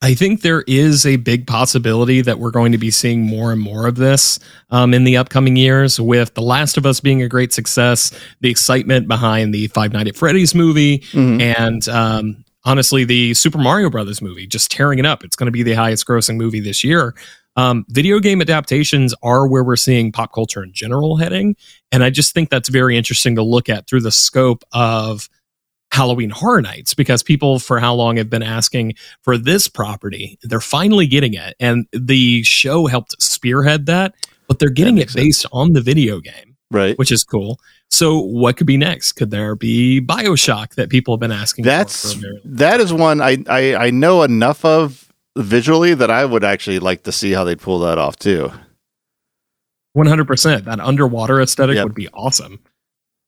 I 0.02 0.16
think 0.16 0.42
there 0.42 0.64
is 0.68 1.06
a 1.06 1.16
big 1.16 1.48
possibility 1.48 2.20
that 2.22 2.38
we're 2.38 2.52
going 2.52 2.74
to 2.74 2.78
be 2.78 2.92
seeing 2.92 3.22
more 3.22 3.54
and 3.54 3.62
more 3.62 3.88
of 3.88 3.96
this 3.96 4.38
um, 4.70 4.94
in 4.94 5.06
the 5.06 5.16
upcoming 5.16 5.56
years. 5.56 5.98
With 5.98 6.34
The 6.34 6.42
Last 6.42 6.76
of 6.78 6.86
Us 6.86 7.00
being 7.00 7.22
a 7.22 7.30
great 7.30 7.54
success, 7.54 8.12
the 8.42 8.50
excitement 8.50 9.08
behind 9.08 9.54
the 9.54 9.68
Five 9.68 9.94
Nights 9.94 10.10
at 10.10 10.16
Freddy's 10.18 10.54
movie, 10.54 11.04
and 11.40 11.88
um, 11.88 12.44
honestly, 12.66 13.06
the 13.06 13.34
Super 13.34 13.58
Mario 13.60 13.90
Brothers 13.90 14.22
movie 14.22 14.46
just 14.46 14.72
tearing 14.72 15.00
it 15.00 15.06
up. 15.06 15.24
It's 15.24 15.38
going 15.38 15.48
to 15.48 15.52
be 15.54 15.64
the 15.64 15.74
highest 15.74 16.06
grossing 16.06 16.36
movie 16.36 16.60
this 16.60 16.84
year. 16.84 17.16
Um, 17.56 17.86
video 17.88 18.20
game 18.20 18.42
adaptations 18.42 19.14
are 19.24 19.48
where 19.48 19.64
we're 19.64 19.76
seeing 19.78 20.12
pop 20.12 20.34
culture 20.34 20.64
in 20.64 20.74
general 20.74 21.16
heading, 21.16 21.56
and 21.94 22.04
I 22.04 22.10
just 22.10 22.34
think 22.34 22.50
that's 22.50 22.68
very 22.68 22.98
interesting 22.98 23.36
to 23.36 23.44
look 23.44 23.70
at 23.70 23.88
through 23.88 24.02
the 24.02 24.12
scope 24.12 24.64
of 24.74 25.30
Halloween 25.94 26.32
Horror 26.32 26.62
Nights 26.62 26.94
because 26.96 27.22
people 27.24 27.60
for 27.60 27.80
how 27.80 27.94
long 27.94 28.18
have 28.18 28.30
been 28.30 28.42
asking 28.44 28.96
for 29.22 29.38
this 29.38 29.68
property. 29.68 30.40
They're 30.42 30.60
finally 30.60 31.06
getting 31.08 31.36
it. 31.36 31.56
And 31.60 31.86
the 31.94 32.42
show 32.44 32.88
helped 32.88 33.16
spearhead 33.22 33.86
that, 33.86 34.16
but 34.48 34.58
they're 34.60 34.70
getting 34.70 34.98
it 34.98 35.02
makes 35.02 35.14
sense. 35.14 35.24
based 35.24 35.46
on 35.52 35.74
the 35.74 35.82
video 35.82 36.20
game, 36.20 36.56
Right. 36.72 36.98
which 36.98 37.12
is 37.12 37.24
cool. 37.24 37.60
So 37.92 38.18
what 38.20 38.58
could 38.58 38.66
be 38.66 38.76
next? 38.76 39.12
Could 39.14 39.30
there 39.30 39.56
be 39.56 40.02
Bioshock 40.02 40.74
that 40.76 40.90
people 40.90 41.14
have 41.14 41.20
been 41.20 41.32
asking 41.32 41.66
That's 41.66 42.16
that 42.44 42.80
is 42.82 42.92
one 42.92 43.22
I, 43.22 43.38
I 43.48 43.76
I 43.76 43.90
know 43.92 44.24
enough 44.24 44.66
of 44.66 45.12
visually 45.38 45.94
that 45.94 46.10
I 46.10 46.26
would 46.26 46.44
actually 46.44 46.80
like 46.80 47.04
to 47.04 47.12
see 47.12 47.34
how 47.34 47.44
they'd 47.44 47.60
pull 47.62 47.78
that 47.80 48.00
off 48.00 48.16
too. 48.16 48.52
100%. 49.96 50.66
That 50.66 50.80
underwater 50.80 51.40
aesthetic 51.42 51.76
Yep. 51.76 51.84
would 51.86 51.96
be 51.96 52.10
awesome. 52.10 52.60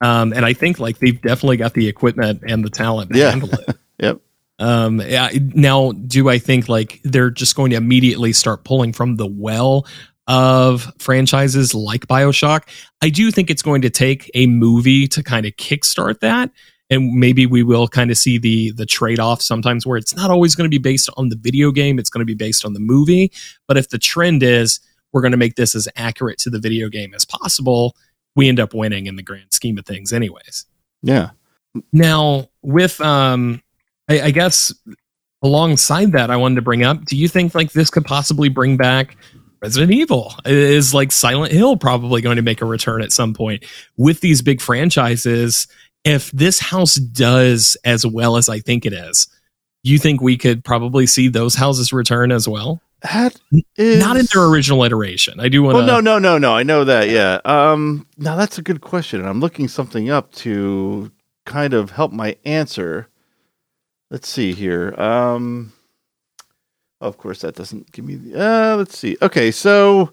Um, 0.01 0.33
and 0.33 0.45
I 0.45 0.53
think 0.53 0.79
like 0.79 0.99
they've 0.99 1.19
definitely 1.21 1.57
got 1.57 1.73
the 1.73 1.87
equipment 1.87 2.43
and 2.47 2.63
the 2.63 2.69
talent 2.69 3.11
to 3.13 3.17
Yeah. 3.19 3.31
handle 3.31 3.49
it. 3.53 3.75
Yep. 3.97 4.19
Um, 4.59 4.99
yeah, 4.99 5.29
now, 5.53 5.93
do 5.93 6.27
I 6.29 6.37
think 6.37 6.67
like 6.67 6.99
they're 7.03 7.29
just 7.29 7.55
going 7.55 7.69
to 7.71 7.77
immediately 7.77 8.33
start 8.33 8.65
pulling 8.65 8.91
from 8.91 9.15
the 9.15 9.25
well 9.25 9.85
of 10.27 10.91
franchises 10.99 11.73
like 11.73 12.07
Bioshock? 12.07 12.63
I 13.01 13.09
do 13.09 13.31
think 13.31 13.49
it's 13.49 13.61
going 13.61 13.81
to 13.83 13.89
take 13.89 14.29
a 14.33 14.47
movie 14.47 15.07
to 15.07 15.23
kind 15.23 15.45
of 15.45 15.53
kickstart 15.53 16.19
that. 16.19 16.51
And 16.89 17.13
maybe 17.13 17.45
we 17.45 17.63
will 17.63 17.87
kind 17.87 18.11
of 18.11 18.17
see 18.17 18.37
the 18.37 18.71
the 18.71 18.85
trade 18.85 19.19
off 19.19 19.41
sometimes 19.41 19.87
where 19.87 19.97
it's 19.97 20.15
not 20.15 20.29
always 20.29 20.55
going 20.55 20.69
to 20.69 20.73
be 20.73 20.77
based 20.81 21.09
on 21.17 21.29
the 21.29 21.35
video 21.35 21.71
game; 21.71 21.97
it's 21.97 22.09
going 22.09 22.21
to 22.21 22.25
be 22.25 22.35
based 22.35 22.63
on 22.65 22.73
the 22.73 22.79
movie. 22.79 23.31
But 23.67 23.77
if 23.77 23.89
the 23.89 23.97
trend 23.97 24.43
is 24.43 24.79
we're 25.11 25.21
going 25.21 25.31
to 25.31 25.37
make 25.37 25.55
this 25.55 25.73
as 25.73 25.87
accurate 25.95 26.37
to 26.39 26.49
the 26.49 26.59
video 26.59 26.89
game 26.89 27.13
as 27.15 27.25
possible, 27.25 27.95
we 28.35 28.49
end 28.49 28.59
up 28.59 28.73
winning 28.73 29.07
in 29.07 29.15
the 29.15 29.23
grand 29.23 29.51
scheme 29.51 29.77
of 29.77 29.85
things, 29.85 30.11
anyways. 30.13 30.65
Yeah. 31.01 31.31
Now, 31.91 32.49
with 32.61 32.99
um, 33.01 33.61
I, 34.09 34.21
I 34.21 34.31
guess 34.31 34.73
alongside 35.43 36.11
that, 36.13 36.29
I 36.31 36.37
wanted 36.37 36.55
to 36.55 36.61
bring 36.61 36.83
up: 36.83 37.05
Do 37.05 37.17
you 37.17 37.27
think 37.27 37.55
like 37.55 37.71
this 37.71 37.89
could 37.89 38.05
possibly 38.05 38.49
bring 38.49 38.77
back 38.77 39.17
Resident 39.61 39.91
Evil? 39.91 40.33
Is 40.45 40.93
like 40.93 41.11
Silent 41.11 41.51
Hill 41.51 41.77
probably 41.77 42.21
going 42.21 42.37
to 42.37 42.41
make 42.41 42.61
a 42.61 42.65
return 42.65 43.01
at 43.01 43.11
some 43.11 43.33
point 43.33 43.65
with 43.97 44.21
these 44.21 44.41
big 44.41 44.61
franchises? 44.61 45.67
If 46.03 46.29
this 46.31 46.59
house 46.59 46.95
does 46.95 47.75
as 47.83 48.05
well 48.05 48.37
as 48.37 48.47
I 48.47 48.59
think 48.59 48.85
it 48.85 48.93
is, 48.93 49.27
you 49.83 49.97
think 49.97 50.21
we 50.21 50.37
could 50.37 50.63
probably 50.63 51.07
see 51.07 51.27
those 51.27 51.55
houses 51.55 51.91
return 51.91 52.31
as 52.31 52.47
well? 52.47 52.81
That 53.05 53.39
is 53.75 53.99
Not 53.99 54.17
in 54.17 54.25
their 54.33 54.43
original 54.45 54.83
iteration. 54.83 55.39
I 55.39 55.47
do 55.47 55.61
want 55.61 55.75
to. 55.75 55.77
Well, 55.77 55.85
no, 55.85 55.99
no, 55.99 56.17
no, 56.17 56.37
no. 56.37 56.53
I 56.53 56.63
know 56.63 56.83
that. 56.83 57.09
Yeah. 57.09 57.39
Um. 57.45 58.07
Now 58.17 58.35
that's 58.35 58.57
a 58.57 58.61
good 58.61 58.81
question, 58.81 59.19
and 59.19 59.29
I'm 59.29 59.39
looking 59.39 59.67
something 59.67 60.09
up 60.09 60.31
to 60.33 61.11
kind 61.45 61.73
of 61.73 61.91
help 61.91 62.11
my 62.11 62.35
answer. 62.45 63.07
Let's 64.09 64.27
see 64.27 64.53
here. 64.53 64.99
Um. 64.99 65.73
Of 67.01 67.17
course, 67.17 67.41
that 67.41 67.55
doesn't 67.55 67.91
give 67.91 68.05
me 68.05 68.15
the. 68.15 68.41
Uh, 68.41 68.75
let's 68.77 68.97
see. 68.97 69.17
Okay, 69.21 69.51
so 69.51 70.11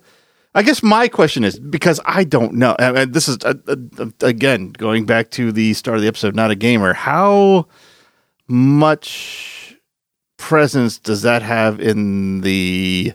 I 0.54 0.62
guess 0.62 0.82
my 0.82 1.08
question 1.08 1.44
is 1.44 1.58
because 1.58 1.98
I 2.04 2.24
don't 2.24 2.54
know. 2.54 2.76
And 2.78 2.98
and 2.98 3.14
this 3.14 3.28
is 3.28 3.38
uh, 3.44 3.54
uh, 3.66 4.06
again 4.20 4.72
going 4.72 5.06
back 5.06 5.30
to 5.32 5.52
the 5.52 5.72
start 5.74 5.96
of 5.96 6.02
the 6.02 6.08
episode. 6.08 6.36
Not 6.36 6.50
a 6.50 6.56
gamer. 6.56 6.92
How 6.92 7.68
much 8.48 9.61
presence 10.42 10.98
does 10.98 11.22
that 11.22 11.40
have 11.42 11.80
in 11.80 12.40
the 12.40 13.12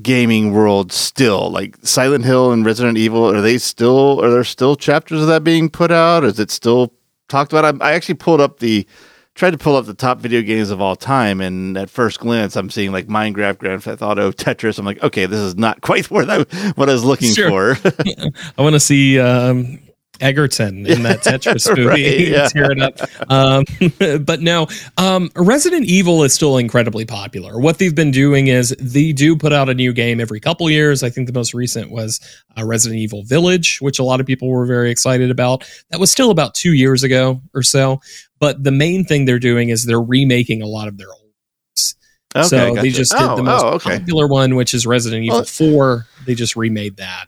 gaming 0.00 0.52
world 0.52 0.92
still? 0.92 1.50
Like 1.50 1.76
Silent 1.82 2.24
Hill 2.24 2.52
and 2.52 2.64
Resident 2.64 2.96
Evil, 2.96 3.28
are 3.28 3.40
they 3.40 3.58
still 3.58 4.24
are 4.24 4.30
there 4.30 4.44
still 4.44 4.76
chapters 4.76 5.20
of 5.20 5.26
that 5.26 5.42
being 5.44 5.68
put 5.68 5.90
out? 5.90 6.24
Is 6.24 6.38
it 6.38 6.50
still 6.52 6.92
talked 7.28 7.52
about? 7.52 7.80
I, 7.82 7.90
I 7.90 7.92
actually 7.94 8.14
pulled 8.14 8.40
up 8.40 8.60
the 8.60 8.86
tried 9.34 9.50
to 9.50 9.58
pull 9.58 9.74
up 9.74 9.84
the 9.86 9.94
top 9.94 10.20
video 10.20 10.40
games 10.42 10.70
of 10.70 10.80
all 10.80 10.94
time, 10.94 11.40
and 11.40 11.76
at 11.76 11.90
first 11.90 12.20
glance, 12.20 12.54
I'm 12.54 12.70
seeing 12.70 12.92
like 12.92 13.08
Minecraft, 13.08 13.58
Grand 13.58 13.82
Theft 13.82 14.00
Auto, 14.00 14.30
Tetris. 14.30 14.78
I'm 14.78 14.84
like, 14.86 15.02
okay, 15.02 15.26
this 15.26 15.40
is 15.40 15.56
not 15.56 15.80
quite 15.88 16.10
what 16.10 16.30
I 16.30 16.42
what 16.74 16.88
I 16.88 16.92
was 16.92 17.02
looking 17.04 17.32
Sure. 17.32 17.74
for. 17.74 17.88
I 18.58 18.62
want 18.62 18.74
to 18.74 18.80
see 18.80 19.18
um, 19.18 19.80
Egerton 20.20 20.86
in 20.86 21.02
that 21.02 21.20
Tetris 21.24 21.68
movie. 21.68 21.84
Right, 21.86 22.28
yeah. 22.28 22.48
Tear 22.48 22.72
it 22.72 22.80
up. 22.80 22.98
Um, 23.30 23.64
but 24.24 24.40
no, 24.40 24.66
um, 24.96 25.30
Resident 25.36 25.86
Evil 25.86 26.22
is 26.22 26.32
still 26.32 26.56
incredibly 26.58 27.04
popular. 27.04 27.58
What 27.58 27.78
they've 27.78 27.94
been 27.94 28.10
doing 28.10 28.46
is 28.48 28.74
they 28.78 29.12
do 29.12 29.36
put 29.36 29.52
out 29.52 29.68
a 29.68 29.74
new 29.74 29.92
game 29.92 30.20
every 30.20 30.40
couple 30.40 30.68
years. 30.70 31.02
I 31.02 31.10
think 31.10 31.26
the 31.26 31.32
most 31.32 31.54
recent 31.54 31.90
was 31.90 32.20
uh, 32.58 32.64
Resident 32.64 33.00
Evil 33.00 33.24
Village, 33.24 33.78
which 33.80 33.98
a 33.98 34.04
lot 34.04 34.20
of 34.20 34.26
people 34.26 34.48
were 34.48 34.66
very 34.66 34.90
excited 34.90 35.30
about. 35.30 35.68
That 35.90 36.00
was 36.00 36.10
still 36.10 36.30
about 36.30 36.54
two 36.54 36.72
years 36.72 37.02
ago 37.02 37.40
or 37.54 37.62
so. 37.62 38.00
But 38.40 38.62
the 38.62 38.72
main 38.72 39.04
thing 39.04 39.24
they're 39.24 39.38
doing 39.38 39.70
is 39.70 39.84
they're 39.84 40.00
remaking 40.00 40.62
a 40.62 40.66
lot 40.66 40.88
of 40.88 40.96
their 40.98 41.08
old 41.08 41.20
games. 41.22 41.96
Okay, 42.36 42.48
so 42.48 42.74
they 42.74 42.90
just 42.90 43.12
did 43.12 43.20
Oh, 43.22 43.36
the 43.36 43.42
most 43.44 43.62
oh, 43.64 43.68
okay. 43.74 43.98
popular 44.00 44.26
one, 44.26 44.56
which 44.56 44.74
is 44.74 44.86
Resident 44.86 45.24
Evil 45.24 45.38
Well- 45.38 45.44
4. 45.44 46.06
They 46.26 46.34
just 46.34 46.56
remade 46.56 46.96
that. 46.96 47.26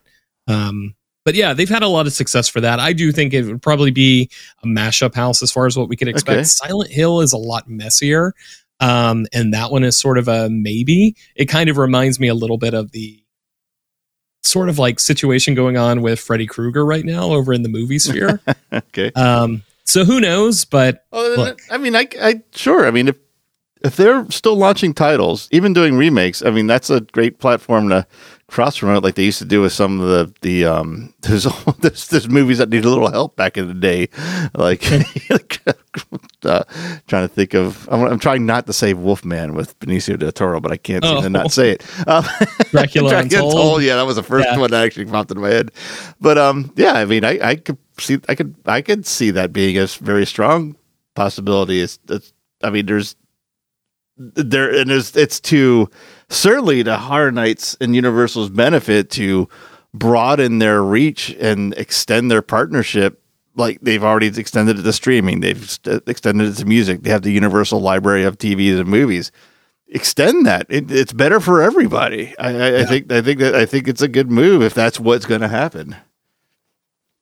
Um, 0.49 0.95
but 1.27 1.35
yeah, 1.35 1.53
they've 1.53 1.69
had 1.69 1.83
a 1.83 1.89
lot 1.89 2.07
of 2.07 2.13
success 2.13 2.49
for 2.49 2.61
that. 2.61 2.79
I 2.79 2.93
do 2.93 3.11
think 3.11 3.35
it 3.35 3.43
would 3.47 3.61
probably 3.61 3.91
be 3.91 4.31
a 4.63 4.67
mashup 4.69 5.13
house 5.13 5.43
as 5.43 5.51
far 5.51 5.67
as 5.67 5.77
what 5.77 5.89
we 5.89 5.97
could 5.97 6.07
expect. 6.07 6.37
Okay. 6.37 6.45
Silent 6.45 6.89
Hill 6.89 7.21
is 7.21 7.33
a 7.33 7.37
lot 7.37 7.69
messier. 7.69 8.33
Um, 8.79 9.27
and 9.33 9.53
that 9.53 9.73
one 9.73 9.83
is 9.83 9.99
sort 9.99 10.19
of 10.19 10.29
a 10.29 10.49
maybe. 10.49 11.17
It 11.35 11.47
kind 11.47 11.69
of 11.69 11.79
reminds 11.79 12.21
me 12.21 12.29
a 12.29 12.35
little 12.35 12.59
bit 12.59 12.75
of 12.75 12.93
the 12.93 13.21
sort 14.45 14.69
of 14.69 14.79
like 14.79 15.01
situation 15.01 15.57
going 15.57 15.77
on 15.77 16.01
with 16.01 16.21
Freddy 16.21 16.47
Krueger 16.47 16.87
right 16.87 17.05
now 17.05 17.33
over 17.33 17.53
in 17.53 17.65
the 17.65 17.69
movie 17.69 17.99
sphere. 17.99 18.41
Okay. 18.73 19.11
um, 19.17 19.65
so 19.83 20.05
who 20.05 20.21
knows? 20.21 20.65
But 20.65 21.07
Well, 21.11 21.37
Look. 21.37 21.61
I 21.71 21.79
mean, 21.79 21.97
I, 21.97 22.07
I 22.23 22.43
sure. 22.53 22.87
I 22.87 22.93
mean, 22.93 23.09
if 23.09 23.17
if 23.83 23.97
they're 23.97 24.31
still 24.31 24.57
launching 24.57 24.95
titles, 24.95 25.49
even 25.51 25.73
doing 25.73 25.97
remakes, 25.97 26.45
I 26.45 26.51
mean, 26.51 26.67
that's 26.67 26.91
a 26.91 27.01
great 27.01 27.39
platform 27.39 27.89
to 27.89 28.07
cross 28.49 28.79
promote, 28.79 29.03
like 29.03 29.17
they 29.17 29.25
used 29.25 29.39
to 29.41 29.45
do 29.45 29.61
with 29.63 29.73
some 29.73 30.01
of 30.01 30.09
the 30.09 30.35
the 30.43 30.65
um. 30.67 31.13
There's 31.27 31.45
there's, 31.81 32.07
there's 32.09 32.29
movies 32.29 32.59
that 32.59 32.69
need 32.69 32.85
a 32.85 32.89
little 32.89 33.11
help 33.11 33.35
back 33.37 33.57
in 33.59 33.67
the 33.67 33.75
day, 33.75 34.09
like. 34.55 34.85
uh, 36.45 36.63
trying 37.09 37.27
to 37.27 37.29
think 37.29 37.55
of, 37.55 37.89
I'm, 37.91 38.03
I'm 38.05 38.19
trying 38.21 38.47
not 38.47 38.67
to 38.67 38.73
say 38.73 38.95
Wolfman 38.95 39.55
with 39.55 39.77
Benicio 39.81 40.17
del 40.19 40.31
Toro, 40.31 40.61
but 40.61 40.71
I 40.71 40.77
can't 40.77 41.03
seem 41.05 41.17
Oh. 41.17 41.23
to 41.23 41.29
not 41.31 41.51
say 41.51 41.71
it. 41.73 41.85
Um, 42.07 42.25
Dracula 42.71 43.17
Untold. 43.19 43.83
Yeah, 43.83 43.97
that 43.97 44.07
was 44.07 44.17
the 44.17 44.23
first 44.23 44.47
Yeah. 44.49 44.59
one 44.59 44.71
that 44.71 44.85
actually 44.85 45.07
popped 45.07 45.31
into 45.31 45.41
my 45.41 45.49
head. 45.49 45.71
But 46.21 46.39
um, 46.39 46.73
yeah, 46.77 46.93
I 46.93 47.05
mean, 47.07 47.25
I, 47.25 47.39
I 47.43 47.57
could 47.57 47.79
see, 47.99 48.19
I 48.29 48.35
could, 48.37 48.55
I 48.67 48.83
could 48.83 49.07
see 49.07 49.31
that 49.33 49.53
being 49.53 49.77
a 49.79 49.87
very 49.87 50.27
strong 50.27 50.77
possibility. 51.15 51.81
It's, 51.81 51.99
it's 52.09 52.33
I 52.63 52.71
mean, 52.71 52.87
there's 52.87 53.17
there, 54.19 54.73
and 54.75 54.91
there's, 54.91 55.17
it's 55.17 55.41
to 55.41 55.91
certainly 56.29 56.83
to 56.85 56.97
Horror 56.97 57.33
Nights 57.33 57.77
and 57.81 57.95
Universal's 57.95 58.51
benefit 58.51 59.11
to 59.11 59.49
broaden 59.95 60.59
their 60.59 60.83
reach 60.83 61.31
and 61.41 61.75
extend 61.75 62.31
their 62.31 62.43
partnership. 62.43 63.23
Like 63.55 63.81
they've 63.81 64.05
already 64.05 64.27
extended 64.27 64.79
it 64.79 64.83
to 64.83 64.93
streaming, 64.93 65.41
they've 65.41 65.71
st- 65.71 66.03
extended 66.07 66.49
it 66.49 66.55
to 66.57 66.67
music. 66.67 67.03
They 67.03 67.11
have 67.11 67.23
the 67.23 67.33
Universal 67.33 67.81
library 67.81 68.25
of 68.25 68.39
TVs 68.39 68.79
and 68.79 68.89
movies 68.89 69.33
extend 69.89 70.47
that. 70.47 70.67
It, 70.69 70.91
it's 70.91 71.13
better 71.13 71.41
for 71.41 71.63
everybody. 71.63 72.37
I, 72.39 72.51
I, 72.51 72.81
I 72.81 72.85
think. 72.85 73.11
I 73.13 73.23
think 73.23 73.41
that. 73.41 73.55
I 73.55 73.67
think 73.67 73.89
it's 73.89 74.03
a 74.03 74.09
good 74.09 74.31
move 74.31 74.63
if 74.63 74.75
that's 74.75 75.01
what's 75.01 75.27
going 75.27 75.41
to 75.41 75.49
happen. 75.49 75.97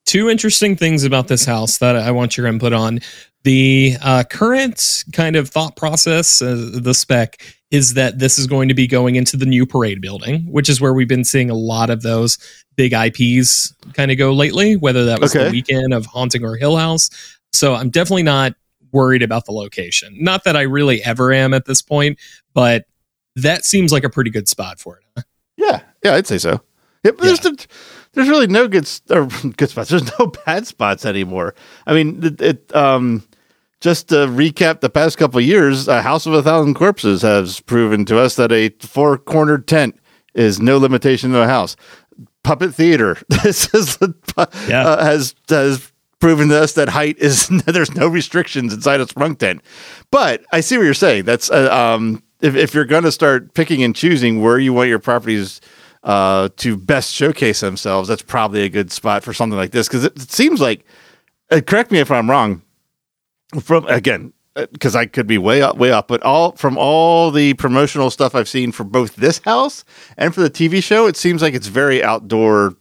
Two 0.05 0.29
interesting 0.29 0.75
things 0.75 1.03
about 1.03 1.27
this 1.27 1.45
house 1.45 1.77
that 1.79 1.95
I 1.95 2.11
want 2.11 2.37
your 2.37 2.47
input 2.47 2.73
on. 2.73 2.99
The 3.43 3.95
uh, 4.01 4.23
current 4.29 5.03
kind 5.13 5.35
of 5.35 5.49
thought 5.49 5.75
process, 5.75 6.41
uh, 6.41 6.69
the 6.73 6.93
spec, 6.93 7.41
is 7.69 7.93
that 7.93 8.19
this 8.19 8.39
is 8.39 8.47
going 8.47 8.69
to 8.69 8.73
be 8.73 8.87
going 8.87 9.15
into 9.15 9.37
the 9.37 9.45
new 9.45 9.65
parade 9.65 10.01
building, 10.01 10.41
which 10.51 10.69
is 10.69 10.79
where 10.79 10.93
we've 10.93 11.07
been 11.07 11.23
seeing 11.23 11.49
a 11.49 11.55
lot 11.55 11.89
of 11.89 12.01
those 12.01 12.37
big 12.75 12.93
IPs 12.93 13.73
kind 13.93 14.11
of 14.11 14.17
go 14.17 14.33
lately, 14.33 14.75
whether 14.75 15.05
that 15.05 15.19
was 15.19 15.33
the 15.45 15.51
weekend 15.51 15.93
of 15.93 16.05
Haunting 16.05 16.43
or 16.43 16.55
Hill 16.55 16.77
House. 16.77 17.09
So 17.53 17.75
I'm 17.75 17.89
definitely 17.89 18.23
not 18.23 18.53
worried 18.91 19.21
about 19.21 19.45
the 19.45 19.51
location. 19.51 20.15
Not 20.19 20.43
that 20.45 20.55
I 20.55 20.61
really 20.61 21.03
ever 21.03 21.33
am 21.33 21.53
at 21.53 21.65
this 21.65 21.81
point, 21.81 22.17
but 22.53 22.85
that 23.35 23.65
seems 23.65 23.91
like 23.91 24.03
a 24.03 24.09
pretty 24.09 24.29
good 24.29 24.47
spot 24.47 24.79
for 24.79 24.97
it. 24.97 25.03
huh? 25.17 25.23
Yeah, 25.57 25.81
yeah, 26.03 26.15
I'd 26.15 26.27
say 26.27 26.37
so. 26.37 26.61
Yeah, 27.03 27.11
there's 28.15 28.29
really 28.29 28.47
no 28.47 28.67
good 28.67 28.89
or 29.09 29.25
good 29.57 29.69
spots. 29.69 29.89
There's 29.89 30.09
no 30.19 30.27
bad 30.45 30.65
spots 30.67 31.05
anymore. 31.05 31.53
I 31.85 31.93
mean, 31.93 32.23
it, 32.23 32.41
it 32.41 32.75
um 32.75 33.23
just 33.81 34.09
to 34.09 34.15
recap 34.27 34.79
the 34.81 34.89
past 34.89 35.17
couple 35.17 35.39
years, 35.41 35.87
a 35.87 36.01
House 36.01 36.25
of 36.25 36.33
a 36.33 36.41
Thousand 36.41 36.73
Corpses 36.73 37.21
has 37.21 37.59
proven 37.59 38.05
to 38.05 38.17
us 38.17 38.35
that 38.37 38.51
a 38.51 38.69
four 38.79 39.17
cornered 39.17 39.67
tent 39.67 39.99
is 40.33 40.59
no 40.59 40.77
limitation 40.77 41.31
to 41.31 41.41
a 41.41 41.47
house. 41.47 41.75
Puppet 42.43 42.73
theater. 42.73 43.17
This 43.43 43.71
is 43.73 43.97
Yeah. 44.67 44.85
uh, 44.87 45.03
has 45.05 45.35
has 45.49 45.91
proven 46.19 46.49
to 46.49 46.59
us 46.61 46.73
that 46.73 46.89
height 46.89 47.17
is 47.19 47.47
there's 47.65 47.93
no 47.95 48.07
restrictions 48.07 48.73
inside 48.73 49.01
a 49.01 49.07
sprung 49.07 49.35
tent. 49.35 49.61
But 50.09 50.43
I 50.51 50.61
see 50.61 50.77
what 50.77 50.83
you're 50.85 50.93
saying. 50.93 51.25
That's 51.25 51.51
uh, 51.51 51.69
um 51.71 52.23
if 52.41 52.55
if 52.55 52.73
you're 52.73 52.85
going 52.85 53.03
to 53.03 53.11
start 53.11 53.53
picking 53.53 53.83
and 53.83 53.95
choosing 53.95 54.41
where 54.41 54.57
you 54.57 54.73
want 54.73 54.89
your 54.89 54.99
properties 54.99 55.61
uh 56.05 56.47
to 56.57 56.77
best 56.77 57.13
showcase 57.13 57.59
themselves, 57.59 58.07
that's 58.07 58.21
probably 58.21 58.61
a 58.61 58.69
good 58.69 58.91
spot 58.91 59.23
for 59.23 59.33
something 59.33 59.57
like 59.57 59.71
this 59.71 59.87
because 59.87 60.05
it, 60.05 60.13
it 60.15 60.31
seems 60.31 60.61
like. 60.61 60.85
Uh, 61.51 61.61
correct 61.61 61.91
me 61.91 61.99
if 61.99 62.09
I'm 62.09 62.29
wrong. 62.29 62.61
From 63.61 63.85
again, 63.87 64.33
because 64.55 64.95
I 64.95 65.05
could 65.05 65.27
be 65.27 65.37
way 65.37 65.61
up, 65.61 65.77
way 65.77 65.91
up, 65.91 66.07
but 66.07 66.23
all 66.23 66.53
from 66.53 66.75
all 66.77 67.29
the 67.29 67.53
promotional 67.55 68.09
stuff 68.09 68.33
I've 68.33 68.49
seen 68.49 68.71
for 68.71 68.83
both 68.83 69.15
this 69.15 69.39
house 69.45 69.85
and 70.17 70.33
for 70.33 70.41
the 70.41 70.49
TV 70.49 70.81
show, 70.83 71.05
it 71.05 71.15
seems 71.15 71.41
like 71.43 71.53
it's 71.53 71.67
very 71.67 72.03
outdoor 72.03 72.75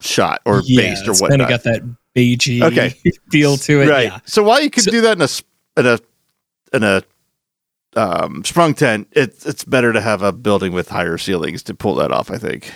shot 0.00 0.40
or 0.46 0.62
based 0.62 1.06
or 1.08 1.12
what. 1.14 1.28
kind 1.30 1.42
of 1.42 1.48
got 1.48 1.62
that 1.64 1.82
beigey 2.16 2.62
Okay. 2.62 2.94
feel 3.30 3.56
to 3.58 3.82
it. 3.82 3.88
right. 3.88 4.04
Yeah. 4.04 4.20
So 4.24 4.42
while 4.42 4.60
you 4.62 4.70
could 4.70 4.84
So- 4.84 4.90
do 4.90 5.00
that 5.02 5.16
in 5.18 5.22
a 5.22 5.28
in 5.80 5.86
a 5.86 5.98
in 6.72 6.82
a 6.84 7.02
um, 7.98 8.44
sprung 8.44 8.74
tent, 8.74 9.08
it's 9.12 9.44
it's 9.44 9.64
better 9.64 9.92
to 9.92 10.00
have 10.00 10.22
a 10.22 10.32
building 10.32 10.72
with 10.72 10.88
higher 10.88 11.18
ceilings 11.18 11.62
to 11.64 11.74
pull 11.74 11.96
that 11.96 12.12
off. 12.12 12.30
I 12.30 12.38
think. 12.38 12.72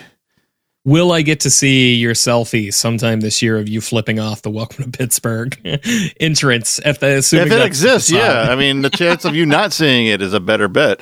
Will 0.85 1.13
I 1.13 1.21
get 1.21 1.39
to 1.41 1.49
see 1.49 1.95
your 1.95 2.13
selfie 2.13 2.73
sometime 2.73 3.21
this 3.21 3.41
year 3.41 3.57
of 3.57 3.69
you 3.69 3.79
flipping 3.79 4.19
off 4.19 4.41
the 4.41 4.49
Welcome 4.49 4.91
to 4.91 4.97
Pittsburgh 4.97 5.57
entrance? 6.19 6.77
If, 6.83 6.99
the, 6.99 7.15
if 7.15 7.33
it 7.33 7.65
exists, 7.65 8.11
yeah. 8.11 8.47
I 8.49 8.57
mean, 8.57 8.81
the 8.81 8.89
chance 8.89 9.23
of 9.23 9.33
you 9.33 9.45
not 9.45 9.71
seeing 9.71 10.07
it 10.07 10.21
is 10.21 10.33
a 10.33 10.41
better 10.41 10.67
bet. 10.67 10.99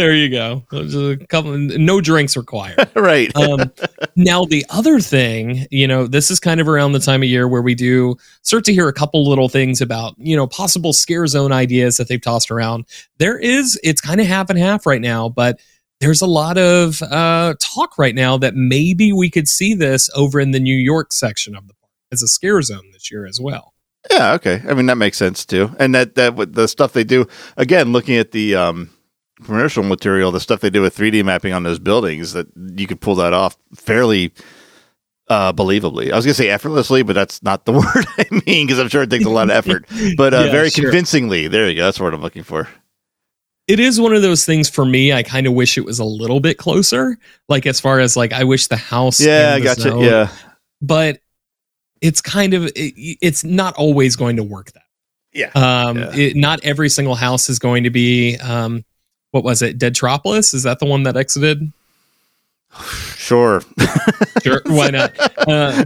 There 0.00 0.14
you 0.14 0.30
go. 0.30 0.64
A 0.72 1.18
couple, 1.26 1.58
no 1.58 2.00
drinks 2.00 2.34
required. 2.34 2.88
right. 2.96 3.30
um, 3.36 3.70
now 4.16 4.46
the 4.46 4.64
other 4.70 4.98
thing, 4.98 5.66
you 5.70 5.86
know, 5.86 6.06
this 6.06 6.30
is 6.30 6.40
kind 6.40 6.58
of 6.58 6.66
around 6.66 6.92
the 6.92 7.00
time 7.00 7.22
of 7.22 7.28
year 7.28 7.46
where 7.46 7.60
we 7.60 7.74
do 7.74 8.16
start 8.40 8.64
to 8.64 8.72
hear 8.72 8.88
a 8.88 8.94
couple 8.94 9.28
little 9.28 9.50
things 9.50 9.82
about, 9.82 10.14
you 10.16 10.34
know, 10.34 10.46
possible 10.46 10.94
scare 10.94 11.26
zone 11.26 11.52
ideas 11.52 11.98
that 11.98 12.08
they've 12.08 12.22
tossed 12.22 12.50
around. 12.50 12.86
There 13.18 13.38
is, 13.38 13.78
it's 13.84 14.00
kind 14.00 14.22
of 14.22 14.26
half 14.26 14.48
and 14.48 14.58
half 14.58 14.86
right 14.86 15.02
now, 15.02 15.28
but 15.28 15.60
there's 16.00 16.22
a 16.22 16.26
lot 16.26 16.56
of 16.56 17.02
uh, 17.02 17.56
talk 17.60 17.98
right 17.98 18.14
now 18.14 18.38
that 18.38 18.54
maybe 18.54 19.12
we 19.12 19.28
could 19.28 19.48
see 19.48 19.74
this 19.74 20.08
over 20.16 20.40
in 20.40 20.52
the 20.52 20.60
New 20.60 20.78
York 20.78 21.12
section 21.12 21.54
of 21.54 21.68
the 21.68 21.74
park 21.74 21.90
as 22.10 22.22
a 22.22 22.26
scare 22.26 22.62
zone 22.62 22.90
this 22.94 23.10
year 23.10 23.26
as 23.26 23.38
well. 23.38 23.74
Yeah, 24.10 24.32
okay. 24.32 24.62
I 24.66 24.72
mean 24.72 24.86
that 24.86 24.96
makes 24.96 25.18
sense 25.18 25.44
too. 25.44 25.76
And 25.78 25.94
that 25.94 26.14
that 26.14 26.36
with 26.36 26.54
the 26.54 26.68
stuff 26.68 26.94
they 26.94 27.04
do 27.04 27.28
again, 27.58 27.92
looking 27.92 28.16
at 28.16 28.30
the 28.30 28.54
um, 28.54 28.88
commercial 29.44 29.82
material, 29.82 30.30
the 30.32 30.40
stuff 30.40 30.60
they 30.60 30.70
do 30.70 30.82
with 30.82 30.96
3D 30.96 31.24
mapping 31.24 31.52
on 31.52 31.62
those 31.62 31.78
buildings, 31.78 32.32
that 32.32 32.46
you 32.76 32.86
could 32.86 33.00
pull 33.00 33.14
that 33.16 33.32
off 33.32 33.56
fairly 33.74 34.32
uh, 35.28 35.52
believably. 35.52 36.10
I 36.12 36.16
was 36.16 36.24
gonna 36.24 36.34
say 36.34 36.48
effortlessly, 36.48 37.02
but 37.02 37.12
that's 37.14 37.42
not 37.42 37.64
the 37.64 37.72
word 37.74 37.84
I 38.18 38.26
mean 38.46 38.66
because 38.66 38.78
I'm 38.78 38.88
sure 38.88 39.02
it 39.02 39.10
takes 39.10 39.24
a 39.24 39.30
lot 39.30 39.44
of 39.44 39.50
effort. 39.50 39.84
But 40.16 40.34
uh, 40.34 40.38
Yeah, 40.46 40.50
very 40.52 40.70
sure. 40.70 40.84
convincingly. 40.84 41.46
There 41.48 41.68
you 41.68 41.76
go. 41.76 41.84
That's 41.84 42.00
what 42.00 42.12
I'm 42.14 42.20
looking 42.20 42.42
for. 42.42 42.68
it 43.68 43.78
is 43.78 44.00
one 44.00 44.12
of 44.14 44.22
those 44.22 44.44
things 44.44 44.68
for 44.68 44.84
me. 44.84 45.12
I 45.12 45.22
kind 45.22 45.46
of 45.46 45.52
wish 45.52 45.78
it 45.78 45.84
was 45.84 45.98
a 46.00 46.04
little 46.04 46.40
bit 46.40 46.58
closer. 46.58 47.16
Like 47.48 47.66
as 47.66 47.80
far 47.80 48.00
as 48.00 48.16
like, 48.16 48.32
I 48.32 48.42
wish 48.44 48.66
the 48.66 48.76
house. 48.76 49.20
Yeah, 49.20 49.52
I 49.54 49.60
gotcha. 49.60 49.82
zone- 49.82 50.02
Yeah, 50.02 50.28
but 50.82 51.20
it's 52.00 52.20
kind 52.20 52.54
of 52.54 52.64
it, 52.74 52.94
it's 53.22 53.44
not 53.44 53.76
always 53.76 54.16
going 54.16 54.36
to 54.36 54.42
work 54.42 54.72
that. 54.72 54.82
yeah. 55.32 55.50
Um, 55.54 55.98
Yeah. 55.98 56.16
it, 56.16 56.36
not 56.36 56.58
every 56.64 56.88
single 56.88 57.14
house 57.14 57.48
is 57.48 57.60
going 57.60 57.84
to 57.84 57.90
be. 57.90 58.36
Um, 58.38 58.84
what 59.32 59.44
was 59.44 59.62
it? 59.62 59.78
Deadtropolis? 59.78 60.54
Is 60.54 60.62
that 60.64 60.78
the 60.78 60.86
one 60.86 61.02
that 61.04 61.16
exited? 61.16 61.72
Sure. 63.16 63.62
Sure, 64.42 64.62
why 64.66 64.88
not? 64.88 65.12
Uh, 65.46 65.84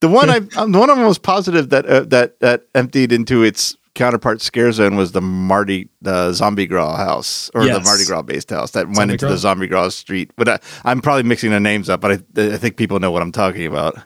The 0.00 0.08
one 0.08 0.30
I, 0.30 0.38
um, 0.56 0.72
the 0.72 0.78
one 0.80 0.90
I'm 0.90 0.98
most 0.98 1.22
positive 1.22 1.68
that 1.70 1.86
uh, 1.86 2.00
that 2.06 2.40
that 2.40 2.64
emptied 2.74 3.12
into 3.12 3.44
its 3.44 3.76
counterpart 3.94 4.40
scare 4.40 4.72
zone 4.72 4.96
was 4.96 5.12
the 5.12 5.20
Mardi 5.20 5.88
the 6.02 6.32
Zombie 6.32 6.66
Gras 6.66 6.96
house 6.96 7.50
or 7.54 7.64
the 7.64 7.78
Mardi 7.80 8.04
Gras 8.04 8.22
based 8.22 8.50
house 8.50 8.72
that 8.72 8.86
went 8.86 8.96
Zombie 8.96 9.12
into 9.14 9.26
Gras. 9.26 9.30
the 9.32 9.38
Zombie 9.38 9.66
Gras 9.68 9.88
street. 9.94 10.32
But 10.36 10.48
I, 10.48 10.58
I'm 10.84 11.00
probably 11.00 11.22
mixing 11.24 11.50
the 11.52 11.60
names 11.60 11.88
up, 11.88 12.00
but 12.00 12.10
I, 12.12 12.42
I 12.54 12.56
think 12.56 12.76
people 12.76 12.98
know 12.98 13.10
what 13.12 13.22
I'm 13.22 13.32
talking 13.32 13.66
about. 13.66 13.96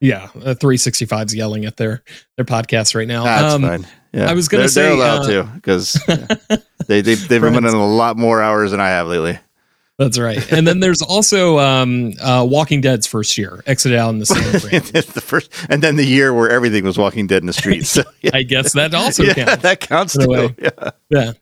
yeah, 0.00 0.24
uh, 0.36 0.54
365's 0.54 1.34
yelling 1.34 1.64
at 1.64 1.76
their 1.76 2.02
their 2.36 2.44
podcast 2.44 2.94
right 2.96 3.06
now. 3.06 3.22
That's 3.24 3.54
Um, 3.54 3.62
fine. 3.62 3.86
Yeah, 4.12 4.30
I 4.30 4.34
was 4.34 4.48
gonna 4.48 4.62
they're, 4.62 4.68
say, 4.68 4.82
they're 4.82 4.92
allowed 4.92 5.24
uh, 5.24 5.44
to 5.44 5.50
because 5.54 5.92
they 6.86 7.00
they 7.00 7.14
they've 7.14 7.28
been 7.28 7.54
running 7.54 7.72
a 7.72 7.86
lot 7.86 8.18
more 8.18 8.42
hours 8.42 8.72
than 8.72 8.80
I 8.80 8.88
have 8.88 9.06
lately. 9.06 9.38
That's 9.98 10.18
right. 10.18 10.50
And 10.50 10.66
then 10.66 10.80
there's 10.80 11.00
also 11.00 11.58
um, 11.58 12.12
uh, 12.20 12.44
Walking 12.48 12.80
Dead's 12.80 13.06
first 13.06 13.38
year 13.38 13.62
exited 13.66 13.98
out 13.98 14.10
in 14.10 14.18
the 14.18 14.26
same 14.26 14.60
frame. 14.60 14.82
it's 14.94 15.12
the 15.12 15.20
first, 15.20 15.52
and 15.68 15.82
then 15.82 15.96
the 15.96 16.04
year 16.04 16.34
where 16.34 16.50
everything 16.50 16.82
was 16.82 16.98
Walking 16.98 17.26
Dead 17.26 17.42
in 17.42 17.46
the 17.46 17.52
streets. 17.52 17.90
So 17.92 18.02
yeah, 18.22 18.30
I 18.32 18.42
guess 18.42 18.72
that 18.72 18.94
also 18.94 19.22
yeah 19.22 19.34
counts. 19.34 19.62
that 19.62 19.80
counts 19.80 20.16
too. 20.16 20.28
way. 20.28 20.54
Yeah. 20.58 20.90
Yeah. 21.10 21.32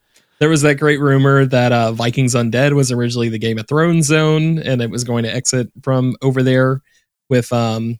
There 0.40 0.48
was 0.48 0.62
that 0.62 0.76
great 0.76 0.98
rumor 1.00 1.44
that 1.46 1.70
uh, 1.70 1.92
Vikings 1.92 2.34
Undead 2.34 2.72
was 2.72 2.90
originally 2.90 3.28
the 3.28 3.38
Game 3.38 3.58
of 3.58 3.68
Thrones 3.68 4.06
zone 4.06 4.58
and 4.58 4.80
it 4.82 4.90
was 4.90 5.04
going 5.04 5.22
to 5.24 5.34
exit 5.34 5.70
from 5.82 6.16
over 6.22 6.42
there 6.42 6.82
with 7.28 7.52
um 7.52 7.98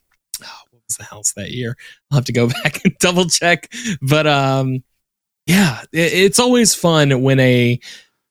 the 1.01 1.07
house 1.07 1.33
that 1.33 1.51
year? 1.51 1.77
I'll 2.11 2.19
have 2.19 2.25
to 2.27 2.33
go 2.33 2.47
back 2.63 2.85
and 2.85 2.97
double 2.99 3.27
check. 3.27 3.73
But 4.01 4.27
um 4.27 4.85
yeah, 5.47 5.81
it, 5.93 6.13
it's 6.13 6.39
always 6.39 6.75
fun 6.75 7.23
when 7.23 7.41
a 7.41 7.81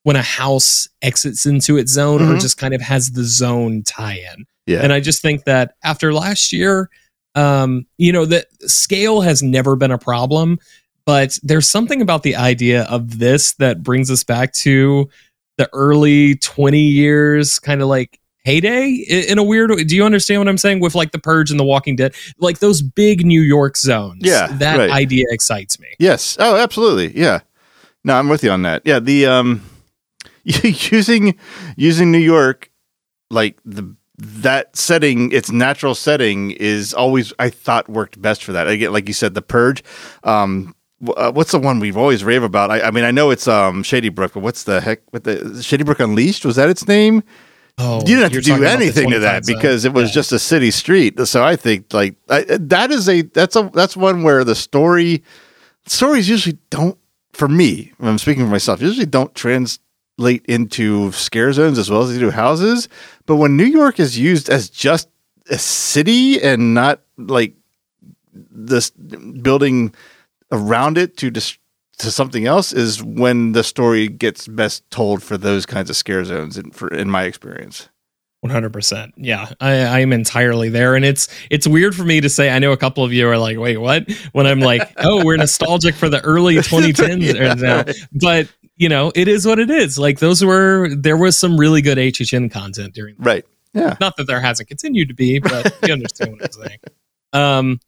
when 0.03 0.15
a 0.15 0.21
house 0.21 0.87
exits 1.01 1.45
into 1.45 1.77
its 1.77 1.91
zone 1.91 2.21
or 2.21 2.35
Mhm. 2.35 2.41
just 2.41 2.57
kind 2.57 2.73
of 2.73 2.81
has 2.81 3.11
the 3.11 3.23
zone 3.25 3.83
tie 3.85 4.23
in. 4.33 4.45
Yeah. 4.65 4.79
And 4.81 4.93
I 4.93 5.01
just 5.01 5.21
think 5.21 5.43
that 5.43 5.73
after 5.83 6.13
last 6.13 6.53
year, 6.53 6.89
um, 7.35 7.85
you 7.97 8.13
know, 8.13 8.25
the 8.25 8.45
scale 8.61 9.21
has 9.21 9.43
never 9.43 9.75
been 9.75 9.91
a 9.91 9.97
problem, 9.97 10.57
but 11.05 11.37
there's 11.43 11.69
something 11.69 12.01
about 12.01 12.23
the 12.23 12.35
idea 12.37 12.83
of 12.83 13.19
this 13.19 13.53
that 13.55 13.83
brings 13.83 14.09
us 14.09 14.23
back 14.23 14.53
to 14.53 15.09
the 15.57 15.69
early 15.73 16.35
20 16.35 16.79
years, 16.79 17.59
kind 17.59 17.81
of 17.81 17.87
like 17.89 18.19
heyday 18.45 18.89
in 19.29 19.37
a 19.37 19.43
weird 19.43 19.69
way. 19.71 19.83
Do 19.83 19.95
you 19.95 20.03
understand 20.03 20.39
what 20.41 20.47
I'm 20.47 20.57
saying 20.57 20.79
with 20.79 20.95
like 20.95 21.11
the 21.11 21.19
Purge 21.19 21.51
and 21.51 21.59
the 21.59 21.63
Walking 21.63 21.95
Dead? 21.95 22.13
Like 22.39 22.59
those 22.59 22.81
big 22.81 23.25
New 23.25 23.41
York 23.41 23.77
zones. 23.77 24.21
Yeah, 24.21 24.47
That 24.57 24.77
right. 24.77 24.89
idea 24.89 25.25
excites 25.29 25.79
me. 25.79 25.87
Yes. 25.99 26.37
Oh, 26.39 26.55
absolutely. 26.55 27.17
Yeah. 27.19 27.39
No, 28.03 28.15
I'm 28.15 28.29
with 28.29 28.43
you 28.43 28.51
on 28.51 28.61
that. 28.63 28.81
Yeah. 28.85 28.99
The 28.99 29.25
um, 29.25 29.61
using 30.43 31.37
using 31.75 32.11
New 32.11 32.17
York, 32.17 32.71
like 33.29 33.57
the 33.65 33.95
that 34.17 34.75
setting, 34.75 35.31
its 35.31 35.49
natural 35.51 35.95
setting 35.95 36.51
is 36.51 36.93
always 36.93 37.31
I 37.39 37.49
thought 37.49 37.87
worked 37.89 38.21
best 38.21 38.43
for 38.43 38.51
that. 38.53 38.67
Again, 38.67 38.91
like 38.91 39.07
you 39.07 39.13
said, 39.13 39.33
the 39.33 39.41
purge. 39.41 39.83
Um, 40.23 40.75
uh, 41.15 41.31
what's 41.31 41.51
the 41.51 41.59
one 41.59 41.79
we've 41.79 41.95
always 41.95 42.25
rave 42.25 42.43
about? 42.43 42.71
I, 42.71 42.81
I 42.81 42.91
mean, 42.91 43.05
I 43.05 43.11
know 43.11 43.29
it's 43.31 43.47
um 43.47 43.83
Shady 43.83 44.09
Brook, 44.09 44.33
but 44.33 44.41
what's 44.41 44.63
the 44.63 44.81
heck? 44.81 45.01
What 45.11 45.23
the 45.23 45.61
Shady 45.63 45.83
Brook 45.83 45.99
Unleashed? 46.01 46.43
Was 46.45 46.57
that 46.57 46.69
its 46.69 46.87
name? 46.87 47.23
Oh, 47.81 47.99
you 48.01 48.15
didn't 48.17 48.23
have 48.23 48.31
to 48.33 48.41
do 48.41 48.51
talking 48.51 48.63
about 48.65 48.77
the 48.79 48.83
anything 48.85 49.09
to 49.11 49.19
that 49.19 49.45
because 49.45 49.85
it 49.85 49.93
was 49.93 50.09
Yeah. 50.09 50.13
just 50.15 50.31
a 50.33 50.39
city 50.39 50.69
street. 50.71 51.17
So 51.27 51.43
I 51.43 51.55
think 51.55 51.93
like 51.93 52.15
I, 52.29 52.41
that 52.59 52.91
is 52.91 53.07
a 53.07 53.21
that's 53.21 53.55
a 53.55 53.71
that's 53.73 53.95
one 53.95 54.23
where 54.23 54.43
the 54.43 54.55
story 54.55 55.23
stories 55.85 56.27
usually 56.27 56.57
don't 56.69 56.97
for 57.33 57.47
me. 57.47 57.93
I'm 58.01 58.17
speaking 58.17 58.43
for 58.43 58.51
myself. 58.51 58.81
Usually 58.81 59.05
don't 59.05 59.33
translate 59.33 60.45
into 60.45 61.11
scare 61.13 61.53
zones 61.53 61.77
as 61.79 61.89
well 61.89 62.01
as 62.01 62.11
they 62.13 62.19
do 62.19 62.31
houses. 62.31 62.89
But 63.25 63.37
when 63.37 63.55
New 63.55 63.65
York 63.65 63.99
is 63.99 64.19
used 64.19 64.49
as 64.49 64.69
just 64.69 65.07
a 65.49 65.57
city 65.57 66.41
and 66.41 66.73
not 66.73 67.01
like 67.17 67.53
this 68.33 68.89
building 68.89 69.93
around 70.51 70.97
it 70.97 71.15
to 71.17 71.31
dis- 71.31 71.57
to 71.99 72.11
something 72.11 72.45
else 72.45 72.73
is 72.73 73.03
when 73.03 73.51
the 73.51 73.63
story 73.63 74.07
gets 74.07 74.47
best 74.47 74.89
told 74.89 75.21
for 75.21 75.37
those 75.37 75.65
kinds 75.65 75.89
of 75.89 75.95
scare 75.95 76.23
zones 76.25 76.57
in, 76.57 76.71
for 76.71 76.87
in 76.89 77.09
my 77.09 77.23
experience. 77.23 77.89
One 78.41 78.51
hundred 78.51 78.71
percent. 78.71 79.13
Yeah, 79.17 79.51
I, 79.59 79.71
I 79.71 79.99
am 79.99 80.13
entirely 80.13 80.69
there, 80.69 80.95
and 80.95 81.03
it's 81.03 81.27
it's 81.49 81.67
weird 81.67 81.93
for 81.93 82.05
me 82.05 82.21
to 82.21 82.29
say. 82.29 82.49
I 82.49 82.59
know 82.59 82.71
a 82.71 82.77
couple 82.77 83.03
of 83.03 83.11
you 83.11 83.27
are 83.27 83.37
like, 83.37 83.57
"Wait, 83.57 83.77
what?" 83.77 84.09
When 84.31 84.47
I'm 84.47 84.61
like, 84.61 84.93
"Oh, 84.97 85.25
we're 85.25 85.35
nostalgic 85.35 85.93
for 85.93 86.07
the 86.07 86.21
early 86.21 86.55
2010s 86.55 87.35
Yeah, 87.35 87.53
now," 87.55 87.83
but 88.13 88.47
you 88.77 88.87
know, 88.87 89.11
it 89.13 89.27
is 89.27 89.45
what 89.45 89.59
it 89.59 89.69
is. 89.69 89.99
Like 89.99 90.19
those 90.19 90.43
were 90.43 90.87
there 90.95 91.17
was 91.17 91.37
some 91.37 91.59
really 91.59 91.81
good 91.81 91.97
HHN 91.97 92.49
content 92.49 92.93
during. 92.93 93.15
Right. 93.19 93.45
Yeah. 93.73 93.97
Not 93.99 94.15
that 94.15 94.25
there 94.25 94.39
hasn't 94.39 94.69
continued 94.69 95.09
to 95.09 95.13
be, 95.13 95.39
but 95.39 95.77
you 95.85 95.93
understand 95.93 96.31
what 96.31 96.45
I'm 96.45 96.51
saying. 96.51 96.79
Um, 97.33 97.79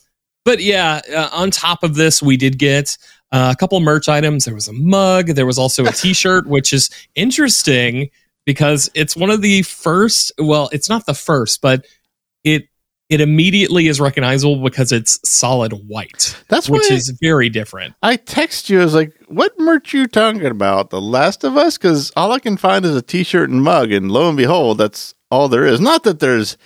but 0.43 0.61
yeah, 0.61 1.01
uh, 1.15 1.29
on 1.31 1.51
top 1.51 1.83
of 1.83 1.95
this, 1.95 2.21
we 2.21 2.35
did 2.35 2.59
get 2.59 2.97
uh, 3.31 3.53
a 3.53 3.55
couple 3.59 3.79
merch 3.79 4.09
items. 4.09 4.45
There 4.45 4.53
was 4.55 4.67
a 4.67 4.73
mug. 4.73 5.27
There 5.27 5.45
was 5.45 5.57
also 5.57 5.85
a 5.85 5.91
T-shirt, 5.91 6.47
which 6.47 6.73
is 6.73 6.89
interesting 7.15 8.09
because 8.45 8.89
it's 8.93 9.15
one 9.15 9.29
of 9.29 9.41
the 9.41 9.61
first. 9.63 10.31
Well, 10.37 10.69
it's 10.71 10.89
not 10.89 11.05
the 11.05 11.13
first, 11.13 11.61
but 11.61 11.85
it 12.43 12.67
it 13.09 13.19
immediately 13.19 13.87
is 13.87 13.99
recognizable 13.99 14.63
because 14.63 14.93
it's 14.93 15.19
solid 15.29 15.73
white, 15.85 16.41
That's 16.47 16.69
which 16.69 16.89
is 16.89 17.09
very 17.21 17.49
different. 17.49 17.93
I 18.01 18.15
text 18.15 18.69
you. 18.69 18.79
I 18.79 18.85
was 18.85 18.95
like, 18.95 19.13
"What 19.27 19.51
merch 19.59 19.93
you 19.93 20.07
talking 20.07 20.45
about? 20.45 20.91
The 20.91 21.01
Last 21.01 21.43
of 21.43 21.57
Us?" 21.57 21.77
Because 21.77 22.11
all 22.15 22.31
I 22.31 22.39
can 22.39 22.55
find 22.55 22.85
is 22.85 22.95
a 22.95 23.01
T-shirt 23.01 23.49
and 23.49 23.61
mug, 23.61 23.91
and 23.91 24.09
lo 24.11 24.29
and 24.29 24.37
behold, 24.37 24.77
that's 24.77 25.13
all 25.29 25.49
there 25.49 25.65
is. 25.65 25.81
Not 25.81 26.03
that 26.03 26.19
there's 26.19 26.57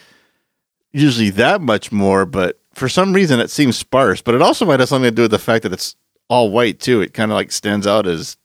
usually 0.93 1.31
that 1.31 1.61
much 1.61 1.91
more, 1.91 2.25
but 2.25 2.59
for 2.75 2.89
some 2.89 3.13
reason 3.13 3.39
it 3.39 3.49
seems 3.49 3.77
sparse. 3.77 4.21
But 4.21 4.35
it 4.35 4.41
also 4.41 4.65
might 4.65 4.79
have 4.79 4.89
something 4.89 5.09
to 5.09 5.15
do 5.15 5.23
with 5.23 5.31
the 5.31 5.39
fact 5.39 5.63
that 5.63 5.73
it's 5.73 5.95
all 6.29 6.49
white 6.51 6.79
too. 6.79 7.01
It 7.01 7.13
kind 7.13 7.31
of 7.31 7.35
like 7.35 7.51
stands 7.51 7.85
out 7.87 8.07
as 8.07 8.37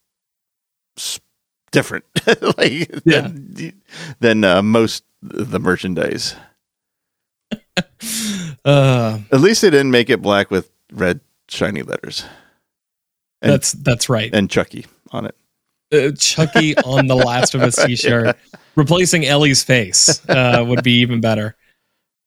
different, 1.73 2.05
like 2.59 2.91
Yeah. 3.05 3.23
than, 3.29 3.83
than 4.21 4.45
uh, 4.45 4.63
most 4.63 5.05
the 5.23 5.59
merchandise. 5.61 6.35
Uh, 8.65 9.19
At 9.33 9.41
least 9.41 9.63
they 9.63 9.71
didn't 9.71 9.91
make 9.91 10.11
it 10.11 10.21
black 10.21 10.51
with 10.51 10.71
red 10.93 11.21
shiny 11.49 11.83
letters 11.83 12.25
And- 13.41 13.53
that's 13.53 13.73
that's 13.73 14.09
right. 14.11 14.31
and 14.35 14.51
Chucky 14.51 14.87
on 15.13 15.27
it. 15.27 15.35
uh, 15.95 16.13
Chucky 16.19 16.77
on 16.79 17.07
the 17.07 17.15
Last 17.17 17.55
of 17.55 17.63
Us 17.63 17.77
t-shirt, 17.77 18.37
replacing 18.77 19.25
Ellie's 19.27 19.63
face 19.65 20.27
uh, 20.29 20.63
would 20.67 20.83
be 20.83 20.93
even 21.01 21.21
better. 21.21 21.57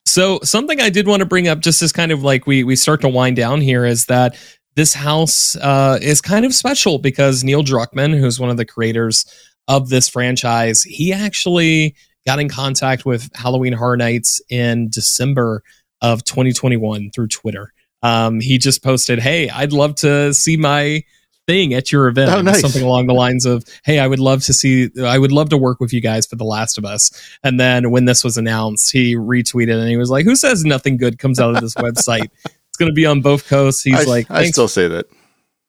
So 0.07 0.39
something 0.43 0.81
I 0.81 0.89
did 0.89 1.07
want 1.07 1.19
to 1.21 1.25
bring 1.25 1.47
up, 1.47 1.59
just 1.59 1.81
as 1.83 1.91
kind 1.91 2.11
of 2.11 2.23
like 2.23 2.47
we 2.47 2.63
we 2.63 2.75
start 2.75 3.01
to 3.01 3.09
wind 3.09 3.35
down 3.35 3.61
here, 3.61 3.85
is 3.85 4.05
that 4.07 4.35
this 4.75 4.93
house 4.93 5.55
uh, 5.57 5.99
is 6.01 6.21
kind 6.21 6.45
of 6.45 6.53
special 6.53 6.97
because 6.97 7.43
Neil 7.43 7.63
Druckmann, 7.63 8.17
who's 8.17 8.39
one 8.39 8.49
of 8.49 8.57
the 8.57 8.65
creators 8.65 9.25
of 9.67 9.89
this 9.89 10.09
franchise, 10.09 10.83
he 10.83 11.13
actually 11.13 11.95
got 12.25 12.39
in 12.39 12.49
contact 12.49 13.05
with 13.05 13.29
Halloween 13.35 13.73
Horror 13.73 13.97
Nights 13.97 14.41
in 14.49 14.89
December 14.89 15.63
of 16.01 16.23
2021 16.23 17.11
through 17.11 17.27
Twitter. 17.27 17.73
Um, 18.01 18.41
he 18.41 18.57
just 18.57 18.83
posted, 18.83 19.19
"Hey, 19.19 19.49
I'd 19.49 19.71
love 19.71 19.95
to 19.95 20.33
see 20.33 20.57
my 20.57 21.03
thing 21.47 21.73
at 21.73 21.91
your 21.91 22.07
event." 22.07 22.31
Oh, 22.31 22.41
nice. 22.41 22.59
Something 22.59 22.83
along 22.83 23.07
the 23.07 23.13
lines 23.13 23.45
of, 23.45 23.63
"Hey, 23.85 23.99
I 23.99 24.07
would 24.07 24.19
love 24.19 24.43
to 24.43 24.53
see, 24.53 24.89
I 25.01 25.17
would 25.17 25.31
love 25.31 25.49
to 25.49 25.57
work 25.57 25.79
with 25.79 25.93
you 25.93 26.01
guys 26.01 26.25
for 26.25 26.35
The 26.35 26.43
Last 26.43 26.77
of 26.77 26.83
Us." 26.83 27.11
And 27.43 27.59
then 27.59 27.91
when 27.91 28.05
this 28.05 28.23
was 28.23 28.37
announced, 28.37 28.91
he 28.91 29.15
retweeted 29.15 29.79
and 29.79 29.89
he 29.89 29.97
was 29.97 30.09
like, 30.09 30.25
"Who 30.25 30.35
says 30.35 30.65
nothing 30.65 30.97
good 30.97 31.17
comes 31.19 31.39
out 31.39 31.55
of 31.55 31.61
this 31.61 31.75
website? 31.75 32.29
It's 32.73 32.77
going 32.77 32.89
to 32.89 32.93
be 32.95 33.05
on 33.05 33.21
both 33.21 33.47
coasts." 33.47 33.83
He's 33.83 34.01
I, 34.01 34.03
like, 34.09 34.31
I 34.31 34.45
still 34.49 34.67
say 34.67 34.87
that. 34.87 35.05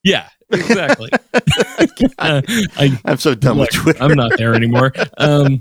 yeah, 0.03 0.29
exactly." 0.51 1.11
Uh, 1.13 1.19
I, 2.19 2.99
I'm 3.05 3.19
so 3.19 3.35
done 3.35 3.59
with 3.59 3.71
Twitter. 3.71 4.03
I'm 4.03 4.15
not 4.15 4.33
there 4.39 4.55
anymore. 4.55 4.93
Um, 5.19 5.61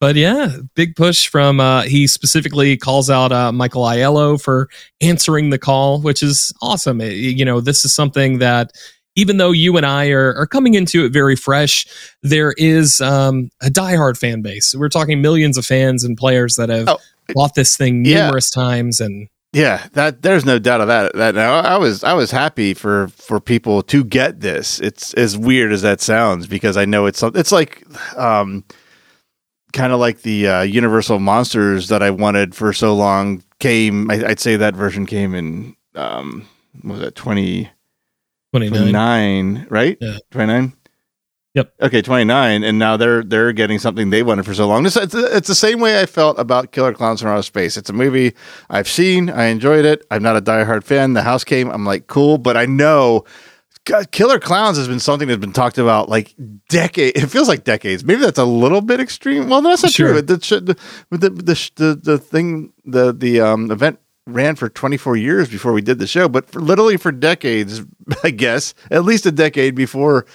but 0.00 0.16
yeah, 0.16 0.56
big 0.74 0.96
push 0.96 1.28
from. 1.28 1.60
Uh, 1.60 1.82
he 1.82 2.06
specifically 2.06 2.76
calls 2.76 3.10
out 3.10 3.32
uh, 3.32 3.52
Michael 3.52 3.82
Aiello 3.82 4.40
for 4.40 4.68
answering 5.00 5.50
the 5.50 5.58
call, 5.58 6.00
which 6.00 6.22
is 6.22 6.52
awesome. 6.62 7.00
It- 7.00 7.12
you 7.14 7.44
know, 7.44 7.60
this 7.60 7.84
is 7.84 7.94
something 7.94 8.38
that 8.38 8.72
even 9.16 9.36
though 9.36 9.50
you 9.50 9.76
and 9.76 9.84
I 9.84 10.08
are, 10.10 10.34
are 10.36 10.46
coming 10.46 10.74
into 10.74 11.04
it 11.04 11.12
very 11.12 11.36
fresh, 11.36 11.86
there 12.22 12.54
is 12.56 13.00
um, 13.00 13.50
a 13.60 13.66
diehard 13.66 14.16
fan 14.16 14.40
base. 14.40 14.74
We're 14.74 14.88
talking 14.88 15.20
millions 15.20 15.58
of 15.58 15.66
fans 15.66 16.02
and 16.04 16.16
players 16.16 16.54
that 16.56 16.68
have 16.70 16.88
Oh, 16.88 16.98
bought 17.34 17.54
this 17.54 17.76
thing 17.76 18.04
yeah. 18.04 18.24
numerous 18.26 18.50
times, 18.50 19.00
and 19.00 19.28
Yeah, 19.52 19.84
that 19.94 20.22
there's 20.22 20.44
no 20.44 20.60
doubt 20.60 20.80
of 20.80 20.86
that. 20.86 21.12
That 21.16 21.34
now 21.34 21.54
I 21.54 21.76
was 21.76 22.04
I 22.04 22.12
was 22.12 22.30
happy 22.30 22.72
for 22.72 23.08
for 23.08 23.40
people 23.40 23.82
to 23.82 24.04
get 24.04 24.40
this. 24.40 24.78
It's 24.80 25.12
as 25.14 25.36
weird 25.36 25.72
as 25.72 25.82
that 25.82 26.00
sounds 26.00 26.46
because 26.46 26.76
I 26.76 26.84
know 26.84 27.06
it's 27.06 27.22
it's 27.22 27.50
like 27.50 27.84
um 28.16 28.64
kind 29.72 29.92
of 29.92 29.98
like 30.00 30.22
the 30.22 30.48
uh, 30.48 30.62
Universal 30.62 31.18
monsters 31.20 31.88
that 31.88 32.02
I 32.02 32.10
wanted 32.10 32.54
for 32.54 32.72
so 32.72 32.94
long 32.94 33.42
came. 33.58 34.10
I, 34.10 34.24
I'd 34.24 34.40
say 34.40 34.56
that 34.56 34.74
version 34.76 35.04
came 35.04 35.34
in 35.34 35.76
um 35.96 36.46
what 36.82 36.92
was 36.92 37.00
that 37.00 37.16
20, 37.16 37.68
29. 38.52 38.78
29, 38.92 39.66
right? 39.68 39.98
Yeah. 40.00 40.18
29? 40.30 40.72
Yep. 41.54 41.74
Okay, 41.82 42.00
29 42.00 42.62
and 42.62 42.78
now 42.78 42.96
they're 42.96 43.24
they're 43.24 43.52
getting 43.52 43.80
something 43.80 44.10
they 44.10 44.22
wanted 44.22 44.46
for 44.46 44.54
so 44.54 44.68
long. 44.68 44.86
It's, 44.86 44.96
it's, 44.96 45.14
it's 45.14 45.48
the 45.48 45.54
same 45.56 45.80
way 45.80 46.00
I 46.00 46.06
felt 46.06 46.38
about 46.38 46.70
Killer 46.70 46.92
Clowns 46.94 47.20
from 47.20 47.30
Outer 47.30 47.42
Space. 47.42 47.76
It's 47.76 47.90
a 47.90 47.92
movie 47.92 48.34
I've 48.68 48.86
seen, 48.86 49.28
I 49.30 49.46
enjoyed 49.46 49.84
it. 49.84 50.06
I'm 50.12 50.22
not 50.22 50.36
a 50.36 50.40
diehard 50.40 50.84
fan. 50.84 51.14
The 51.14 51.22
house 51.22 51.42
came, 51.42 51.68
I'm 51.70 51.84
like, 51.84 52.06
cool, 52.06 52.38
but 52.38 52.56
I 52.56 52.66
know 52.66 53.24
God, 53.84 54.12
Killer 54.12 54.38
Clowns 54.38 54.76
has 54.76 54.86
been 54.86 55.00
something 55.00 55.26
that's 55.26 55.40
been 55.40 55.52
talked 55.52 55.78
about 55.78 56.08
like 56.08 56.34
decades. 56.68 57.20
It 57.20 57.26
feels 57.28 57.48
like 57.48 57.64
decades. 57.64 58.04
Maybe 58.04 58.20
that's 58.20 58.38
a 58.38 58.44
little 58.44 58.80
bit 58.82 59.00
extreme. 59.00 59.48
Well, 59.48 59.60
that's 59.62 59.82
not 59.82 59.90
Sure. 59.92 60.12
true. 60.12 60.22
The, 60.22 60.36
the, 60.36 60.76
the, 61.10 61.28
the, 61.30 61.70
the, 61.76 61.94
the 62.00 62.18
thing, 62.18 62.72
the, 62.84 63.12
the 63.12 63.40
um, 63.40 63.70
event 63.72 63.98
ran 64.26 64.54
for 64.54 64.68
24 64.68 65.16
years 65.16 65.48
before 65.48 65.72
we 65.72 65.80
did 65.82 65.98
the 65.98 66.06
show, 66.06 66.28
but 66.28 66.48
for 66.48 66.60
literally 66.60 66.96
for 66.98 67.10
decades, 67.10 67.82
I 68.22 68.30
guess, 68.30 68.74
at 68.90 69.04
least 69.04 69.26
a 69.26 69.32
decade 69.32 69.74
before 69.74 70.26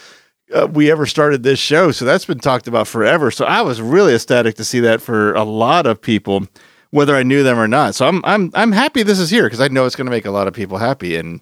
uh, 0.54 0.68
we 0.68 0.92
ever 0.92 1.06
started 1.06 1.44
this 1.44 1.60
show. 1.60 1.92
So 1.92 2.06
that's 2.06 2.26
been 2.26 2.40
talked 2.40 2.68
about 2.68 2.88
forever. 2.88 3.32
So 3.32 3.46
I 3.46 3.62
was 3.62 3.82
really 3.82 4.14
ecstatic 4.14 4.56
to 4.56 4.64
see 4.64 4.80
that 4.82 5.02
for 5.02 5.34
a 5.34 5.44
lot 5.44 5.86
of 5.88 6.02
people, 6.02 6.48
whether 6.92 7.16
I 7.16 7.24
knew 7.24 7.44
them 7.44 7.58
or 7.60 7.68
not. 7.68 7.96
So 7.96 8.08
I'm 8.08 8.22
I'm 8.26 8.52
I'm 8.54 8.72
happy 8.72 9.04
this 9.04 9.20
is 9.20 9.30
here 9.30 9.44
because 9.46 9.62
I 9.62 9.68
know 9.70 9.86
it's 9.86 9.96
going 9.96 10.06
to 10.06 10.12
make 10.12 10.26
a 10.26 10.32
lot 10.32 10.48
of 10.48 10.54
people 10.54 10.78
happy. 10.78 11.16
And 11.16 11.42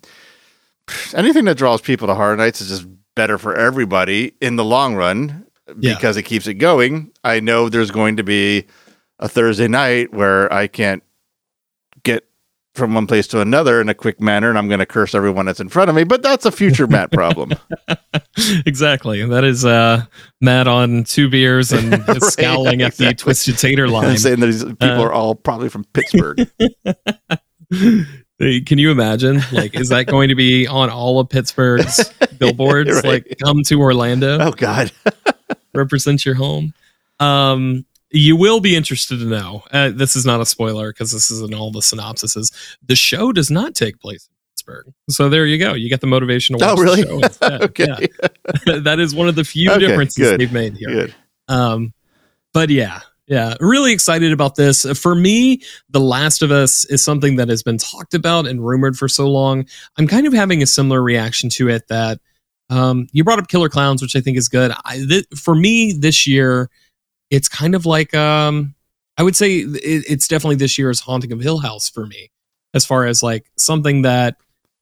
anything 1.14 1.46
that 1.46 1.58
draws 1.58 1.82
people 1.82 2.08
to 2.08 2.16
Horror 2.16 2.36
Nights 2.38 2.62
is 2.62 2.70
just 2.70 2.88
better 3.16 3.38
for 3.38 3.56
everybody 3.56 4.34
in 4.42 4.56
the 4.56 4.66
long 4.66 4.96
run 4.96 5.46
Yeah. 5.78 5.94
because 5.94 6.18
it 6.18 6.24
keeps 6.24 6.48
it 6.48 6.56
going. 6.56 7.12
I 7.24 7.40
know 7.40 7.70
there's 7.70 7.92
going 7.92 8.18
to 8.18 8.24
be 8.24 8.66
a 9.20 9.28
Thursday 9.30 9.68
night 9.68 10.14
where 10.14 10.52
I 10.52 10.68
can't 10.68 11.04
from 12.76 12.94
one 12.96 13.06
place 13.06 13.28
to 13.28 13.40
another 13.40 13.80
in 13.80 13.88
a 13.90 13.94
quick 13.94 14.20
manner, 14.20 14.50
and 14.50 14.58
I'm 14.58 14.68
going 14.68 14.80
to 14.80 14.86
curse 14.86 15.14
everyone 15.14 15.46
that's 15.46 15.60
in 15.60 15.70
front 15.70 15.90
of 15.90 15.96
me. 15.96 16.04
But 16.04 16.24
that's 16.24 16.46
a 16.46 16.52
future 16.52 16.88
Matt 16.88 17.12
problem. 17.12 17.54
exactly. 18.66 19.24
That 19.26 19.44
is 19.44 19.64
uh, 19.64 20.06
Matt 20.42 20.68
on 20.68 21.04
two 21.04 21.30
beers 21.30 21.72
and 21.72 21.92
Right, 22.08 22.22
scowling 22.24 22.82
at 22.82 22.96
the 22.98 23.14
twisted 23.14 23.58
tater 23.60 23.88
line. 23.90 24.06
I'm 24.10 24.18
saying 24.18 24.40
that 24.40 24.48
these 24.48 24.64
people 24.64 24.90
Uh, 24.90 25.04
are 25.04 25.12
all 25.14 25.36
probably 25.36 25.70
from 25.70 25.84
Pittsburgh. 25.94 26.50
Can 27.72 28.78
you 28.78 28.92
imagine? 28.92 29.42
Like, 29.52 29.76
is 29.76 29.90
that 29.90 30.08
going 30.08 30.30
to 30.30 30.36
be 30.36 30.68
on 30.68 30.90
all 30.90 31.20
of 31.20 31.30
Pittsburgh's 31.30 32.12
billboards? 32.40 32.92
Right. 32.92 33.06
Like, 33.06 33.38
come 33.42 33.62
to 33.64 33.80
Orlando, 33.80 34.40
oh 34.40 34.52
God, 34.52 34.92
represent 35.74 36.26
your 36.26 36.36
home. 36.36 36.74
Um, 37.20 37.86
you 38.14 38.36
will 38.38 38.60
be 38.62 38.76
interested 38.76 39.18
to 39.20 39.26
know. 39.26 39.64
Uh, 39.72 39.90
this 39.90 40.16
is 40.16 40.26
not 40.26 40.40
a 40.40 40.46
spoiler 40.46 40.92
because 40.94 41.12
this 41.12 41.30
is 41.32 41.42
in 41.42 41.54
all 41.54 41.72
the 41.72 41.80
synopsises. 41.82 42.54
The 42.88 42.96
show 42.96 43.32
does 43.34 43.50
not 43.52 43.76
take 43.76 44.00
place 44.00 44.28
in 44.28 44.34
Pittsburgh, 44.52 44.94
so 45.10 45.28
there 45.30 45.46
you 45.46 45.58
go. 45.58 45.74
You 45.74 45.90
get 45.90 46.00
the 46.02 46.08
motivation 46.08 46.58
to 46.58 46.66
Oh, 46.66 46.76
really? 46.76 47.02
the 47.02 47.08
show 47.10 47.20
instead. 47.20 47.62
okay, 47.64 48.08
that 48.82 49.00
is 49.00 49.14
one 49.16 49.28
of 49.28 49.36
the 49.36 49.44
few 49.44 49.70
Okay, 49.72 49.80
differences 49.80 50.18
good. 50.30 50.40
they've 50.40 50.54
made 50.54 50.78
here. 50.78 50.90
good. 50.90 51.16
Um, 51.50 51.94
but 52.54 52.70
yeah, 52.70 53.02
yeah, 53.26 53.56
really 53.60 53.94
excited 53.94 54.32
about 54.32 54.56
this. 54.56 54.86
For 55.00 55.16
me, 55.16 55.62
The 55.90 56.00
Last 56.00 56.44
of 56.44 56.52
Us 56.52 56.86
is 56.86 57.04
something 57.04 57.38
that 57.38 57.50
has 57.50 57.64
been 57.64 57.78
talked 57.80 58.14
about 58.14 58.46
and 58.48 58.64
rumored 58.66 58.96
for 58.96 59.08
so 59.08 59.28
long. 59.28 59.66
I'm 59.98 60.08
kind 60.08 60.28
of 60.28 60.34
having 60.34 60.62
a 60.62 60.68
similar 60.68 61.02
reaction 61.02 61.50
to 61.52 61.70
it 61.70 61.88
that 61.88 62.20
um, 62.70 63.08
you 63.12 63.24
brought 63.24 63.40
up 63.40 63.48
Killer 63.48 63.70
Clowns, 63.70 64.02
which 64.02 64.16
I 64.16 64.22
think 64.22 64.38
is 64.38 64.50
good. 64.50 64.72
I, 64.86 64.98
th- 64.98 65.26
for 65.36 65.56
me, 65.56 65.94
this 65.94 66.28
year, 66.28 66.70
it's 67.34 67.50
kind 67.50 67.74
of 67.74 67.88
like 67.88 68.14
um, 68.14 68.76
I 69.18 69.24
would 69.24 69.36
say 69.36 69.58
it, 69.58 70.06
it's 70.08 70.28
definitely 70.28 70.58
this 70.58 70.78
year's 70.78 71.00
Haunting 71.00 71.32
of 71.32 71.42
Hill 71.42 71.58
House 71.58 71.90
for 71.90 72.06
me, 72.06 72.30
as 72.76 72.86
far 72.86 73.06
as 73.06 73.24
like 73.24 73.50
something 73.58 74.04
that 74.04 74.38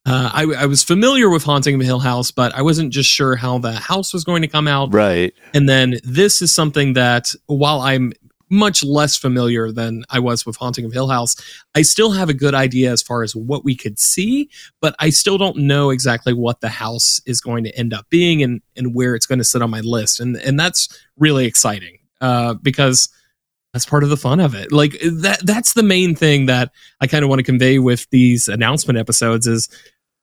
uh, 0.05 0.31
I, 0.33 0.63
I 0.63 0.65
was 0.65 0.83
familiar 0.83 1.29
with 1.29 1.43
Haunting 1.43 1.75
of 1.75 1.81
Hill 1.81 1.99
House, 1.99 2.29
but 2.31 2.53
I 2.53 2.61
wasn't 2.61 2.91
just 2.91 3.09
sure 3.09 3.37
how 3.37 3.57
the 3.59 3.71
house 3.71 4.13
was 4.13 4.25
going 4.25 4.41
to 4.41 4.49
come 4.49 4.67
out. 4.67 4.93
Right. 4.93 5.33
And 5.53 5.69
then 5.69 5.95
this 6.03 6.41
is 6.41 6.53
something 6.53 6.93
that, 6.93 7.27
while 7.45 7.79
I'm 7.79 8.11
much 8.49 8.83
less 8.83 9.15
familiar 9.15 9.71
than 9.71 10.03
I 10.09 10.19
was 10.19 10.45
with 10.45 10.57
Haunting 10.57 10.83
of 10.83 10.91
Hill 10.91 11.07
House, 11.07 11.37
I 11.73 11.83
still 11.83 12.11
have 12.11 12.27
a 12.27 12.33
good 12.33 12.53
idea 12.53 12.91
as 12.91 13.01
far 13.01 13.23
as 13.23 13.33
what 13.33 13.63
we 13.63 13.77
could 13.77 13.97
see, 13.97 14.49
but 14.81 14.93
I 14.99 15.09
still 15.09 15.37
don't 15.37 15.55
know 15.55 15.89
exactly 15.89 16.33
what 16.33 16.59
the 16.59 16.67
house 16.67 17.21
is 17.25 17.39
going 17.39 17.63
to 17.63 17.77
end 17.77 17.93
up 17.93 18.09
being 18.09 18.43
and, 18.43 18.61
and 18.75 18.93
where 18.93 19.15
it's 19.15 19.25
going 19.25 19.39
to 19.39 19.45
sit 19.45 19.61
on 19.61 19.69
my 19.69 19.79
list. 19.79 20.19
And, 20.19 20.35
and 20.35 20.59
that's 20.59 20.89
really 21.17 21.45
exciting 21.45 21.99
uh, 22.21 22.53
because 22.55 23.09
that's 23.73 23.85
part 23.85 24.03
of 24.03 24.09
the 24.09 24.17
fun 24.17 24.39
of 24.39 24.53
it. 24.55 24.71
Like 24.71 24.97
that, 25.01 25.39
that's 25.43 25.73
the 25.73 25.83
main 25.83 26.15
thing 26.15 26.45
that 26.47 26.71
I 26.99 27.07
kind 27.07 27.23
of 27.23 27.29
want 27.29 27.39
to 27.39 27.43
convey 27.43 27.79
with 27.79 28.07
these 28.11 28.47
announcement 28.47 28.97
episodes 28.99 29.47
is 29.47 29.67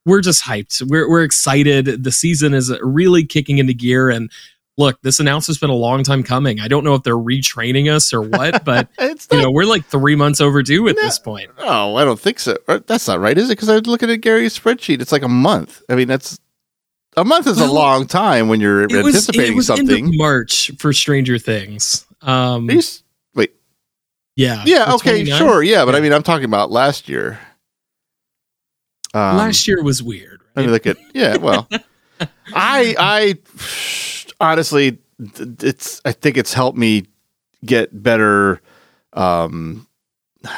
we're 0.06 0.20
just 0.20 0.42
hyped. 0.44 0.82
We're, 0.88 1.08
we're 1.08 1.22
excited. 1.24 2.04
The 2.04 2.12
season 2.12 2.54
is 2.54 2.72
really 2.82 3.24
kicking 3.24 3.58
into 3.58 3.74
gear 3.74 4.10
and, 4.10 4.30
look, 4.76 5.00
this 5.02 5.18
announcement's 5.18 5.58
been 5.58 5.70
a 5.70 5.74
long 5.74 6.04
time 6.04 6.22
coming. 6.22 6.60
I 6.60 6.68
don't 6.68 6.84
know 6.84 6.94
if 6.94 7.02
they're 7.02 7.16
retraining 7.16 7.92
us 7.92 8.12
or 8.12 8.22
what, 8.22 8.64
but 8.66 8.88
It's 8.98 9.26
you 9.32 9.40
know, 9.42 9.50
we're 9.50 9.64
like 9.64 9.84
three 9.86 10.14
months 10.14 10.40
overdue 10.40 10.86
at 10.88 10.94
No. 10.96 11.02
this 11.02 11.18
point. 11.18 11.50
oh, 11.58 11.96
I 11.96 12.04
don't 12.04 12.20
think 12.20 12.38
so. 12.38 12.56
That's 12.86 13.08
not 13.08 13.18
right, 13.18 13.36
is 13.36 13.50
it? 13.50 13.56
Because 13.56 13.68
I 13.70 13.74
was 13.74 13.86
looking 13.86 14.08
at 14.10 14.20
Gary's 14.20 14.56
spreadsheet. 14.58 15.00
It's 15.02 15.10
like 15.10 15.22
a 15.22 15.28
month. 15.28 15.82
I 15.88 15.94
mean, 15.96 16.06
that's 16.06 16.38
a 17.16 17.24
month 17.24 17.46
is 17.46 17.60
a 17.60 17.66
long 17.66 18.06
time 18.06 18.48
when 18.48 18.60
you're 18.60 18.82
It 18.82 18.92
was, 18.92 19.14
anticipating 19.14 19.52
it 19.52 19.56
was 19.56 19.66
something. 19.66 20.16
March 20.16 20.70
for 20.78 20.92
Stranger 20.92 21.38
Things. 21.38 22.06
Um, 22.22 22.66
wait, 23.34 23.54
yeah, 24.36 24.62
yeah, 24.66 24.94
okay, 24.94 25.24
29th. 25.24 25.38
sure, 25.38 25.62
yeah, 25.62 25.84
but 25.84 25.94
I 25.94 26.00
mean, 26.00 26.12
I'm 26.12 26.22
talking 26.22 26.44
about 26.44 26.70
last 26.70 27.08
year. 27.08 27.38
Um, 29.14 29.36
Last 29.38 29.66
year 29.66 29.82
was 29.82 30.02
weird. 30.02 30.42
Let 30.54 30.62
me 30.66 30.70
Right? 30.70 30.72
look 30.72 30.86
at 30.86 30.96
yeah. 31.14 31.36
Well, 31.38 31.66
I 32.54 32.94
I 32.98 33.38
honestly, 34.40 34.98
it's 35.18 36.00
I 36.04 36.12
think 36.12 36.36
it's 36.36 36.52
helped 36.52 36.76
me 36.78 37.06
get 37.64 38.02
better. 38.02 38.60
Um, 39.14 39.86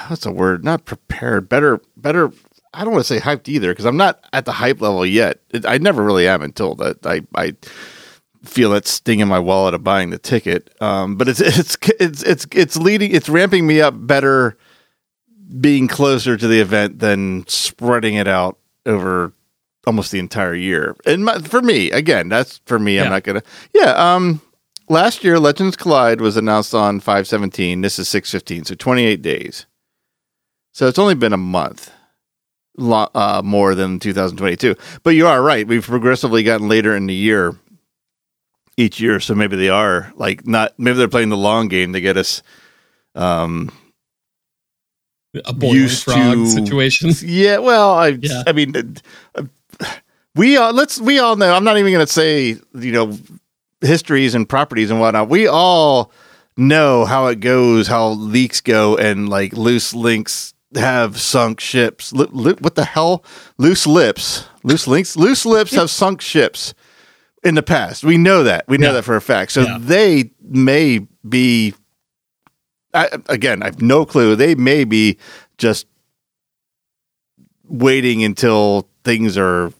what's 0.09 0.25
the 0.25 0.33
word? 0.33 0.65
Not 0.65 0.85
prepared. 0.85 1.49
Better. 1.49 1.81
Better. 1.97 2.33
I 2.73 2.85
don't 2.85 2.93
want 2.93 3.05
to 3.05 3.15
say 3.15 3.21
hyped 3.21 3.49
either 3.49 3.73
because 3.73 3.85
I'm 3.85 3.97
not 3.97 4.25
at 4.33 4.45
the 4.45 4.53
hype 4.53 4.81
level 4.81 5.05
yet. 5.05 5.41
It, 5.51 5.67
I 5.67 5.79
never 5.79 6.03
really 6.03 6.29
am 6.29 6.43
until 6.43 6.75
that 6.77 7.05
I 7.05 7.23
I 7.35 7.55
feel 8.45 8.71
that 8.71 8.87
sting 8.87 9.21
in 9.21 9.29
my 9.29 9.39
wallet 9.39 9.75
of 9.75 9.85
buying 9.85 10.11
the 10.11 10.19
ticket. 10.19 10.75
Um, 10.81 11.17
but 11.17 11.29
it's 11.29 11.41
it's 11.41 11.77
it's 11.99 12.23
it's 12.23 12.47
it's 12.53 12.77
leading. 12.77 13.13
It's 13.13 13.29
ramping 13.29 13.67
me 13.67 13.81
up 13.81 13.95
better 13.97 14.57
being 15.61 15.89
closer 15.89 16.37
to 16.37 16.47
the 16.47 16.61
event 16.61 17.01
than 17.01 17.47
spreading 17.49 18.15
it 18.15 18.29
out 18.29 18.59
over 18.87 19.33
almost 19.87 20.13
the 20.13 20.19
entire 20.19 20.55
year. 20.55 20.97
And 21.05 21.25
my, 21.25 21.39
for 21.39 21.61
me, 21.63 21.91
again, 21.91 22.29
that's 22.29 22.59
for 22.67 22.79
me. 22.79 23.01
I'm 23.01 23.11
not 23.11 23.25
gonna. 23.25 23.43
Yeah. 23.75 23.93
Um. 24.15 24.41
Last 24.89 25.23
year, 25.23 25.39
Legends 25.39 25.77
Collide 25.77 26.21
was 26.21 26.37
announced 26.37 26.75
on 26.75 26.99
517. 26.99 27.81
This 27.81 28.01
is 28.01 28.09
615, 28.09 28.65
so 28.65 28.75
28 28.75 29.23
days. 29.23 29.67
So 30.73 30.89
it's 30.89 30.99
only 30.99 31.15
been 31.15 31.33
a 31.33 31.37
month, 31.37 31.93
lo- 32.77 33.11
uh, 33.15 33.43
more 33.45 33.75
than 33.75 33.99
2022. 33.99 34.75
But 35.03 35.11
you 35.11 35.27
are 35.27 35.43
right. 35.43 35.67
We've 35.67 35.85
progressively 35.85 36.43
gotten 36.43 36.69
later 36.69 36.95
in 36.97 37.07
the 37.07 37.15
year 37.15 37.55
each 38.77 39.01
year, 39.01 39.21
so 39.21 39.35
maybe 39.35 39.57
they 39.57 39.69
are 39.69 40.13
like 40.17 40.47
not. 40.47 40.79
Maybe 40.79 40.97
they're 40.99 41.09
playing 41.09 41.29
the 41.29 41.37
long 41.37 41.69
game 41.69 41.93
to 41.93 42.01
get 42.01 42.17
us. 42.17 42.43
Um, 43.15 43.71
a 45.35 45.55
used 45.67 46.05
frog 46.05 46.19
to- 46.35 46.47
situation. 46.47 47.11
yeah, 47.25 47.59
well, 47.59 47.95
I, 47.95 48.09
Yeah. 48.21 48.43
I 48.47 48.53
mean, 48.53 48.97
uh, 49.35 49.45
we 50.35 50.57
all 50.57 50.73
let's 50.73 51.01
we 51.01 51.19
all 51.19 51.37
know. 51.37 51.53
I'm 51.55 51.65
not 51.65 51.77
even 51.79 51.93
going 51.93 52.07
to 52.07 52.13
say 52.13 52.57
you 52.75 52.93
know 52.93 53.19
histories 53.81 54.35
and 54.35 54.49
properties 54.49 54.91
and 54.91 55.01
whatnot. 55.01 55.29
We 55.29 55.47
all 55.47 56.11
know 56.57 57.05
how 57.05 57.27
it 57.27 57.41
goes, 57.41 57.87
how 57.87 58.09
leaks 58.11 58.61
go, 58.61 58.97
and 58.97 59.29
like 59.29 59.53
loose 59.53 59.95
links 59.95 60.55
have 60.77 61.21
sunk 61.21 61.61
ships. 61.61 62.13
Li- 62.13 62.55
what 62.61 62.75
the 62.75 62.85
hell? 62.85 63.25
Loose 63.59 63.87
lips, 63.87 64.45
loose 64.63 64.87
links, 64.87 65.17
loose 65.17 65.45
lips 65.45 65.73
have 65.73 65.91
sunk 65.91 66.21
ships 66.21 66.75
in 67.43 67.55
the 67.55 67.63
past. 67.63 68.05
We 68.05 68.17
know 68.19 68.43
that. 68.45 68.67
We 68.69 68.79
know 68.79 68.89
Yeah. 68.89 68.93
that 68.95 69.03
for 69.05 69.17
a 69.17 69.21
fact. 69.21 69.53
So 69.53 69.63
Yeah. 69.63 69.79
they 69.81 70.31
may 70.43 71.07
be. 71.29 71.75
I, 72.93 73.09
again, 73.29 73.63
I 73.63 73.67
have 73.67 73.81
no 73.81 74.05
clue. 74.05 74.35
They 74.37 74.55
may 74.57 74.85
be 74.85 75.17
just 75.59 75.87
waiting 77.69 78.25
until 78.25 78.89
things 79.05 79.37
are 79.39 79.73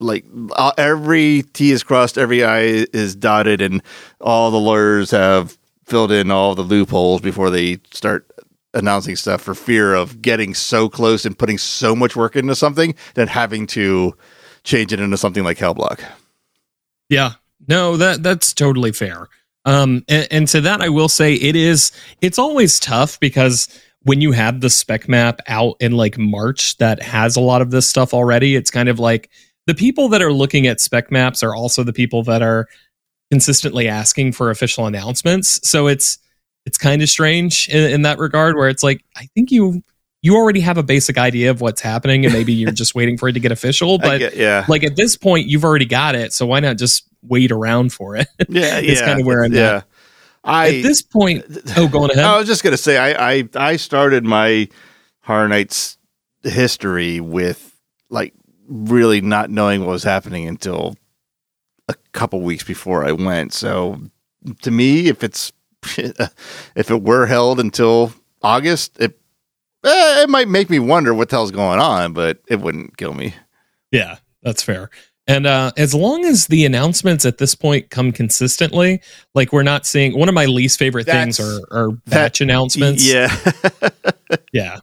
like 0.00 0.24
uh, 0.56 0.72
every 0.76 1.42
T 1.52 1.70
is 1.70 1.84
crossed, 1.84 2.18
every 2.18 2.44
I 2.44 2.60
is 2.92 3.14
dotted, 3.14 3.60
and 3.62 3.82
all 4.20 4.50
the 4.50 4.58
lawyers 4.58 5.12
have 5.12 5.56
filled 5.84 6.10
in 6.10 6.30
all 6.30 6.54
the 6.56 6.62
loopholes 6.62 7.20
before 7.20 7.50
they 7.50 7.78
start 7.92 8.26
announcing 8.74 9.16
stuff 9.16 9.42
for 9.42 9.54
fear 9.54 9.94
of 9.94 10.22
getting 10.22 10.54
so 10.54 10.88
close 10.88 11.24
and 11.24 11.38
putting 11.38 11.58
so 11.58 11.94
much 11.94 12.16
work 12.16 12.36
into 12.36 12.54
something 12.54 12.94
that 13.14 13.28
having 13.28 13.66
to 13.68 14.14
change 14.64 14.92
it 14.92 15.00
into 15.00 15.16
something 15.16 15.44
like 15.44 15.58
Hellblock. 15.58 16.02
Yeah, 17.08 17.32
no, 17.68 17.96
that 17.96 18.22
that's 18.22 18.52
totally 18.52 18.92
fair. 18.92 19.28
Um, 19.64 20.04
and, 20.08 20.26
and 20.30 20.48
to 20.48 20.60
that, 20.62 20.80
I 20.80 20.88
will 20.88 21.08
say 21.08 21.34
it 21.34 21.54
is. 21.56 21.92
It's 22.20 22.38
always 22.38 22.80
tough 22.80 23.20
because 23.20 23.68
when 24.02 24.20
you 24.20 24.32
have 24.32 24.60
the 24.60 24.70
spec 24.70 25.08
map 25.08 25.40
out 25.46 25.76
in 25.80 25.92
like 25.92 26.18
March 26.18 26.76
that 26.78 27.00
has 27.02 27.36
a 27.36 27.40
lot 27.40 27.62
of 27.62 27.70
this 27.70 27.86
stuff 27.86 28.12
already, 28.12 28.56
it's 28.56 28.70
kind 28.70 28.88
of 28.88 28.98
like 28.98 29.30
the 29.66 29.74
people 29.74 30.08
that 30.08 30.22
are 30.22 30.32
looking 30.32 30.66
at 30.66 30.80
spec 30.80 31.12
maps 31.12 31.42
are 31.42 31.54
also 31.54 31.84
the 31.84 31.92
people 31.92 32.22
that 32.24 32.42
are 32.42 32.68
consistently 33.30 33.88
asking 33.88 34.32
for 34.32 34.50
official 34.50 34.86
announcements. 34.86 35.66
So 35.68 35.86
it's 35.86 36.18
it's 36.64 36.78
kind 36.78 37.02
of 37.02 37.08
strange 37.08 37.68
in, 37.68 37.90
in 37.90 38.02
that 38.02 38.18
regard, 38.18 38.56
where 38.56 38.68
it's 38.68 38.82
like 38.82 39.04
I 39.16 39.26
think 39.34 39.50
you 39.50 39.82
you 40.22 40.36
already 40.36 40.60
have 40.60 40.78
a 40.78 40.82
basic 40.82 41.18
idea 41.18 41.50
of 41.50 41.60
what's 41.60 41.80
happening, 41.80 42.24
and 42.24 42.32
maybe 42.32 42.52
you're 42.52 42.70
just 42.70 42.94
waiting 42.94 43.18
for 43.18 43.28
it 43.28 43.32
to 43.32 43.40
get 43.40 43.52
official. 43.52 43.98
But 44.02 44.18
get- 44.18 44.36
yeah, 44.36 44.64
like 44.68 44.84
at 44.84 44.96
this 44.96 45.16
point 45.16 45.46
you've 45.46 45.64
already 45.64 45.86
got 45.86 46.14
it 46.14 46.32
so 46.32 46.46
why 46.46 46.60
not 46.60 46.78
just 46.78 47.06
wait 47.22 47.52
around 47.52 47.92
for 47.92 48.16
it 48.16 48.26
yeah, 48.48 48.78
it's 48.78 49.00
yeah, 49.00 49.06
kinda 49.06 49.24
where 49.24 49.44
I'm 49.44 49.52
yeah. 49.52 49.76
at. 49.76 49.86
I 50.44 50.66
at 50.78 50.82
this 50.82 51.02
point 51.02 51.44
oh 51.76 51.88
going 51.88 52.10
ahead 52.10 52.24
I 52.24 52.36
was 52.38 52.48
just 52.48 52.64
gonna 52.64 52.76
say 52.76 52.98
I 52.98 53.32
I, 53.32 53.48
I 53.54 53.76
started 53.76 54.24
my 54.24 54.68
Horror 55.22 55.48
Nights 55.48 55.98
history 56.42 57.20
with 57.20 57.76
like 58.10 58.34
really 58.68 59.20
not 59.20 59.50
knowing 59.50 59.80
what 59.80 59.90
was 59.90 60.02
happening 60.02 60.48
until 60.48 60.96
a 61.88 61.94
couple 62.12 62.40
weeks 62.40 62.64
before 62.64 63.04
I 63.04 63.12
went. 63.12 63.52
So 63.52 64.00
to 64.62 64.70
me, 64.70 65.08
if 65.08 65.22
it's 65.22 65.52
if 66.76 66.90
it 66.90 67.02
were 67.02 67.26
held 67.26 67.60
until 67.60 68.12
August, 68.42 68.98
it 69.00 69.18
eh, 69.84 70.22
it 70.22 70.28
might 70.28 70.48
make 70.48 70.70
me 70.70 70.78
wonder 70.78 71.12
what 71.14 71.28
the 71.28 71.36
hell's 71.36 71.50
going 71.50 71.78
on, 71.80 72.12
but 72.12 72.38
it 72.48 72.60
wouldn't 72.60 72.96
kill 72.96 73.14
me. 73.14 73.34
yeah 73.90 74.16
that's 74.42 74.62
fair. 74.62 74.90
And 75.28 75.46
uh 75.46 75.70
as 75.76 75.94
long 75.94 76.24
as 76.24 76.46
the 76.48 76.64
announcements 76.64 77.24
at 77.24 77.38
this 77.38 77.54
point 77.54 77.90
come 77.90 78.10
consistently 78.10 79.00
like 79.34 79.52
we're 79.52 79.62
not 79.62 79.86
seeing 79.86 80.18
one 80.18 80.28
of 80.28 80.34
my 80.34 80.46
least 80.46 80.78
favorite 80.78 81.04
things 81.06 81.36
That's- 81.38 81.60
are, 81.70 81.84
are 81.86 81.90
batch 82.06 82.40
announcements. 82.40 83.06
Yeah, 83.06 83.28
yeah. 84.52 84.78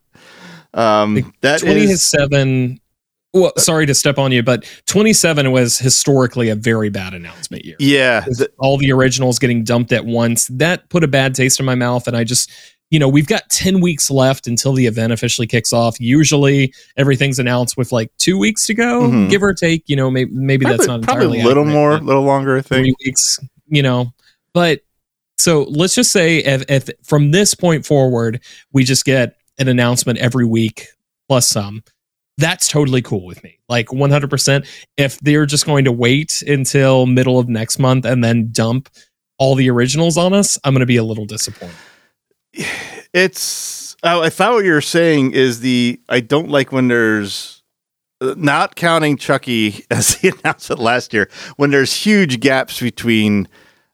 Um, 0.74 1.34
that 1.42 1.62
is 1.64 2.10
27 2.12 2.80
well 3.34 3.52
sorry 3.58 3.86
to 3.86 3.94
step 3.94 4.18
on 4.18 4.32
you 4.32 4.42
but 4.42 4.66
27 4.88 5.52
was 5.52 5.78
historically 5.78 6.50
a 6.50 6.56
very 6.56 6.90
bad 6.90 7.14
announcement 7.14 7.64
year 7.66 7.76
yeah. 7.80 8.24
With 8.28 8.40
th- 8.40 8.50
all 8.60 8.78
the 8.78 8.92
originals 8.92 9.38
getting 9.40 9.64
dumped 9.64 9.92
at 9.92 10.06
once 10.06 10.48
that 10.48 10.90
put 10.90 11.04
a 11.04 11.08
bad 11.08 11.36
taste 11.36 11.60
in 11.60 11.66
my 11.66 11.76
mouth 11.76 12.08
and 12.08 12.18
i 12.18 12.24
just 12.24 12.50
you 12.92 12.98
know 12.98 13.08
we've 13.08 13.28
got 13.28 13.48
10 13.52 13.82
weeks 13.82 14.10
left 14.10 14.48
until 14.48 14.74
the 14.74 14.88
event 14.88 15.14
officially 15.14 15.46
kicks 15.46 15.72
off 15.72 16.00
usually 16.00 16.74
everything's 16.98 17.38
announced 17.38 17.78
with 17.78 17.92
like 17.92 18.12
two 18.18 18.38
weeks 18.38 18.66
to 18.66 18.74
go 18.74 19.02
Mhm. 19.04 19.30
give 19.30 19.44
or 19.44 19.54
take 19.54 19.84
you 19.88 19.96
know 19.96 20.10
maybe, 20.10 20.32
maybe 20.34 20.66
probably, 20.66 20.78
that's 20.78 20.88
not 20.88 21.02
probably 21.04 21.40
entirely 21.40 21.42
a 21.42 21.46
little 21.46 21.66
more, 21.66 21.92
a 21.92 21.98
little 22.02 22.24
longer. 22.24 22.58
I 22.58 22.62
think. 22.62 22.86
three 22.86 22.96
weeks, 23.06 23.38
you 23.68 23.84
know. 23.84 24.12
But 24.54 24.82
so 25.38 25.64
let's 25.70 25.94
just 25.94 26.12
say 26.12 26.40
if, 26.40 26.64
if 26.68 26.90
from 27.04 27.30
this 27.30 27.54
point 27.54 27.86
forward 27.86 28.42
we 28.74 28.84
just 28.84 29.06
get 29.06 29.36
an 29.60 29.68
announcement 29.68 30.18
every 30.18 30.46
week 30.46 30.88
plus 31.28 31.48
some, 31.48 31.84
that's 32.40 32.68
totally 32.68 33.02
cool 33.02 33.26
with 33.26 33.44
me. 33.44 33.60
Like 33.70 33.88
100%. 33.88 34.68
If 34.98 35.20
they're 35.20 35.46
just 35.46 35.66
going 35.66 35.86
to 35.86 35.92
wait 35.92 36.42
until 36.42 37.06
middle 37.06 37.40
of 37.40 37.48
next 37.50 37.80
month 37.80 38.06
and 38.06 38.24
then 38.24 38.50
dump 38.52 38.90
all 39.38 39.56
the 39.56 39.70
originals 39.70 40.18
on 40.18 40.34
us, 40.34 40.58
I'm 40.64 40.74
going 40.74 40.82
to 40.82 40.86
be 40.86 40.98
a 40.98 41.04
little 41.04 41.26
disappointed. 41.26 41.76
It's. 43.14 43.96
I 44.04 44.30
thought 44.30 44.54
what 44.54 44.66
you 44.66 44.72
were 44.74 44.82
saying 44.82 45.34
is 45.34 45.60
the. 45.62 46.00
I 46.10 46.20
don't 46.20 46.50
like 46.50 46.72
when 46.72 46.88
there's. 46.88 47.64
uh, 48.22 48.34
Not 48.38 48.76
counting 48.76 49.18
Chucky 49.18 49.86
as 49.92 50.16
he 50.16 50.30
announced 50.30 50.70
it 50.72 50.80
last 50.80 51.14
year, 51.14 51.30
when 51.58 51.72
there's 51.72 51.94
huge 51.94 52.40
gaps 52.40 52.80
between 52.82 53.48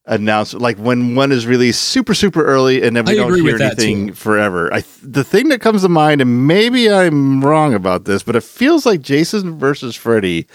announcement, 0.07 0.61
like 0.61 0.77
when 0.77 1.15
one 1.15 1.31
is 1.31 1.47
released 1.47 1.81
super 1.81 2.13
super 2.13 2.43
early 2.45 2.83
and 2.83 2.95
then 2.95 3.05
we 3.05 3.13
I 3.13 3.15
don't 3.15 3.33
hear 3.35 3.55
anything 3.61 4.13
forever. 4.13 4.73
I 4.73 4.83
the 5.01 5.23
thing 5.23 5.49
that 5.49 5.61
comes 5.61 5.81
to 5.81 5.89
mind, 5.89 6.21
and 6.21 6.47
maybe 6.47 6.91
I'm 6.91 7.43
wrong 7.43 7.73
about 7.73 8.05
this, 8.05 8.23
but 8.23 8.35
it 8.35 8.43
feels 8.43 8.85
like 8.85 9.01
Jason 9.01 9.57
versus 9.57 9.95
Freddy 9.95 10.47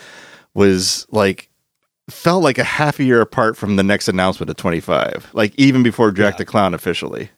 was 0.54 1.06
like 1.10 1.48
felt 2.08 2.42
like 2.42 2.58
a 2.58 2.64
half 2.64 2.98
a 2.98 3.04
year 3.04 3.20
apart 3.20 3.56
from 3.56 3.76
the 3.76 3.82
next 3.84 4.08
announcement 4.08 4.50
of 4.50 4.56
25, 4.56 5.30
like 5.32 5.52
even 5.56 5.82
before 5.82 6.10
Jack 6.10 6.34
Yeah. 6.34 6.38
the 6.38 6.44
Clown 6.44 6.74
officially. 6.74 7.30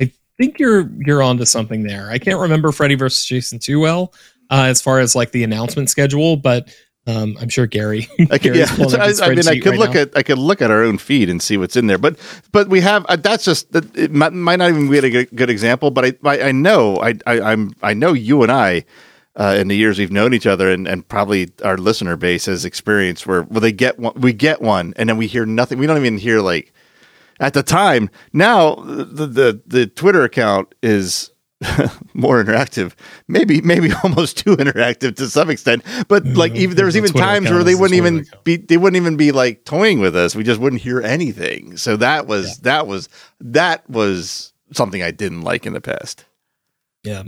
I 0.00 0.10
think 0.38 0.58
you're 0.58 0.90
you're 1.04 1.22
onto 1.22 1.44
something 1.44 1.82
there. 1.82 2.10
I 2.10 2.18
can't 2.18 2.38
remember 2.40 2.72
Freddy 2.72 2.94
versus 2.94 3.24
Jason 3.24 3.58
too 3.58 3.80
well 3.80 4.12
uh, 4.50 4.64
as 4.68 4.80
far 4.82 5.00
as 5.00 5.14
like 5.14 5.32
the 5.32 5.44
announcement 5.44 5.90
schedule, 5.90 6.36
but 6.36 6.68
um, 7.06 7.36
I'm 7.40 7.48
sure 7.48 7.66
Gary. 7.66 8.08
I 8.30 8.38
could, 8.38 8.56
yeah, 8.56 8.66
I, 8.68 9.14
I 9.22 9.28
mean, 9.30 9.46
I 9.46 9.60
could 9.60 9.70
right 9.70 9.78
look 9.78 9.94
now. 9.94 10.00
at 10.00 10.16
I 10.16 10.22
could 10.22 10.38
look 10.38 10.60
at 10.60 10.70
our 10.70 10.82
own 10.82 10.98
feed 10.98 11.30
and 11.30 11.40
see 11.40 11.56
what's 11.56 11.76
in 11.76 11.86
there, 11.86 11.98
but 11.98 12.18
but 12.52 12.68
we 12.68 12.80
have 12.80 13.06
uh, 13.06 13.16
that's 13.16 13.44
just 13.44 13.70
that 13.72 13.96
it 13.96 14.10
might, 14.10 14.32
might 14.32 14.56
not 14.56 14.70
even 14.70 14.90
be 14.90 14.98
a 14.98 15.08
good, 15.08 15.28
good 15.34 15.50
example, 15.50 15.90
but 15.90 16.04
I 16.04 16.14
I, 16.24 16.48
I 16.48 16.52
know 16.52 16.96
I, 17.00 17.14
I 17.26 17.40
I'm 17.40 17.74
I 17.82 17.94
know 17.94 18.12
you 18.12 18.42
and 18.42 18.50
I. 18.50 18.84
Uh, 19.38 19.54
in 19.58 19.68
the 19.68 19.76
years 19.76 19.98
we've 19.98 20.10
known 20.10 20.32
each 20.32 20.46
other, 20.46 20.70
and, 20.70 20.88
and 20.88 21.06
probably 21.08 21.50
our 21.62 21.76
listener 21.76 22.16
base 22.16 22.46
has 22.46 22.64
experienced 22.64 23.26
where, 23.26 23.42
where 23.42 23.60
they 23.60 23.70
get 23.70 23.98
one, 23.98 24.18
we 24.18 24.32
get 24.32 24.62
one, 24.62 24.94
and 24.96 25.10
then 25.10 25.18
we 25.18 25.26
hear 25.26 25.44
nothing. 25.44 25.76
We 25.76 25.86
don't 25.86 25.98
even 25.98 26.16
hear 26.16 26.40
like 26.40 26.72
at 27.38 27.52
the 27.52 27.62
time. 27.62 28.08
Now 28.32 28.76
the 28.76 29.26
the, 29.26 29.60
the 29.66 29.86
Twitter 29.88 30.22
account 30.22 30.74
is 30.82 31.32
more 32.14 32.42
interactive, 32.42 32.92
maybe 33.28 33.60
maybe 33.60 33.90
almost 34.04 34.38
too 34.38 34.56
interactive 34.56 35.16
to 35.16 35.28
some 35.28 35.50
extent. 35.50 35.82
But 36.08 36.24
like 36.26 36.52
Mhm. 36.52 36.56
even 36.58 36.76
there 36.76 36.86
was 36.86 36.96
even 36.96 37.12
times 37.12 37.50
where 37.50 37.64
they 37.64 37.74
wouldn't 37.74 37.96
even 37.96 38.18
account. 38.20 38.44
be 38.44 38.56
they 38.56 38.76
wouldn't 38.76 39.00
even 39.00 39.16
be 39.16 39.32
like 39.32 39.64
toying 39.64 40.00
with 40.00 40.16
us. 40.16 40.34
We 40.34 40.42
just 40.44 40.60
wouldn't 40.60 40.82
hear 40.82 41.00
anything. 41.00 41.76
So 41.76 41.96
that 41.98 42.26
was 42.26 42.58
that 42.58 42.86
was 42.86 43.08
that 43.40 43.88
was 43.88 44.52
something 44.72 45.02
I 45.02 45.10
didn't 45.10 45.42
like 45.42 45.66
in 45.66 45.72
the 45.72 45.80
past. 45.80 46.24
Yeah. 47.04 47.24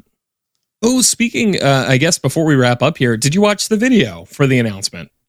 Oh, 0.83 1.01
speaking, 1.03 1.61
uh, 1.61 1.87
I 1.89 1.97
guess 1.99 2.19
before 2.19 2.45
we 2.45 2.55
wrap 2.55 2.83
up 2.83 2.99
here, 2.99 3.17
did 3.17 3.35
you 3.35 3.41
watch 3.41 3.69
the 3.69 3.77
video 3.77 4.25
for 4.27 4.47
the 4.47 4.59
announcement? 4.59 5.11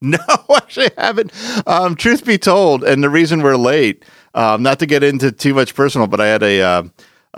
No, 0.00 0.18
actually, 0.56 0.90
I 0.96 1.06
haven't. 1.06 1.32
Um, 1.66 1.96
truth 1.96 2.24
be 2.24 2.38
told, 2.38 2.84
and 2.84 3.02
the 3.02 3.10
reason 3.10 3.42
we're 3.42 3.56
late, 3.56 4.04
um, 4.32 4.62
not 4.62 4.78
to 4.78 4.86
get 4.86 5.02
into 5.02 5.32
too 5.32 5.54
much 5.54 5.74
personal, 5.74 6.06
but 6.06 6.20
I 6.20 6.28
had 6.28 6.40
a 6.44 6.60
uh, 6.62 6.82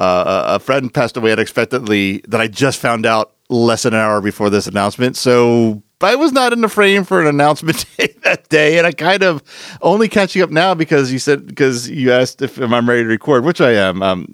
uh, 0.01 0.55
a 0.57 0.59
friend 0.59 0.93
passed 0.93 1.17
away 1.17 1.33
unexpectedly 1.33 2.23
that 2.29 2.41
I 2.41 2.49
just 2.49 2.79
found 2.79 3.05
out 3.05 3.35
less 3.51 3.83
than 3.83 3.93
an 3.93 4.01
hour 4.01 4.21
before 4.21 4.49
this 4.49 4.67
announcement. 4.67 5.17
So 5.17 5.83
I 6.01 6.17
was 6.17 6.33
not 6.33 6.55
in 6.55 6.63
the 6.63 6.69
frame 6.69 7.05
for 7.05 7.21
an 7.21 7.27
announcement 7.27 7.85
day 7.99 8.15
that 8.23 8.49
day, 8.49 8.79
and 8.79 8.87
I 8.87 8.93
kind 8.93 9.23
of 9.23 9.43
only 9.83 10.09
catching 10.09 10.41
up 10.41 10.51
now 10.51 10.75
because 10.75 11.13
you 11.13 11.19
said 11.19 11.47
because 11.47 11.91
you 11.91 12.13
asked 12.13 12.41
if 12.41 12.59
I'm 12.59 12.89
ready 12.89 13.03
to 13.03 13.09
record, 13.09 13.45
which 13.45 13.61
I 13.61 13.73
am. 13.73 14.03
Um, 14.03 14.27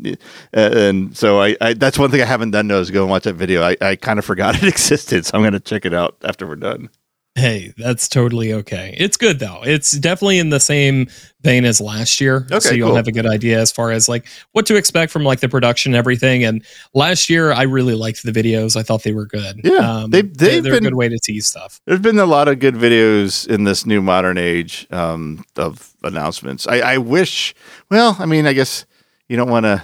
and 0.52 1.16
so 1.16 1.40
I, 1.40 1.56
I 1.60 1.74
that's 1.74 1.98
one 1.98 2.12
thing 2.12 2.22
I 2.22 2.26
haven't 2.26 2.52
done 2.52 2.68
though 2.68 2.80
is 2.80 2.92
go 2.92 3.02
and 3.02 3.10
watch 3.10 3.24
that 3.24 3.34
video. 3.34 3.62
I, 3.62 3.76
I 3.80 3.96
kind 3.96 4.20
of 4.20 4.24
forgot 4.24 4.54
it 4.62 4.68
existed, 4.68 5.26
so 5.26 5.36
I'm 5.36 5.42
going 5.42 5.52
to 5.52 5.60
check 5.60 5.84
it 5.84 5.94
out 5.94 6.16
after 6.22 6.46
we're 6.46 6.56
done. 6.56 6.90
Hey, 7.36 7.74
that's 7.76 8.08
totally 8.08 8.54
okay. 8.54 8.94
It's 8.98 9.18
good 9.18 9.38
though. 9.38 9.62
It's 9.62 9.92
definitely 9.92 10.38
in 10.38 10.48
the 10.48 10.58
same 10.58 11.06
vein 11.42 11.66
as 11.66 11.82
last 11.82 12.18
year. 12.18 12.46
Okay, 12.50 12.60
so 12.60 12.74
you'll 12.74 12.88
cool. 12.88 12.96
have 12.96 13.06
a 13.08 13.12
good 13.12 13.26
idea 13.26 13.60
as 13.60 13.70
far 13.70 13.90
as 13.92 14.08
like 14.08 14.26
what 14.52 14.64
to 14.66 14.74
expect 14.74 15.12
from 15.12 15.22
like 15.22 15.40
the 15.40 15.48
production 15.50 15.92
and 15.92 15.98
everything. 15.98 16.44
And 16.44 16.64
last 16.94 17.28
year 17.28 17.52
I 17.52 17.64
really 17.64 17.94
liked 17.94 18.22
the 18.22 18.32
videos. 18.32 18.74
I 18.74 18.82
thought 18.82 19.02
they 19.02 19.12
were 19.12 19.26
good. 19.26 19.60
Yeah, 19.62 20.06
they- 20.08 20.22
they're, 20.22 20.32
they've 20.50 20.62
they're 20.62 20.72
a 20.72 20.76
been- 20.76 20.84
good 20.84 20.94
way 20.94 21.10
to 21.10 21.18
tease 21.18 21.46
stuff. 21.46 21.78
There's 21.84 22.00
been 22.00 22.18
a 22.18 22.24
lot 22.24 22.48
of 22.48 22.58
good 22.58 22.74
videos 22.74 23.46
in 23.46 23.64
this 23.64 23.84
new 23.84 24.00
modern 24.00 24.38
age 24.38 24.86
um, 24.90 25.44
of 25.56 25.94
announcements. 26.02 26.66
I, 26.66 26.78
I 26.78 26.98
wish, 26.98 27.54
well, 27.90 28.16
I 28.18 28.24
mean, 28.24 28.46
I 28.46 28.54
guess 28.54 28.86
you 29.28 29.36
don't 29.36 29.50
want 29.50 29.64
to 29.66 29.82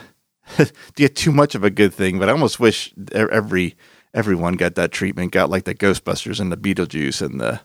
get 0.94 1.16
too 1.16 1.32
much 1.32 1.54
of 1.54 1.64
a 1.64 1.70
good 1.70 1.92
thing, 1.92 2.18
but 2.18 2.30
I 2.30 2.32
almost 2.32 2.58
wish 2.58 2.94
every 3.12 3.76
everyone 4.14 4.54
got 4.54 4.74
that 4.76 4.90
treatment, 4.92 5.32
got 5.32 5.50
like 5.50 5.64
the 5.64 5.74
Ghostbusters 5.74 6.40
and 6.40 6.52
the 6.52 6.56
Beetlejuice 6.56 7.22
and 7.22 7.40
the 7.40 7.60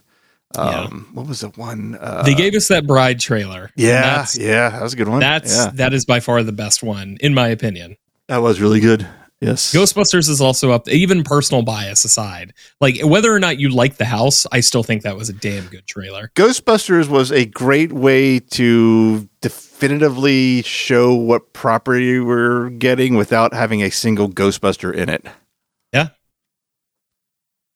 um, 0.56 1.08
what 1.12 1.26
was 1.26 1.40
the 1.40 1.48
one? 1.50 1.96
Uh, 2.00 2.22
they 2.22 2.34
gave 2.34 2.54
us 2.54 2.68
that 2.68 2.86
bride 2.86 3.20
trailer. 3.20 3.70
yeah, 3.76 4.00
That's, 4.16 4.38
yeah, 4.38 4.70
that 4.70 4.82
was 4.82 4.94
a 4.94 4.96
good 4.96 5.08
one. 5.08 5.20
that's 5.20 5.54
yeah, 5.54 5.70
that 5.74 5.92
is 5.92 6.06
by 6.06 6.20
far 6.20 6.42
the 6.42 6.52
best 6.52 6.82
one, 6.82 7.18
in 7.20 7.34
my 7.34 7.48
opinion. 7.48 7.96
that 8.28 8.38
was 8.38 8.60
really 8.60 8.80
good. 8.80 9.06
Yes, 9.40 9.72
Ghostbusters 9.72 10.28
is 10.28 10.40
also 10.40 10.72
up. 10.72 10.88
Even 10.88 11.22
personal 11.22 11.62
bias 11.62 12.04
aside, 12.04 12.54
like 12.80 12.98
whether 13.04 13.32
or 13.32 13.38
not 13.38 13.60
you 13.60 13.68
like 13.68 13.96
the 13.96 14.04
house, 14.04 14.46
I 14.50 14.58
still 14.60 14.82
think 14.82 15.02
that 15.02 15.16
was 15.16 15.28
a 15.28 15.32
damn 15.32 15.66
good 15.66 15.86
trailer. 15.86 16.32
Ghostbusters 16.34 17.08
was 17.08 17.30
a 17.30 17.44
great 17.44 17.92
way 17.92 18.40
to 18.40 19.28
definitively 19.40 20.62
show 20.62 21.14
what 21.14 21.52
property 21.52 22.18
we're 22.18 22.70
getting 22.70 23.14
without 23.14 23.52
having 23.54 23.80
a 23.82 23.90
single 23.92 24.28
Ghostbuster 24.28 24.92
in 24.92 25.08
it. 25.08 25.24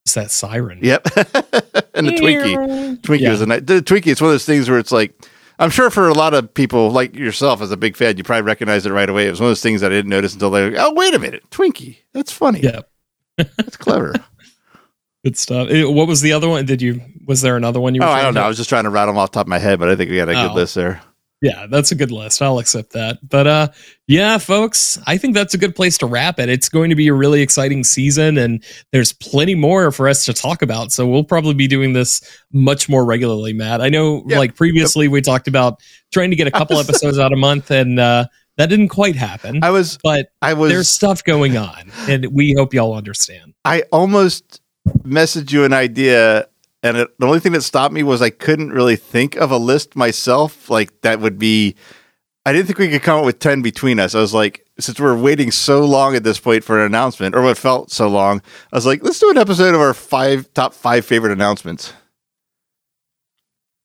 It's 0.04 0.14
that 0.14 0.30
siren. 0.30 0.80
Yep. 0.82 1.04
and 1.94 2.06
the 2.08 2.12
Twinkie. 2.12 2.98
Twinkie 3.00 3.20
Yeah. 3.20 3.30
was 3.30 3.40
a 3.40 3.46
nice, 3.46 3.62
the 3.62 3.74
Twinkie. 3.82 4.08
It's 4.08 4.20
one 4.20 4.28
of 4.30 4.34
those 4.34 4.44
things 4.44 4.68
where 4.68 4.78
it's 4.78 4.92
like, 4.92 5.14
I'm 5.58 5.70
sure 5.70 5.90
for 5.90 6.08
a 6.08 6.14
lot 6.14 6.34
of 6.34 6.52
people 6.54 6.90
like 6.90 7.14
yourself 7.14 7.62
as 7.62 7.70
a 7.70 7.76
big 7.76 7.96
fan, 7.96 8.16
you 8.16 8.24
probably 8.24 8.42
recognize 8.42 8.84
it 8.84 8.90
right 8.90 9.08
away. 9.08 9.26
It 9.26 9.30
was 9.30 9.40
one 9.40 9.46
of 9.46 9.50
those 9.50 9.62
things 9.62 9.80
that 9.80 9.92
I 9.92 9.94
didn't 9.94 10.08
notice 10.10 10.32
until 10.34 10.50
they, 10.50 10.76
oh, 10.76 10.92
wait 10.94 11.14
a 11.14 11.18
minute. 11.20 11.48
Twinkie. 11.50 11.98
That's 12.12 12.32
funny. 12.32 12.60
Yeah, 12.60 12.80
That's 13.36 13.76
clever. 13.76 14.14
good 15.24 15.36
stuff. 15.38 15.68
Eh, 15.70 15.84
What 15.84 16.08
was 16.08 16.20
the 16.20 16.32
other 16.32 16.48
one? 16.48 16.66
Did 16.66 16.82
you? 16.82 17.00
Was 17.26 17.40
there 17.42 17.56
another 17.56 17.78
one 17.80 17.94
you? 17.94 18.00
Were 18.00 18.08
oh, 18.08 18.10
I 18.10 18.22
don't 18.22 18.34
know. 18.34 18.40
to- 18.40 18.44
I 18.46 18.48
was 18.48 18.56
just 18.56 18.68
trying 18.68 18.84
to 18.84 18.90
rattle 18.90 19.14
them 19.14 19.18
off 19.18 19.30
the 19.30 19.34
top 19.36 19.46
of 19.46 19.48
my 19.50 19.58
head, 19.60 19.78
but 19.78 19.88
I 19.88 19.94
think 19.94 20.10
we 20.10 20.16
got 20.16 20.28
a 20.28 20.34
good 20.34 20.50
Oh. 20.50 20.54
list 20.54 20.74
there. 20.74 21.00
Yeah, 21.42 21.66
that's 21.66 21.90
a 21.90 21.96
good 21.96 22.12
list. 22.12 22.40
I'll 22.40 22.58
accept 22.60 22.92
that. 22.92 23.18
But 23.28 23.46
uh 23.48 23.68
yeah, 24.06 24.38
folks, 24.38 24.98
I 25.06 25.18
think 25.18 25.34
that's 25.34 25.54
a 25.54 25.58
good 25.58 25.74
place 25.74 25.98
to 25.98 26.06
wrap 26.06 26.38
it. 26.38 26.48
It's 26.48 26.68
going 26.68 26.88
to 26.90 26.96
be 26.96 27.08
a 27.08 27.14
really 27.14 27.42
exciting 27.42 27.82
season 27.82 28.38
and 28.38 28.62
there's 28.92 29.12
plenty 29.12 29.54
more 29.56 29.90
for 29.90 30.08
us 30.08 30.24
to 30.26 30.32
talk 30.32 30.62
about. 30.62 30.92
So 30.92 31.06
we'll 31.06 31.24
probably 31.24 31.54
be 31.54 31.66
doing 31.66 31.94
this 31.94 32.20
much 32.52 32.88
more 32.88 33.04
regularly, 33.04 33.52
Matt. 33.52 33.80
I 33.80 33.88
know 33.88 34.22
Yeah. 34.28 34.38
like 34.38 34.54
previously 34.54 35.08
we 35.08 35.20
talked 35.20 35.48
about 35.48 35.80
trying 36.12 36.30
to 36.30 36.36
get 36.36 36.46
a 36.46 36.50
couple 36.60 36.78
episodes 36.78 37.18
out 37.18 37.32
a 37.32 37.36
month 37.36 37.70
and 37.72 37.98
uh 37.98 38.26
that 38.58 38.66
didn't 38.68 38.88
quite 38.90 39.16
happen. 39.16 39.64
I 39.64 39.70
was, 39.70 39.98
but 40.02 40.28
I 40.42 40.52
was, 40.52 40.70
there's 40.70 40.88
stuff 40.88 41.24
going 41.24 41.56
on 41.56 41.90
and 42.08 42.26
we 42.32 42.54
hope 42.56 42.72
y'all 42.74 42.94
understand. 42.94 43.54
I 43.64 43.82
almost 43.90 44.60
messaged 45.04 45.50
you 45.52 45.64
an 45.64 45.72
idea, 45.72 46.46
and 46.82 46.96
it, 46.96 47.18
the 47.18 47.26
only 47.26 47.40
thing 47.40 47.52
that 47.52 47.62
stopped 47.62 47.94
me 47.94 48.02
was 48.02 48.20
I 48.20 48.30
couldn't 48.30 48.70
really 48.70 48.96
think 48.96 49.36
of 49.36 49.50
a 49.50 49.56
list 49.56 49.94
myself. 49.96 50.68
Like 50.68 51.00
that 51.02 51.20
would 51.20 51.38
be. 51.38 51.76
I 52.44 52.52
didn't 52.52 52.66
think 52.66 52.80
we 52.80 52.88
could 52.88 53.02
come 53.02 53.20
up 53.20 53.24
with 53.24 53.38
ten 53.38 53.62
between 53.62 54.00
us. 54.00 54.14
I 54.14 54.20
was 54.20 54.34
like, 54.34 54.66
since 54.78 54.98
we're 54.98 55.16
waiting 55.16 55.52
so 55.52 55.84
long 55.84 56.16
at 56.16 56.24
this 56.24 56.40
point 56.40 56.64
for 56.64 56.80
an 56.80 56.86
announcement, 56.86 57.36
or 57.36 57.42
what 57.42 57.56
felt 57.56 57.92
so 57.92 58.08
long, 58.08 58.42
I 58.72 58.76
was 58.76 58.84
like, 58.84 59.02
let's 59.02 59.20
do 59.20 59.30
an 59.30 59.38
episode 59.38 59.74
of 59.74 59.80
our 59.80 59.94
five 59.94 60.52
top 60.54 60.74
five 60.74 61.06
favorite 61.06 61.32
announcements. 61.32 61.92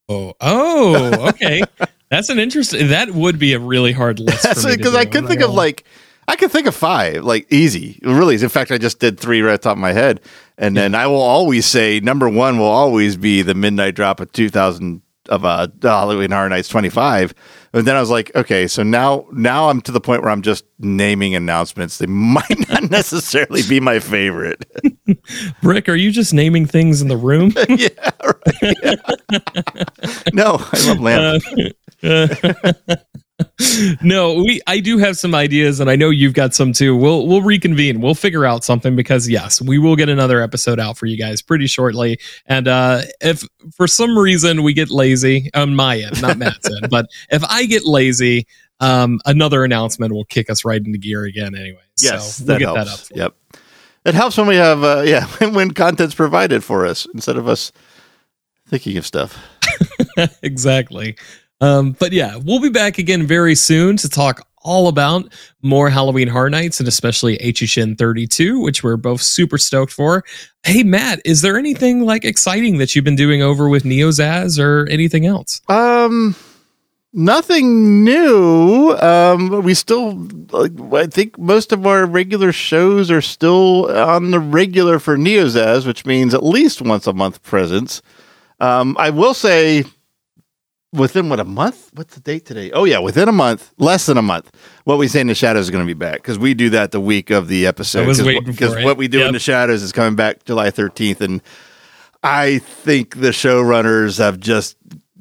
Oh, 0.09 0.33
oh, 0.41 1.29
okay. 1.29 1.61
That's 2.09 2.29
an 2.29 2.39
interesting. 2.39 2.87
That 2.87 3.11
would 3.11 3.37
be 3.37 3.53
a 3.53 3.59
really 3.59 3.91
hard 3.91 4.19
list. 4.19 4.43
That's 4.43 4.61
for 4.63 4.69
me 4.69 4.73
to 4.73 4.77
because. 4.77 4.95
I 4.95 5.05
could 5.05 5.27
think 5.27 5.41
of 5.41 5.51
like 5.51 5.83
I 6.27 6.35
could 6.35 6.51
think 6.51 6.67
of 6.67 6.75
five, 6.75 7.23
like 7.23 7.51
easy, 7.51 7.99
really. 8.03 8.35
In 8.35 8.49
fact, 8.49 8.71
I 8.71 8.77
just 8.77 8.99
did 8.99 9.19
three 9.19 9.41
right 9.41 9.53
the 9.53 9.57
top 9.57 9.73
of 9.73 9.81
my 9.81 9.93
head, 9.93 10.21
and 10.57 10.75
then 10.75 10.95
I 10.95 11.07
will 11.07 11.21
always 11.21 11.65
say 11.65 11.99
number 11.99 12.29
one 12.29 12.57
will 12.57 12.65
always 12.65 13.17
be 13.17 13.41
the 13.41 13.53
midnight 13.53 13.95
drop 13.95 14.19
of 14.19 14.31
two 14.31 14.49
thousand 14.49 15.01
of 15.29 15.45
uh, 15.45 15.67
Halloween 15.81 16.31
Horror 16.31 16.49
Nights 16.49 16.69
25. 16.69 17.33
And 17.73 17.85
then 17.85 17.95
I 17.95 17.99
was 17.99 18.09
like, 18.09 18.33
okay, 18.35 18.67
so 18.67 18.83
now 18.83 19.25
now 19.31 19.69
I'm 19.69 19.81
to 19.81 19.91
the 19.91 20.01
point 20.01 20.21
where 20.21 20.31
I'm 20.31 20.41
just 20.41 20.65
naming 20.79 21.35
announcements. 21.35 21.97
They 21.97 22.05
might 22.07 22.69
not 22.69 22.89
necessarily 22.89 23.61
be 23.67 23.79
my 23.79 23.99
favorite. 23.99 24.65
Rick, 25.63 25.89
are 25.89 25.95
you 25.95 26.11
just 26.11 26.33
naming 26.33 26.65
things 26.65 27.01
in 27.01 27.07
the 27.07 27.17
room? 27.17 27.51
yeah, 27.69 27.89
right. 28.23 28.99
no, 30.33 30.57
I 30.59 30.87
love 30.87 30.99
lamp. 30.99 31.43
no, 34.01 34.35
we 34.35 34.61
I 34.65 34.79
do 34.79 34.97
have 34.97 35.17
some 35.17 35.35
ideas 35.35 35.79
and 35.79 35.89
I 35.89 35.95
know 35.95 36.09
you've 36.09 36.33
got 36.33 36.55
some 36.55 36.73
too. 36.73 36.95
We'll 36.95 37.27
we'll 37.27 37.43
reconvene. 37.43 38.01
We'll 38.01 38.15
figure 38.15 38.45
out 38.45 38.63
something 38.63 38.95
because 38.95 39.29
yes, 39.29 39.61
we 39.61 39.77
will 39.77 39.95
get 39.95 40.09
another 40.09 40.41
episode 40.41 40.79
out 40.79 40.97
for 40.97 41.05
you 41.05 41.17
guys 41.17 41.41
pretty 41.41 41.67
shortly. 41.67 42.19
And 42.47 42.67
uh 42.67 43.01
if 43.21 43.43
for 43.75 43.87
some 43.87 44.17
reason 44.17 44.63
we 44.63 44.73
get 44.73 44.89
lazy 44.89 45.51
on 45.53 45.75
my 45.75 45.99
end, 45.99 46.19
not 46.21 46.37
Matt's 46.37 46.65
end, 46.65 46.87
but 46.89 47.07
if 47.29 47.43
I 47.43 47.65
get 47.65 47.85
lazy, 47.85 48.47
um 48.79 49.19
another 49.25 49.63
announcement 49.63 50.13
will 50.13 50.25
kick 50.25 50.49
us 50.49 50.65
right 50.65 50.83
into 50.83 50.97
gear 50.97 51.23
again 51.23 51.53
anyway. 51.53 51.83
Yes, 52.01 52.37
so 52.37 52.45
that 52.45 52.59
we'll 52.59 52.73
get 52.73 52.87
helps. 52.87 53.09
that 53.09 53.13
up. 53.13 53.17
Yep. 53.17 53.61
It 54.05 54.15
helps 54.15 54.37
when 54.37 54.47
we 54.47 54.55
have 54.55 54.83
uh 54.83 55.01
yeah, 55.05 55.27
when 55.51 55.71
content's 55.71 56.15
provided 56.15 56.63
for 56.63 56.87
us 56.87 57.05
instead 57.13 57.37
of 57.37 57.47
us 57.47 57.71
thinking 58.67 58.97
of 58.97 59.05
stuff. 59.05 59.37
exactly. 60.41 61.15
Um, 61.61 61.93
but 61.93 62.11
yeah, 62.11 62.37
we'll 62.43 62.61
be 62.61 62.69
back 62.69 62.97
again 62.97 63.25
very 63.25 63.55
soon 63.55 63.97
to 63.97 64.09
talk 64.09 64.47
all 64.67 64.89
about 64.89 65.31
more 65.61 65.89
Halloween 65.89 66.27
Horror 66.27 66.49
Nights 66.49 66.79
and 66.79 66.87
especially 66.87 67.37
HHN 67.37 67.97
32, 67.97 68.59
which 68.59 68.83
we're 68.83 68.97
both 68.97 69.21
super 69.21 69.57
stoked 69.57 69.93
for. 69.93 70.23
Hey, 70.63 70.83
Matt, 70.83 71.21
is 71.23 71.41
there 71.41 71.57
anything 71.57 72.01
like 72.01 72.25
exciting 72.25 72.77
that 72.77 72.93
you've 72.93 73.05
been 73.05 73.15
doing 73.15 73.41
over 73.41 73.69
with 73.69 73.83
Neozaz 73.83 74.59
or 74.59 74.87
anything 74.89 75.25
else? 75.25 75.61
Um, 75.69 76.35
nothing 77.13 78.03
new. 78.03 78.91
Um, 78.97 79.63
we 79.63 79.73
still, 79.73 80.27
I 80.93 81.07
think 81.07 81.37
most 81.39 81.71
of 81.71 81.87
our 81.87 82.05
regular 82.05 82.51
shows 82.51 83.09
are 83.09 83.21
still 83.21 83.89
on 83.89 84.31
the 84.31 84.39
regular 84.39 84.99
for 84.99 85.17
Neozaz, 85.17 85.87
which 85.87 86.05
means 86.05 86.33
at 86.33 86.43
least 86.43 86.81
once 86.81 87.07
a 87.07 87.13
month 87.13 87.41
presence. 87.41 88.01
Um, 88.59 88.97
I 88.99 89.11
will 89.11 89.33
say 89.33 89.85
within 90.97 91.29
what 91.29 91.39
a 91.39 91.43
month? 91.45 91.89
What's 91.93 92.15
the 92.15 92.19
date 92.21 92.45
today? 92.45 92.71
Oh 92.71 92.83
yeah, 92.83 92.99
within 92.99 93.29
a 93.29 93.31
month, 93.31 93.71
less 93.77 94.05
than 94.07 94.17
a 94.17 94.21
month. 94.21 94.51
What 94.83 94.97
we 94.97 95.07
say 95.07 95.21
in 95.21 95.27
the 95.27 95.35
shadows 95.35 95.65
is 95.65 95.71
going 95.71 95.83
to 95.83 95.87
be 95.87 95.97
back 95.97 96.15
because 96.17 96.37
we 96.39 96.53
do 96.53 96.69
that 96.71 96.91
the 96.91 96.99
week 97.01 97.29
of 97.29 97.47
the 97.47 97.65
episode. 97.67 98.03
I 98.03 98.07
was 98.07 98.21
waiting 98.21 98.43
because 98.43 98.75
what 98.83 98.97
we 98.97 99.07
do 99.07 99.19
Yep. 99.19 99.27
in 99.27 99.33
the 99.33 99.39
shadows 99.39 99.83
is 99.83 99.91
coming 99.91 100.15
back 100.15 100.43
July 100.45 100.69
thirteenth, 100.71 101.21
and 101.21 101.41
I 102.23 102.59
think 102.59 103.19
the 103.21 103.29
showrunners 103.29 104.17
have 104.17 104.39
just 104.39 104.75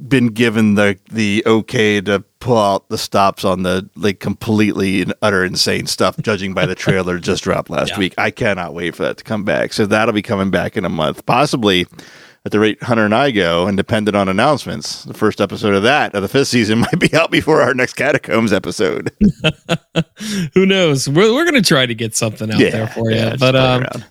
been 0.09 0.27
given 0.29 0.75
the 0.75 0.99
the 1.11 1.43
okay 1.47 2.01
to 2.03 2.21
pull 2.39 2.59
out 2.59 2.89
the 2.91 2.99
stops 2.99 3.45
on 3.45 3.63
the 3.63 3.89
like 3.97 4.21
completely 4.21 5.01
and 5.03 5.15
utter 5.23 5.43
insane 5.45 5.87
stuff. 5.87 6.17
Judging 6.21 6.53
by 6.55 6.67
the 6.67 6.75
trailer 6.85 7.19
just 7.19 7.45
dropped 7.45 7.71
last 7.71 7.91
Yeah. 7.93 7.99
week, 7.99 8.15
I 8.19 8.31
cannot 8.31 8.75
wait 8.75 8.95
for 8.95 9.05
that 9.05 9.17
to 9.19 9.25
come 9.25 9.43
back. 9.45 9.73
So 9.73 9.87
that'll 9.87 10.13
be 10.15 10.23
coming 10.23 10.51
back 10.51 10.77
in 10.77 10.85
a 10.85 10.89
month, 10.91 11.25
possibly 11.27 11.87
at 12.47 12.53
the 12.53 12.61
rate 12.61 12.81
Hunter 12.81 13.05
and 13.05 13.15
I 13.15 13.33
go, 13.33 13.67
and 13.67 13.77
dependent 13.77 14.17
on 14.17 14.29
announcements, 14.29 15.03
the 15.03 15.15
first 15.15 15.41
episode 15.41 15.75
of 15.75 15.83
that 15.83 16.15
of 16.15 16.23
the 16.23 16.29
fifth 16.29 16.47
season 16.47 16.79
might 16.93 16.99
be 16.99 17.13
out 17.13 17.33
before 17.33 17.61
our 17.61 17.75
next 17.75 17.95
Catacombs 17.95 18.53
episode. 18.53 19.11
Who 20.55 20.65
knows? 20.65 21.09
We're, 21.09 21.35
we're 21.35 21.45
going 21.45 21.61
to 21.61 21.69
try 21.69 21.87
to 21.87 21.95
get 21.95 22.15
something 22.15 22.51
out 22.51 22.59
there 22.59 22.87
for 22.87 23.11
you. 23.11 23.17
just 23.17 23.41
but 23.41 23.57
um, 23.57 23.83
around. 23.83 24.07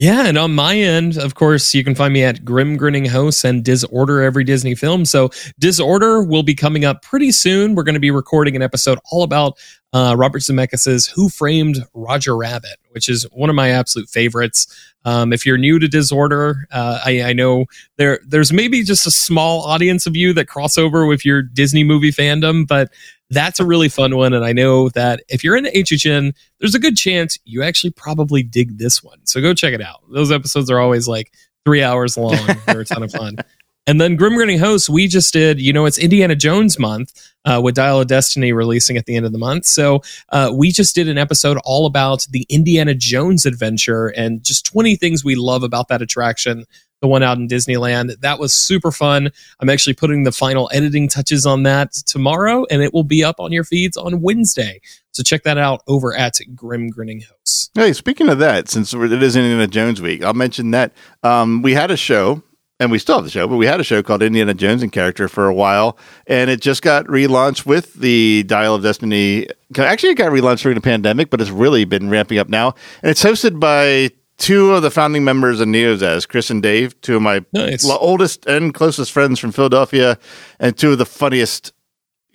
Yeah, 0.00 0.26
and 0.26 0.38
on 0.38 0.54
my 0.54 0.76
end, 0.76 1.18
of 1.18 1.34
course, 1.34 1.74
you 1.74 1.82
can 1.82 1.96
find 1.96 2.14
me 2.14 2.22
at 2.22 2.44
Grim 2.44 2.76
Grinning 2.76 3.04
Hosts 3.04 3.44
and 3.44 3.64
Disorder 3.64 4.22
Every 4.22 4.44
Disney 4.44 4.76
Film. 4.76 5.04
So 5.04 5.30
Disorder 5.58 6.22
will 6.22 6.44
be 6.44 6.54
coming 6.54 6.84
up 6.84 7.02
pretty 7.02 7.32
soon. 7.32 7.74
We're 7.74 7.82
going 7.82 7.94
to 7.94 8.00
be 8.00 8.12
recording 8.12 8.54
an 8.54 8.62
episode 8.62 9.00
all 9.10 9.24
about 9.24 9.58
uh, 9.92 10.14
Robert 10.16 10.42
Zemeckis' 10.42 11.10
Who 11.10 11.28
Framed 11.28 11.78
Roger 11.94 12.36
Rabbit, 12.36 12.76
which 12.90 13.08
is 13.08 13.24
one 13.32 13.50
of 13.50 13.56
my 13.56 13.70
absolute 13.70 14.08
favorites. 14.08 14.68
Um, 15.04 15.32
if 15.32 15.44
you're 15.44 15.58
new 15.58 15.80
to 15.80 15.88
Disorder, 15.88 16.68
uh, 16.70 17.00
I, 17.04 17.22
I 17.22 17.32
know 17.32 17.64
there 17.96 18.20
there's 18.24 18.52
maybe 18.52 18.84
just 18.84 19.04
a 19.04 19.10
small 19.10 19.62
audience 19.62 20.06
of 20.06 20.14
you 20.14 20.32
that 20.34 20.46
cross 20.46 20.78
over 20.78 21.06
with 21.06 21.24
your 21.24 21.42
Disney 21.42 21.82
movie 21.82 22.12
fandom, 22.12 22.68
but 22.68 22.92
that's 23.30 23.60
a 23.60 23.66
really 23.66 23.88
fun 23.88 24.16
one. 24.16 24.32
And 24.32 24.44
I 24.44 24.52
know 24.52 24.88
that 24.90 25.22
if 25.28 25.44
you're 25.44 25.56
into 25.56 25.70
HHN, 25.70 26.34
there's 26.60 26.74
a 26.74 26.78
good 26.78 26.96
chance 26.96 27.38
you 27.44 27.62
actually 27.62 27.90
probably 27.90 28.42
dig 28.42 28.78
this 28.78 29.02
one. 29.02 29.18
So 29.24 29.40
go 29.40 29.54
check 29.54 29.74
it 29.74 29.82
out. 29.82 30.02
Those 30.10 30.32
episodes 30.32 30.70
are 30.70 30.80
always 30.80 31.06
like 31.06 31.32
three 31.64 31.82
hours 31.82 32.16
long. 32.16 32.38
They're 32.66 32.80
a 32.80 32.84
ton 32.84 33.02
of 33.02 33.12
fun. 33.12 33.36
And 33.88 33.98
then 33.98 34.16
Grim 34.16 34.34
Grinning 34.34 34.58
Hosts, 34.58 34.90
we 34.90 35.08
just 35.08 35.32
did, 35.32 35.58
you 35.58 35.72
know, 35.72 35.86
it's 35.86 35.96
Indiana 35.96 36.36
Jones 36.36 36.78
month 36.78 37.32
uh, 37.46 37.58
with 37.64 37.74
Dial 37.74 38.02
of 38.02 38.06
Destiny 38.06 38.52
releasing 38.52 38.98
at 38.98 39.06
the 39.06 39.16
end 39.16 39.24
of 39.24 39.32
the 39.32 39.38
month. 39.38 39.64
So 39.64 40.02
uh, 40.28 40.52
we 40.54 40.70
just 40.72 40.94
did 40.94 41.08
an 41.08 41.16
episode 41.16 41.58
all 41.64 41.86
about 41.86 42.26
the 42.28 42.44
Indiana 42.50 42.92
Jones 42.92 43.46
adventure 43.46 44.08
and 44.08 44.44
just 44.44 44.66
20 44.66 44.96
things 44.96 45.24
we 45.24 45.36
love 45.36 45.62
about 45.62 45.88
that 45.88 46.02
attraction, 46.02 46.66
the 47.00 47.08
one 47.08 47.22
out 47.22 47.38
in 47.38 47.48
Disneyland. 47.48 48.20
That 48.20 48.38
was 48.38 48.52
super 48.52 48.90
fun. 48.90 49.30
I'm 49.60 49.70
actually 49.70 49.94
putting 49.94 50.24
the 50.24 50.32
final 50.32 50.68
editing 50.72 51.08
touches 51.08 51.46
on 51.46 51.62
that 51.64 51.92
tomorrow, 51.92 52.66
and 52.70 52.82
it 52.82 52.92
will 52.92 53.04
be 53.04 53.22
up 53.24 53.38
on 53.38 53.52
your 53.52 53.64
feeds 53.64 53.96
on 53.96 54.20
Wednesday. 54.20 54.80
So 55.12 55.22
check 55.22 55.42
that 55.44 55.58
out 55.58 55.82
over 55.88 56.14
at 56.14 56.38
Grim 56.54 56.90
Grinning 56.90 57.22
Hosts. 57.22 57.70
Hey, 57.74 57.92
speaking 57.92 58.28
of 58.28 58.38
that, 58.38 58.68
since 58.68 58.94
it 58.94 59.22
is 59.22 59.36
Indiana 59.36 59.66
Jones 59.66 60.00
week, 60.00 60.22
I'll 60.22 60.34
mention 60.34 60.70
that 60.72 60.92
um, 61.22 61.62
we 61.62 61.74
had 61.74 61.90
a 61.90 61.96
show, 61.96 62.42
and 62.80 62.90
we 62.92 62.98
still 62.98 63.16
have 63.16 63.24
the 63.24 63.30
show, 63.30 63.48
but 63.48 63.56
we 63.56 63.66
had 63.66 63.80
a 63.80 63.84
show 63.84 64.02
called 64.02 64.22
Indiana 64.22 64.54
Jones 64.54 64.82
in 64.82 64.90
Character 64.90 65.28
for 65.28 65.48
a 65.48 65.54
while, 65.54 65.98
and 66.26 66.50
it 66.50 66.60
just 66.60 66.82
got 66.82 67.06
relaunched 67.06 67.66
with 67.66 67.94
the 67.94 68.44
Dial 68.44 68.76
of 68.76 68.82
Destiny. 68.82 69.48
Actually, 69.76 70.10
it 70.10 70.16
got 70.16 70.30
relaunched 70.30 70.62
during 70.62 70.76
the 70.76 70.80
pandemic, 70.80 71.30
but 71.30 71.40
it's 71.40 71.50
really 71.50 71.84
been 71.84 72.08
ramping 72.08 72.38
up 72.38 72.48
now, 72.48 72.74
and 73.02 73.10
it's 73.10 73.22
hosted 73.22 73.58
by 73.58 74.10
two 74.38 74.72
of 74.72 74.82
the 74.82 74.90
founding 74.90 75.24
members 75.24 75.60
of 75.60 75.68
Neozaz, 75.68 76.26
Chris 76.28 76.48
and 76.50 76.62
Dave, 76.62 76.98
two 77.00 77.16
of 77.16 77.22
my 77.22 77.44
Nice. 77.52 77.84
oldest 77.88 78.46
and 78.46 78.72
closest 78.72 79.12
friends 79.12 79.38
from 79.38 79.52
Philadelphia, 79.52 80.18
and 80.58 80.76
two 80.76 80.92
of 80.92 80.98
the 80.98 81.06
funniest 81.06 81.72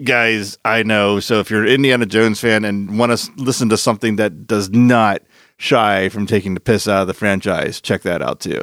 guys 0.03 0.57
I 0.65 0.83
know. 0.83 1.19
So 1.19 1.39
if 1.39 1.49
you're 1.49 1.63
an 1.63 1.69
Indiana 1.69 2.05
Jones 2.05 2.39
fan 2.39 2.65
and 2.65 2.97
want 2.97 3.17
to 3.17 3.31
listen 3.37 3.69
to 3.69 3.77
something 3.77 4.15
that 4.17 4.47
does 4.47 4.69
not 4.69 5.21
shy 5.57 6.09
from 6.09 6.25
taking 6.27 6.53
the 6.55 6.59
piss 6.59 6.87
out 6.87 7.01
of 7.01 7.07
the 7.07 7.13
franchise, 7.13 7.79
check 7.79 8.01
that 8.01 8.21
out 8.21 8.39
too. 8.39 8.61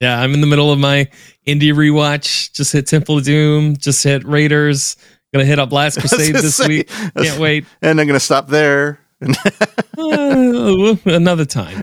Yeah, 0.00 0.18
I'm 0.18 0.32
in 0.32 0.40
the 0.40 0.46
middle 0.46 0.72
of 0.72 0.78
my 0.78 1.10
indie 1.46 1.74
rewatch. 1.74 2.52
Just 2.52 2.72
hit 2.72 2.86
Temple 2.86 3.18
of 3.18 3.24
Doom. 3.24 3.76
Just 3.76 4.02
hit 4.02 4.24
Raiders. 4.24 4.96
Gonna 5.34 5.44
hit 5.44 5.58
up 5.58 5.72
Last 5.72 5.98
Crusade 6.00 6.34
this 6.36 6.56
say, 6.56 6.66
week. 6.68 6.88
Can't 7.16 7.38
wait. 7.38 7.66
And 7.82 8.00
I'm 8.00 8.06
to 8.08 8.18
stop 8.18 8.48
there. 8.48 8.98
Uh, 9.22 10.96
another 11.04 11.44
time. 11.44 11.82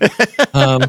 Um, 0.53 0.81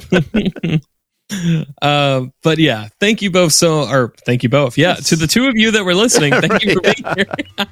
uh, 1.82 2.26
but 2.42 2.59
yeah, 2.59 2.88
thank 3.01 3.22
you 3.22 3.30
both 3.30 3.53
so, 3.53 3.88
or 3.88 4.14
thank 4.24 4.42
you 4.42 4.49
both. 4.49 4.78
Yeah, 4.78 4.94
to 4.94 5.16
the 5.16 5.26
two 5.26 5.46
of 5.46 5.57
you 5.57 5.72
that 5.72 5.84
were 5.84 5.94
listening, 5.94 6.32
thank 6.32 6.64
you 6.64 6.74
for 6.74 6.80
being 6.80 7.05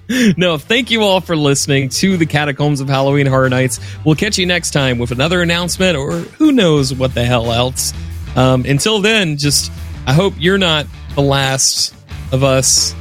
here. 0.09 0.35
no, 0.37 0.59
thank 0.59 0.91
you 0.91 1.03
all 1.03 1.21
for 1.21 1.37
listening 1.37 1.89
to 1.91 2.17
the 2.17 2.27
Catacombs 2.27 2.81
of 2.81 2.89
Halloween 2.89 3.27
Horror 3.27 3.49
Nights. 3.49 3.81
We'll 4.05 4.17
catch 4.17 4.39
you 4.39 4.47
next 4.47 4.73
time 4.73 4.99
with 4.99 5.11
another 5.11 5.43
announcement 5.43 5.97
or 5.97 6.13
who 6.13 6.53
knows 6.53 6.93
what 6.93 7.15
the 7.15 7.25
hell 7.25 7.53
else. 7.53 7.93
Um, 8.37 8.67
until 8.67 9.01
then, 9.01 9.39
just 9.39 9.73
I 10.07 10.13
hope 10.13 10.35
you're 10.37 10.59
not 10.59 10.87
the 11.15 11.23
last 11.23 11.95
of 12.33 12.45
us. 12.45 12.95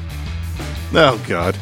Oh, 0.94 1.22
God. 1.28 1.58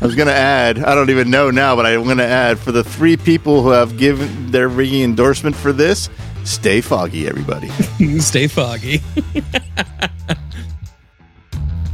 I 0.00 0.06
was 0.06 0.14
going 0.14 0.28
to 0.28 0.34
add, 0.34 0.78
I 0.78 0.94
don't 0.94 1.10
even 1.10 1.28
know 1.30 1.50
now, 1.50 1.74
but 1.74 1.84
I'm 1.84 2.04
going 2.04 2.18
to 2.18 2.24
add 2.24 2.58
for 2.58 2.70
the 2.70 2.84
three 2.84 3.16
people 3.16 3.62
who 3.62 3.70
have 3.70 3.98
given 3.98 4.52
their 4.52 4.68
ringing 4.68 5.02
endorsement 5.02 5.56
for 5.56 5.72
this, 5.72 6.08
stay 6.44 6.80
foggy, 6.80 7.26
everybody. 7.26 7.68
Stay 8.20 8.46
foggy. 8.46 8.98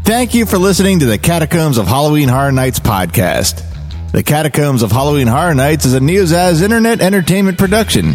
Thank 0.05 0.35
you 0.35 0.45
for 0.45 0.59
listening 0.59 0.99
to 1.01 1.07
the 1.07 1.17
Catacombs 1.17 1.79
of 1.79 1.87
Halloween 1.87 2.29
Horror 2.29 2.53
Nights 2.53 2.79
podcast. 2.79 3.65
The 4.13 4.23
Catacombs 4.23 4.83
of 4.83 4.93
Halloween 4.93 5.27
Horror 5.27 5.55
Nights 5.55 5.87
is 5.87 5.95
a 5.95 5.99
Neozaz 5.99 6.61
internet 6.63 7.01
entertainment 7.01 7.57
production. 7.57 8.15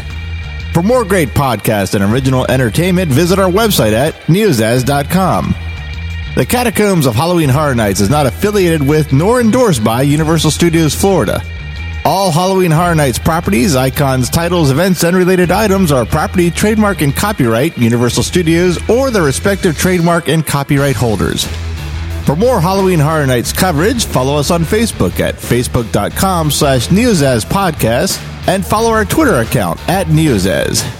For 0.72 0.84
more 0.84 1.04
great 1.04 1.30
podcasts 1.30 1.96
and 1.96 2.04
original 2.14 2.46
entertainment, 2.50 3.12
visit 3.12 3.40
our 3.40 3.50
website 3.50 3.94
at 3.94 4.14
neozaz.com. 4.28 5.56
The 6.36 6.46
Catacombs 6.46 7.06
of 7.06 7.16
Halloween 7.16 7.50
Horror 7.50 7.76
Nights 7.76 8.00
is 8.00 8.10
not 8.10 8.26
affiliated 8.26 8.88
with 8.88 9.12
nor 9.12 9.42
endorsed 9.42 9.84
by 9.84 10.04
Universal 10.04 10.52
Studios 10.52 10.96
Florida. 10.96 11.42
All 12.06 12.32
Halloween 12.32 12.72
Horror 12.72 12.96
Nights 12.96 13.20
properties, 13.20 13.76
icons, 13.76 14.30
titles, 14.30 14.72
events, 14.72 15.04
and 15.04 15.18
related 15.18 15.52
items 15.52 15.92
are 15.92 16.06
property, 16.06 16.50
trademark, 16.50 17.02
and 17.02 17.14
copyright 17.16 17.78
Universal 17.78 18.24
Studios 18.24 18.78
or 18.90 19.12
their 19.12 19.24
respective 19.24 19.78
trademark 19.78 20.30
and 20.30 20.46
copyright 20.46 20.96
holders. 20.96 21.46
For 22.26 22.36
more 22.36 22.62
Halloween 22.62 23.00
Horror 23.00 23.26
Nights 23.26 23.52
coverage, 23.52 24.06
follow 24.06 24.38
us 24.38 24.52
on 24.52 24.64
Facebook 24.64 25.20
at 25.20 25.36
facebook.com 25.36 26.52
slash 26.52 26.88
neozaz 26.88 27.44
podcast 27.44 28.24
and 28.48 28.66
follow 28.66 28.92
our 28.92 29.04
Twitter 29.04 29.36
account 29.40 29.80
at 29.90 30.08
neozaz. 30.08 30.99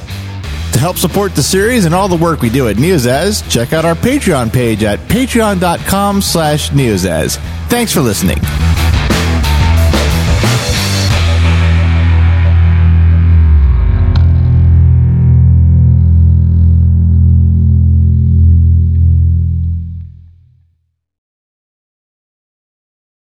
To 0.74 0.80
help 0.80 0.98
support 0.98 1.36
the 1.36 1.44
series 1.44 1.86
and 1.86 1.94
all 1.94 2.08
the 2.08 2.16
work 2.16 2.42
we 2.42 2.50
do 2.50 2.68
at 2.70 2.78
Neozaz, 2.78 3.50
check 3.50 3.74
out 3.74 3.86
our 3.86 3.96
Patreon 3.96 4.54
page 4.54 4.84
at 4.84 5.00
patreon.com 5.10 6.22
slash 6.22 6.70
Neozaz. 6.70 7.38
Thanks 7.70 7.92
for 7.94 8.02
listening. 8.02 8.38